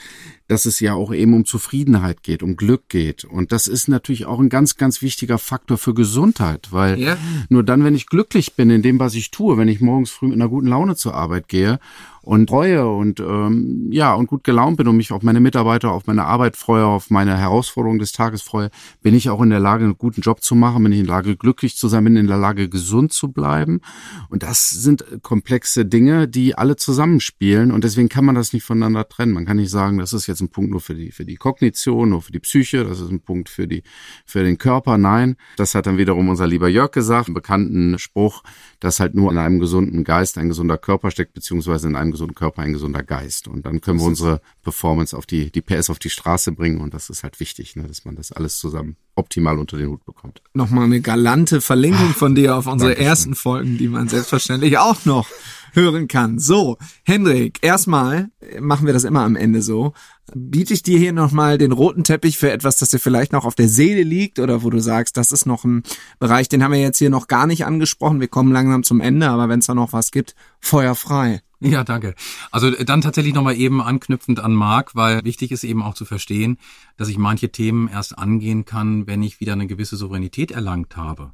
dass 0.48 0.66
es 0.66 0.80
ja 0.80 0.94
auch 0.94 1.14
eben 1.14 1.34
um 1.34 1.46
Zufriedenheit 1.46 2.24
geht, 2.24 2.44
um 2.44 2.56
Glück 2.56 2.90
geht. 2.90 3.26
Und 3.26 3.52
das 3.52 3.68
ist 3.68 3.88
natürlich 3.88 4.26
auch 4.26 4.40
ein 4.40 4.50
ganz, 4.50 4.78
ganz 4.78 5.02
wichtiger 5.02 5.40
Faktor 5.40 5.78
für 5.78 5.94
Gesundheit, 5.94 6.72
weil 6.72 7.00
ja. 7.00 7.18
nur 7.50 7.64
dann, 7.64 7.84
wenn 7.84 7.96
ich 7.96 8.06
glücklich 8.06 8.54
bin 8.56 8.70
in 8.70 8.82
dem, 8.82 9.00
was 9.00 9.16
ich 9.16 9.32
tue, 9.32 9.58
wenn 9.58 9.68
ich 9.68 9.82
morgens 9.82 10.12
früh 10.12 10.28
mit 10.28 10.36
einer 10.36 10.50
guten 10.50 10.68
Laune 10.68 10.96
zur 10.96 11.16
Arbeit 11.16 11.48
gehe 11.48 11.80
und 12.24 12.48
treue 12.48 12.88
und 12.88 13.20
ähm, 13.20 13.90
ja 13.92 14.14
und 14.14 14.28
gut 14.28 14.46
gelaunt 14.46 14.78
bin 14.78 14.88
und 14.88 14.96
mich 14.96 15.12
auf 15.12 15.24
meine 15.24 15.42
Mitarbeiter, 15.42 15.92
auf 15.92 16.08
meine 16.08 16.24
Arbeit 16.24 16.56
freue, 16.56 16.86
auf 16.86 17.10
meine 17.10 17.38
Herausforderungen 17.38 18.00
des 18.00 18.14
Tages 18.14 18.42
freue, 18.42 18.70
bin 19.02 19.14
ich 19.14 19.30
auch 19.30 19.42
in 19.42 19.50
der 19.50 19.60
Lage, 19.60 19.84
einen 19.84 19.98
guten 19.98 20.22
Job 20.22 20.42
zu 20.42 20.56
machen, 20.56 20.84
bin 20.84 20.94
ich 20.94 21.00
in 21.00 21.06
der 21.06 21.16
Lage, 21.16 21.36
glücklich 21.36 21.76
zu 21.76 21.90
sein, 21.90 22.06
bin 22.06 22.16
in 22.16 22.28
der 22.28 22.38
Lage, 22.38 22.70
gesund 22.70 23.12
zu 23.12 23.32
bleiben. 23.32 23.82
Und 24.30 24.42
das 24.42 24.70
sind 24.70 25.06
komplexe 25.22 25.86
Dinge, 25.86 26.30
die 26.30 26.58
alle 26.58 26.78
zusammenspielen 26.78 27.72
und 27.72 27.84
deswegen 27.84 28.08
kann 28.08 28.24
man 28.24 28.36
das 28.36 28.54
nicht 28.54 28.64
voneinander 28.64 29.08
trennen. 29.10 29.34
Man 29.34 29.46
kann 29.46 29.58
nicht 29.58 29.72
sagen, 29.72 29.98
das 29.98 30.14
ist 30.14 30.28
jetzt 30.28 30.40
ein 30.40 30.50
Punkt 30.50 30.72
nur 30.72 30.80
für 30.80 30.96
die 30.96 31.12
für 31.12 31.26
die 31.26 31.36
Kognition, 31.36 32.10
nur 32.10 32.22
für 32.22 32.32
die 32.32 32.40
Psyche, 32.40 32.86
das 32.86 33.02
ist 33.02 33.12
ein 33.12 33.20
Punkt 33.20 33.50
für 33.50 33.68
die 33.68 33.84
für 34.26 34.46
den 34.46 34.58
Körper. 34.58 34.98
Nein, 34.98 35.36
das 35.58 35.76
hat 35.76 35.88
dann 35.88 35.98
wiederum 35.98 36.30
unser 36.30 36.48
lieber 36.48 36.70
Jörg 36.70 36.92
gesagt, 36.92 37.28
einen 37.28 37.34
bekannten 37.34 38.00
Spruch, 38.00 38.44
dass 38.80 39.02
halt 39.02 39.14
nur 39.14 39.30
in 39.30 39.38
einem 39.38 39.60
gesunden 39.60 40.06
Geist 40.06 40.38
ein 40.38 40.48
gesunder 40.48 40.78
Körper 40.78 41.12
steckt, 41.12 41.34
beziehungsweise 41.34 41.90
in 41.90 41.98
einem 41.98 42.13
gesunden 42.14 42.36
Körper 42.36 42.62
ein 42.62 42.72
gesunder 42.72 43.04
Geist. 43.04 43.48
Und 43.48 43.66
dann 43.66 43.82
können 43.82 44.00
wir 44.00 44.06
unsere 44.06 44.42
Performance 44.62 45.16
auf 45.18 45.26
die, 45.26 45.52
die 45.52 45.62
PS 45.62 45.90
auf 45.90 46.00
die 46.00 46.10
Straße 46.10 46.54
bringen. 46.54 46.80
Und 46.80 46.94
das 46.94 47.10
ist 47.10 47.24
halt 47.24 47.40
wichtig, 47.40 47.76
ne, 47.76 47.84
dass 47.84 48.06
man 48.06 48.16
das 48.16 48.32
alles 48.32 48.58
zusammen 48.58 48.96
optimal 49.16 49.60
unter 49.60 49.78
den 49.78 49.90
Hut 49.90 50.06
bekommt. 50.06 50.42
Nochmal 50.54 50.86
eine 50.86 51.02
galante 51.02 51.60
Verlinkung 51.60 52.10
von 52.10 52.36
dir 52.36 52.56
auf 52.56 52.68
unsere 52.68 52.92
Dankeschön. 52.92 53.10
ersten 53.10 53.36
Folgen, 53.36 53.78
die 53.78 53.88
man 53.88 54.08
selbstverständlich 54.08 54.78
auch 54.78 55.06
noch 55.06 55.28
hören 55.74 56.08
kann. 56.08 56.40
So, 56.40 56.78
Hendrik, 57.04 57.60
erstmal 57.62 58.30
machen 58.60 58.86
wir 58.86 58.94
das 58.94 59.04
immer 59.04 59.22
am 59.22 59.36
Ende 59.36 59.62
so. 59.62 59.94
Biete 60.34 60.74
ich 60.74 60.84
dir 60.84 60.98
hier 60.98 61.14
nochmal 61.14 61.58
den 61.58 61.72
roten 61.72 62.04
Teppich 62.04 62.38
für 62.38 62.52
etwas, 62.52 62.78
das 62.78 62.90
dir 62.90 63.00
vielleicht 63.00 63.34
noch 63.34 63.46
auf 63.46 63.56
der 63.56 63.68
Seele 63.68 64.04
liegt 64.04 64.40
oder 64.40 64.64
wo 64.64 64.70
du 64.70 64.80
sagst, 64.80 65.18
das 65.18 65.32
ist 65.32 65.46
noch 65.46 65.64
ein 65.64 65.84
Bereich, 66.20 66.48
den 66.48 66.64
haben 66.64 66.72
wir 66.72 66.80
jetzt 66.80 67.00
hier 67.00 67.10
noch 67.10 67.28
gar 67.28 67.48
nicht 67.48 67.66
angesprochen. 67.66 68.20
Wir 68.20 68.28
kommen 68.28 68.52
langsam 68.52 68.84
zum 68.84 69.02
Ende, 69.02 69.28
aber 69.30 69.50
wenn 69.50 69.60
es 69.60 69.66
da 69.66 69.74
noch 69.74 69.94
was 69.94 70.12
gibt, 70.12 70.36
Feuer 70.60 70.96
frei. 70.96 71.42
Ja, 71.64 71.86
danke. 71.86 72.14
Also 72.52 72.72
dann 72.72 73.00
tatsächlich 73.00 73.34
nochmal 73.34 73.56
eben 73.56 73.82
anknüpfend 73.82 74.42
an 74.42 74.54
Marc, 74.54 74.96
weil 74.96 75.24
wichtig 75.24 75.52
ist 75.52 75.64
eben 75.64 75.82
auch 75.82 75.94
zu 75.94 76.04
verstehen, 76.04 76.58
dass 76.98 77.08
ich 77.08 77.18
manche 77.18 77.52
Themen 77.52 77.88
erst 77.88 78.18
angehen 78.18 78.66
kann, 78.66 79.08
wenn 79.08 79.24
ich 79.24 79.40
wieder 79.40 79.54
eine 79.54 79.66
gewisse 79.66 79.96
Souveränität 79.96 80.52
erlangt 80.52 80.98
habe. 80.98 81.32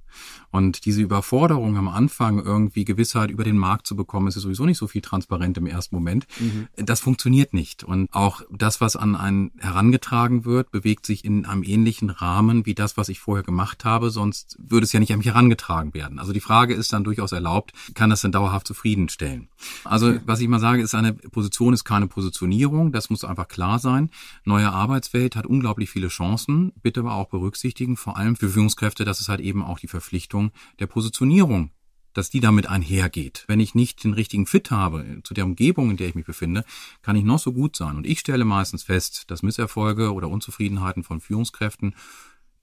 Und 0.52 0.86
diese 0.86 1.02
Überforderung 1.02 1.78
am 1.78 1.88
Anfang, 1.88 2.44
irgendwie 2.44 2.86
Gewissheit 2.86 3.30
über 3.30 3.44
den 3.44 3.58
Markt 3.58 3.86
zu 3.86 3.96
bekommen, 3.96 4.28
ist 4.28 4.36
sowieso 4.36 4.66
nicht 4.66 4.78
so 4.78 4.88
viel 4.88 5.02
transparent 5.02 5.58
im 5.58 5.68
ersten 5.68 5.96
Moment. 5.96 6.26
Mhm. 6.40 6.68
Das 6.76 7.00
funktioniert 7.00 7.54
nicht. 7.54 7.84
Und 7.84 8.08
auch 8.14 8.42
das, 8.52 8.82
was 8.82 8.96
an 8.96 9.16
einen 9.16 9.52
herangetragen 9.60 10.46
wird, 10.46 10.72
bewegt 10.72 11.06
sich 11.06 11.24
in 11.24 11.46
einem 11.46 11.64
ähnlichen 11.64 12.10
Rahmen 12.10 12.66
wie 12.66 12.74
das, 12.74 12.98
was 12.98 13.10
ich 13.10 13.20
vorher 13.20 13.44
gemacht 13.44 13.86
habe. 13.86 14.10
Sonst 14.10 14.58
würde 14.60 14.86
es 14.86 14.94
ja 14.94 15.00
nicht 15.00 15.12
an 15.12 15.20
mich 15.20 15.28
herangetragen 15.28 15.94
werden. 15.94 16.20
Also 16.20 16.34
die 16.34 16.40
Frage 16.40 16.74
ist 16.74 16.92
dann 16.94 17.04
durchaus 17.04 17.32
erlaubt, 17.32 17.74
kann 17.94 18.10
das 18.10 18.22
denn 18.22 18.32
dauerhaft 18.32 18.66
zufriedenstellen? 18.66 19.50
Also 19.84 20.16
was 20.26 20.40
ich 20.40 20.48
mal 20.48 20.60
sage, 20.60 20.82
ist 20.82 20.96
eine 20.96 21.14
Position 21.14 21.74
ist 21.74 21.84
keine 21.84 22.08
Positionierung. 22.08 22.92
Das 22.92 23.10
muss 23.10 23.24
einfach 23.24 23.48
klar 23.48 23.80
sein. 23.80 24.10
Neue 24.46 24.72
Arbeitswelt 24.72 25.36
hat 25.36 25.46
unglaublich 25.46 25.90
viele 25.90 26.08
Chancen. 26.08 26.72
Bitte 26.82 27.02
aber 27.02 27.14
auch 27.14 27.30
berücksichtigen, 27.30 27.98
vor 27.98 28.18
allem 28.18 28.36
für 28.36 28.50
Führungskräfte, 28.50 29.06
dass 29.06 29.20
es 29.20 29.30
halt 29.30 29.42
eben 29.42 29.64
auch 29.64 29.80
die 29.80 29.88
Verpflichtung 29.88 30.39
der 30.80 30.88
Positionierung 30.88 31.72
dass 32.14 32.30
die 32.30 32.40
damit 32.40 32.68
einhergeht. 32.68 33.46
Wenn 33.48 33.60
ich 33.60 33.76
nicht 33.76 34.04
den 34.04 34.14
richtigen 34.14 34.46
Fit 34.46 34.72
habe 34.72 35.22
zu 35.24 35.34
der 35.34 35.46
Umgebung, 35.46 35.92
in 35.92 35.98
der 35.98 36.10
ich 36.10 36.16
mich 36.16 36.26
befinde, 36.26 36.66
kann 37.02 37.16
ich 37.16 37.24
noch 37.24 37.40
so 37.40 37.54
gut 37.54 37.76
sein. 37.76 37.96
Und 37.96 38.06
ich 38.06 38.20
stelle 38.20 38.46
meistens 38.46 38.84
fest, 38.84 39.26
dass 39.28 39.44
Misserfolge 39.44 40.12
oder 40.14 40.30
Unzufriedenheiten 40.30 41.04
von 41.04 41.22
Führungskräften 41.22 41.96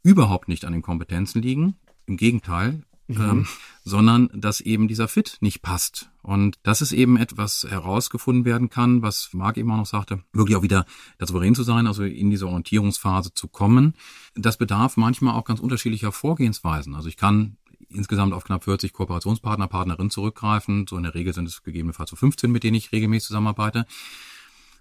überhaupt 0.03 0.49
nicht 0.49 0.65
an 0.65 0.73
den 0.73 0.83
Kompetenzen 0.83 1.43
liegen. 1.43 1.77
Im 2.07 2.17
Gegenteil, 2.17 2.83
mhm. 3.09 3.21
ähm, 3.21 3.47
sondern 3.85 4.29
dass 4.33 4.61
eben 4.61 4.89
dieser 4.89 5.09
Fit 5.09 5.39
nicht 5.41 5.63
passt. 5.63 6.11
Und 6.23 6.59
das 6.63 6.83
ist 6.83 6.93
eben 6.93 7.17
etwas 7.17 7.67
herausgefunden 7.69 8.45
werden 8.45 8.69
kann, 8.69 9.03
was 9.03 9.31
Marc 9.33 9.57
eben 9.57 9.71
auch 9.71 9.77
noch 9.77 9.87
sagte, 9.87 10.23
wirklich 10.33 10.57
auch 10.57 10.63
wieder 10.63 10.87
da 11.19 11.27
souverän 11.27 11.55
zu 11.55 11.63
sein, 11.63 11.87
also 11.87 12.05
in 12.05 12.31
diese 12.31 12.47
Orientierungsphase 12.47 13.35
zu 13.35 13.49
kommen. 13.49 13.95
Das 14.35 14.57
bedarf 14.57 14.97
manchmal 14.97 15.35
auch 15.35 15.45
ganz 15.45 15.61
unterschiedlicher 15.61 16.13
Vorgehensweisen. 16.13 16.95
Also 16.95 17.09
ich 17.09 17.17
kann 17.17 17.57
insgesamt 17.89 18.33
auf 18.33 18.45
knapp 18.45 18.65
40 18.65 18.93
Kooperationspartner, 18.93 19.69
Partnerinnen 19.69 20.11
zurückgreifen. 20.11 20.87
So 20.89 20.97
in 20.97 21.05
der 21.05 21.15
Regel 21.15 21.33
sind 21.33 21.47
es 21.47 21.63
gegebenenfalls 21.63 22.11
so 22.11 22.17
15, 22.17 22.51
mit 22.51 22.63
denen 22.63 22.77
ich 22.77 22.93
regelmäßig 22.93 23.29
zusammenarbeite. 23.29 23.87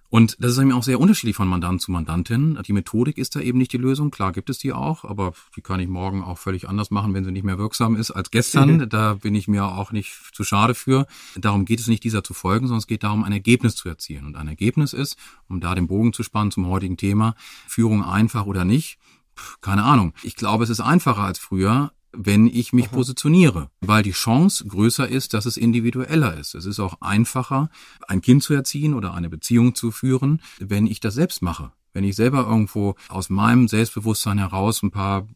Und 0.09 0.37
das 0.39 0.51
ist 0.51 0.59
eben 0.59 0.71
auch 0.71 0.83
sehr 0.83 0.99
unterschiedlich 0.99 1.35
von 1.35 1.47
Mandant 1.47 1.81
zu 1.81 1.91
Mandantin. 1.91 2.57
Die 2.65 2.73
Methodik 2.73 3.17
ist 3.17 3.35
da 3.35 3.41
eben 3.41 3.57
nicht 3.57 3.73
die 3.73 3.77
Lösung. 3.77 4.11
Klar 4.11 4.31
gibt 4.31 4.49
es 4.49 4.59
die 4.59 4.71
auch, 4.71 5.03
aber 5.03 5.33
die 5.55 5.61
kann 5.61 5.79
ich 5.79 5.87
morgen 5.87 6.23
auch 6.23 6.37
völlig 6.37 6.69
anders 6.69 6.91
machen, 6.91 7.13
wenn 7.13 7.25
sie 7.25 7.31
nicht 7.31 7.43
mehr 7.43 7.57
wirksam 7.57 7.95
ist 7.95 8.11
als 8.11 8.31
gestern. 8.31 8.87
da 8.89 9.15
bin 9.15 9.35
ich 9.35 9.47
mir 9.47 9.65
auch 9.65 9.91
nicht 9.91 10.13
zu 10.31 10.43
schade 10.43 10.75
für. 10.75 11.07
Darum 11.35 11.65
geht 11.65 11.79
es 11.79 11.87
nicht, 11.87 12.03
dieser 12.03 12.23
zu 12.23 12.33
folgen, 12.33 12.67
sondern 12.67 12.79
es 12.79 12.87
geht 12.87 13.03
darum, 13.03 13.23
ein 13.23 13.31
Ergebnis 13.31 13.75
zu 13.75 13.89
erzielen. 13.89 14.25
Und 14.25 14.37
ein 14.37 14.47
Ergebnis 14.47 14.93
ist, 14.93 15.17
um 15.49 15.59
da 15.59 15.75
den 15.75 15.87
Bogen 15.87 16.13
zu 16.13 16.23
spannen 16.23 16.51
zum 16.51 16.67
heutigen 16.67 16.97
Thema, 16.97 17.35
Führung 17.67 18.03
einfach 18.03 18.45
oder 18.45 18.63
nicht. 18.63 18.99
Keine 19.59 19.83
Ahnung. 19.83 20.13
Ich 20.23 20.35
glaube, 20.35 20.63
es 20.63 20.69
ist 20.69 20.79
einfacher 20.79 21.23
als 21.23 21.39
früher, 21.39 21.91
wenn 22.17 22.47
ich 22.47 22.73
mich 22.73 22.87
Aha. 22.87 22.95
positioniere, 22.95 23.69
weil 23.81 24.03
die 24.03 24.11
Chance 24.11 24.65
größer 24.65 25.07
ist, 25.07 25.33
dass 25.33 25.45
es 25.45 25.57
individueller 25.57 26.37
ist. 26.37 26.55
Es 26.55 26.65
ist 26.65 26.79
auch 26.79 27.01
einfacher, 27.01 27.69
ein 28.07 28.21
Kind 28.21 28.43
zu 28.43 28.53
erziehen 28.53 28.93
oder 28.93 29.13
eine 29.13 29.29
Beziehung 29.29 29.75
zu 29.75 29.91
führen, 29.91 30.41
wenn 30.59 30.87
ich 30.87 30.99
das 30.99 31.15
selbst 31.15 31.41
mache. 31.41 31.71
Wenn 31.93 32.03
ich 32.03 32.15
selber 32.15 32.45
irgendwo 32.45 32.95
aus 33.07 33.29
meinem 33.29 33.67
Selbstbewusstsein 33.67 34.37
heraus 34.37 34.83
ein 34.83 34.91
paar 34.91 35.27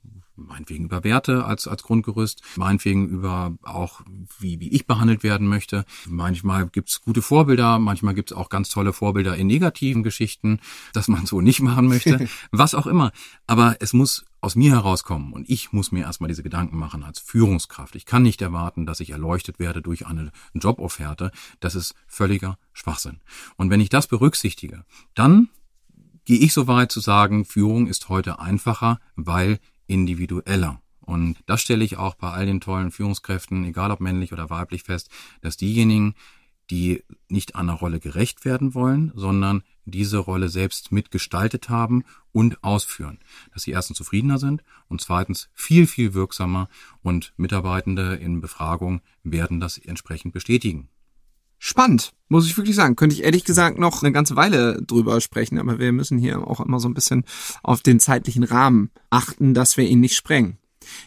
meinetwegen 0.47 0.86
über 0.86 1.03
Werte 1.03 1.45
als, 1.45 1.67
als 1.67 1.84
Grundgerüst, 1.84 2.41
meinetwegen 2.55 3.07
über 3.09 3.53
auch, 3.63 4.01
wie, 4.39 4.59
wie 4.59 4.69
ich 4.69 4.88
behandelt 4.88 5.23
werden 5.23 5.47
möchte. 5.47 5.86
Manchmal 6.07 6.67
gibt's 6.67 7.01
gute 7.01 7.21
Vorbilder, 7.21 7.80
manchmal 7.80 8.13
gibt's 8.13 8.34
auch 8.34 8.49
ganz 8.49 8.69
tolle 8.69 8.93
Vorbilder 8.93 9.36
in 9.36 9.47
negativen 9.47 10.03
Geschichten, 10.03 10.59
dass 10.93 11.07
man 11.07 11.25
so 11.25 11.41
nicht 11.41 11.61
machen 11.61 11.88
möchte, 11.88 12.27
was 12.51 12.75
auch 12.75 12.88
immer. 12.88 13.11
Aber 13.47 13.77
es 13.80 13.93
muss 13.93 14.25
aus 14.41 14.55
mir 14.55 14.71
herauskommen 14.71 15.33
und 15.33 15.49
ich 15.49 15.71
muss 15.73 15.91
mir 15.91 16.01
erstmal 16.01 16.29
diese 16.29 16.43
Gedanken 16.43 16.77
machen 16.77 17.03
als 17.03 17.19
Führungskraft. 17.19 17.95
Ich 17.95 18.05
kann 18.05 18.23
nicht 18.23 18.41
erwarten, 18.41 18.85
dass 18.85 18.99
ich 18.99 19.09
erleuchtet 19.09 19.59
werde 19.59 19.81
durch 19.81 20.07
eine 20.07 20.31
Jobofferte. 20.53 21.31
Das 21.59 21.75
ist 21.75 21.95
völliger 22.07 22.57
Schwachsinn. 22.71 23.19
Und 23.57 23.69
wenn 23.69 23.81
ich 23.81 23.89
das 23.89 24.07
berücksichtige, 24.07 24.85
dann 25.13 25.49
gehe 26.25 26.39
ich 26.39 26.53
so 26.53 26.67
weit 26.67 26.91
zu 26.91 26.99
sagen, 26.99 27.43
Führung 27.43 27.87
ist 27.87 28.07
heute 28.07 28.39
einfacher, 28.39 28.99
weil 29.15 29.59
individueller. 29.87 30.81
Und 31.01 31.37
das 31.47 31.61
stelle 31.61 31.83
ich 31.83 31.97
auch 31.97 32.13
bei 32.15 32.29
all 32.29 32.45
den 32.45 32.61
tollen 32.61 32.91
Führungskräften, 32.91 33.65
egal 33.65 33.89
ob 33.89 33.99
männlich 33.99 34.31
oder 34.31 34.49
weiblich, 34.51 34.83
fest, 34.83 35.09
dass 35.41 35.57
diejenigen, 35.57 36.13
die 36.69 37.03
nicht 37.27 37.55
einer 37.55 37.73
Rolle 37.73 37.99
gerecht 37.99 38.45
werden 38.45 38.75
wollen, 38.75 39.11
sondern 39.15 39.63
diese 39.89 40.17
Rolle 40.17 40.49
selbst 40.49 40.91
mitgestaltet 40.91 41.69
haben 41.69 42.03
und 42.31 42.63
ausführen. 42.63 43.19
Dass 43.53 43.63
sie 43.63 43.71
erstens 43.71 43.97
zufriedener 43.97 44.37
sind 44.37 44.63
und 44.87 45.01
zweitens 45.01 45.49
viel, 45.53 45.87
viel 45.87 46.13
wirksamer 46.13 46.69
und 47.01 47.33
Mitarbeitende 47.37 48.15
in 48.15 48.41
Befragung 48.41 49.01
werden 49.23 49.59
das 49.59 49.77
entsprechend 49.77 50.33
bestätigen. 50.33 50.89
Spannend, 51.61 52.13
muss 52.29 52.45
ich 52.45 52.55
wirklich 52.55 52.75
sagen. 52.75 52.95
Könnte 52.95 53.15
ich 53.15 53.23
ehrlich 53.23 53.43
gesagt 53.43 53.77
noch 53.77 54.01
eine 54.01 54.13
ganze 54.13 54.37
Weile 54.37 54.81
drüber 54.81 55.19
sprechen, 55.19 55.59
aber 55.59 55.77
wir 55.77 55.91
müssen 55.91 56.17
hier 56.17 56.47
auch 56.47 56.61
immer 56.61 56.79
so 56.79 56.87
ein 56.87 56.93
bisschen 56.93 57.25
auf 57.63 57.81
den 57.81 57.99
zeitlichen 57.99 58.43
Rahmen 58.43 58.91
achten, 59.09 59.53
dass 59.53 59.75
wir 59.75 59.83
ihn 59.83 59.99
nicht 59.99 60.15
sprengen. 60.15 60.57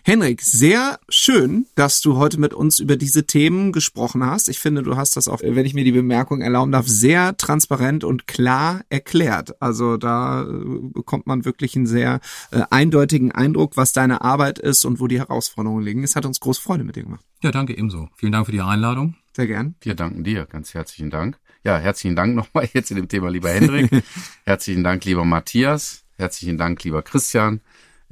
Henrik, 0.04 0.42
sehr 0.42 0.98
schön, 1.08 1.66
dass 1.74 2.00
du 2.00 2.16
heute 2.16 2.38
mit 2.38 2.54
uns 2.54 2.78
über 2.78 2.96
diese 2.96 3.26
Themen 3.26 3.72
gesprochen 3.72 4.24
hast. 4.24 4.48
Ich 4.48 4.58
finde, 4.58 4.82
du 4.82 4.96
hast 4.96 5.16
das 5.16 5.28
auch, 5.28 5.40
wenn 5.42 5.66
ich 5.66 5.74
mir 5.74 5.84
die 5.84 5.92
Bemerkung 5.92 6.40
erlauben 6.40 6.72
darf, 6.72 6.86
sehr 6.88 7.36
transparent 7.36 8.04
und 8.04 8.26
klar 8.26 8.82
erklärt. 8.88 9.60
Also 9.60 9.96
da 9.96 10.42
äh, 10.42 10.46
bekommt 10.92 11.26
man 11.26 11.44
wirklich 11.44 11.76
einen 11.76 11.86
sehr 11.86 12.20
äh, 12.50 12.62
eindeutigen 12.70 13.32
Eindruck, 13.32 13.76
was 13.76 13.92
deine 13.92 14.22
Arbeit 14.22 14.58
ist 14.58 14.84
und 14.84 15.00
wo 15.00 15.06
die 15.06 15.18
Herausforderungen 15.18 15.84
liegen. 15.84 16.04
Es 16.04 16.16
hat 16.16 16.26
uns 16.26 16.40
große 16.40 16.60
Freude 16.60 16.84
mit 16.84 16.96
dir 16.96 17.04
gemacht. 17.04 17.24
Ja, 17.42 17.50
danke 17.50 17.76
ebenso. 17.76 18.08
Vielen 18.16 18.32
Dank 18.32 18.46
für 18.46 18.52
die 18.52 18.60
Einladung. 18.60 19.16
Sehr 19.34 19.46
gern. 19.46 19.74
Wir 19.80 19.94
danken 19.94 20.24
dir. 20.24 20.46
Ganz 20.46 20.74
herzlichen 20.74 21.10
Dank. 21.10 21.38
Ja, 21.64 21.78
herzlichen 21.78 22.16
Dank 22.16 22.34
nochmal 22.34 22.68
jetzt 22.72 22.90
in 22.90 22.96
dem 22.96 23.08
Thema, 23.08 23.30
lieber 23.30 23.50
Hendrik. 23.50 23.90
herzlichen 24.44 24.84
Dank, 24.84 25.04
lieber 25.04 25.24
Matthias. 25.24 26.04
Herzlichen 26.16 26.58
Dank, 26.58 26.82
lieber 26.84 27.02
Christian. 27.02 27.60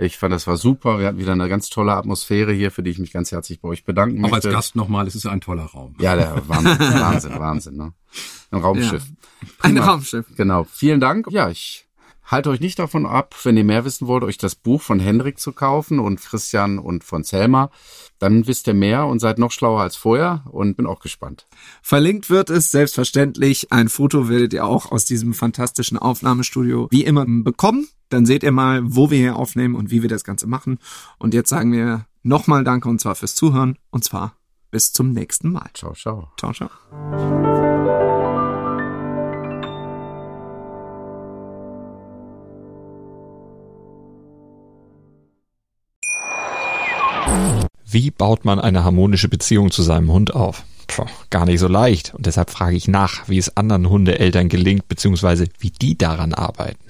Ich 0.01 0.17
fand, 0.17 0.33
das 0.33 0.47
war 0.47 0.57
super. 0.57 0.99
Wir 0.99 1.09
hatten 1.09 1.19
wieder 1.19 1.33
eine 1.33 1.49
ganz 1.49 1.69
tolle 1.69 1.93
Atmosphäre 1.93 2.53
hier, 2.53 2.71
für 2.71 2.83
die 2.83 2.91
ich 2.91 2.99
mich 2.99 3.13
ganz 3.13 3.33
herzlich 3.33 3.61
bei 3.61 3.69
euch 3.69 3.85
bedanken 3.85 4.21
möchte. 4.21 4.33
Auch 4.33 4.45
als 4.45 4.55
Gast 4.55 4.77
nochmal, 4.77 5.07
es 5.07 5.15
ist 5.15 5.27
ein 5.27 5.43
toller 5.43 5.65
Raum. 5.65 5.95
Ja, 6.01 6.17
der 6.17 6.43
Wahnsinn, 6.49 6.79
Wahnsinn, 6.79 7.39
Wahnsinn. 7.39 7.77
Ne? 7.77 7.93
Ein 8.51 8.61
Raumschiff. 8.61 9.05
Ja. 9.05 9.49
Ein 9.61 9.79
Raumschiff. 9.79 10.27
Genau. 10.37 10.65
Vielen 10.65 11.01
Dank. 11.01 11.27
Ja, 11.31 11.51
ich 11.51 11.87
Halte 12.31 12.51
euch 12.51 12.61
nicht 12.61 12.79
davon 12.79 13.07
ab, 13.07 13.35
wenn 13.43 13.57
ihr 13.57 13.65
mehr 13.65 13.85
wissen 13.85 14.07
wollt, 14.07 14.23
euch 14.23 14.39
das 14.39 14.55
Buch 14.55 14.83
von 14.83 15.01
Hendrik 15.01 15.41
zu 15.41 15.51
kaufen 15.51 15.99
und 15.99 16.21
Christian 16.21 16.79
und 16.79 17.03
von 17.03 17.25
Selma. 17.25 17.73
Dann 18.21 18.47
wisst 18.47 18.69
ihr 18.69 18.75
mehr 18.75 19.07
und 19.07 19.19
seid 19.19 19.41
noch 19.41 19.51
schlauer 19.51 19.81
als 19.81 19.97
vorher 19.97 20.45
und 20.49 20.77
bin 20.77 20.87
auch 20.87 21.01
gespannt. 21.01 21.49
Verlinkt 21.83 22.31
wird 22.31 22.49
es 22.49 22.71
selbstverständlich. 22.71 23.73
Ein 23.73 23.89
Foto 23.89 24.29
werdet 24.29 24.53
ihr 24.53 24.65
auch 24.65 24.93
aus 24.93 25.05
diesem 25.05 25.35
fantastischen 25.35 25.99
Aufnahmestudio 25.99 26.87
wie 26.93 27.03
immer 27.03 27.27
bekommen. 27.27 27.89
Dann 28.11 28.27
seht 28.27 28.43
ihr 28.43 28.53
mal, 28.53 28.81
wo 28.83 29.11
wir 29.11 29.19
hier 29.19 29.37
aufnehmen 29.37 29.77
und 29.77 29.91
wie 29.91 30.03
wir 30.03 30.09
das 30.09 30.25
Ganze 30.25 30.49
machen. 30.49 30.79
Und 31.19 31.33
jetzt 31.33 31.49
sagen 31.49 31.73
wir 31.73 32.07
nochmal 32.23 32.65
Danke 32.65 32.89
und 32.89 33.01
zwar 33.01 33.15
fürs 33.15 33.37
Zuhören 33.37 33.79
und 33.91 34.05
zwar 34.05 34.35
bis 34.73 34.93
zum 34.93 35.13
nächsten 35.13 35.51
Mal. 35.53 35.71
Ciao, 35.75 35.95
ciao. 35.95 36.29
Ciao, 36.37 36.53
ciao. 36.53 36.71
Wie 47.87 48.11
baut 48.11 48.45
man 48.45 48.61
eine 48.61 48.85
harmonische 48.85 49.29
Beziehung 49.29 49.71
zu 49.71 49.83
seinem 49.83 50.13
Hund 50.13 50.35
auf? 50.35 50.65
Puh, 50.89 51.07
gar 51.31 51.47
nicht 51.47 51.61
so 51.61 51.69
leicht. 51.69 52.15
Und 52.15 52.27
deshalb 52.27 52.51
frage 52.51 52.77
ich 52.77 52.89
nach, 52.89 53.29
wie 53.29 53.39
es 53.39 53.57
anderen 53.57 53.89
Hundeeltern 53.89 54.49
gelingt, 54.49 54.89
beziehungsweise 54.89 55.47
wie 55.59 55.71
die 55.71 55.97
daran 55.97 56.35
arbeiten. 56.35 56.90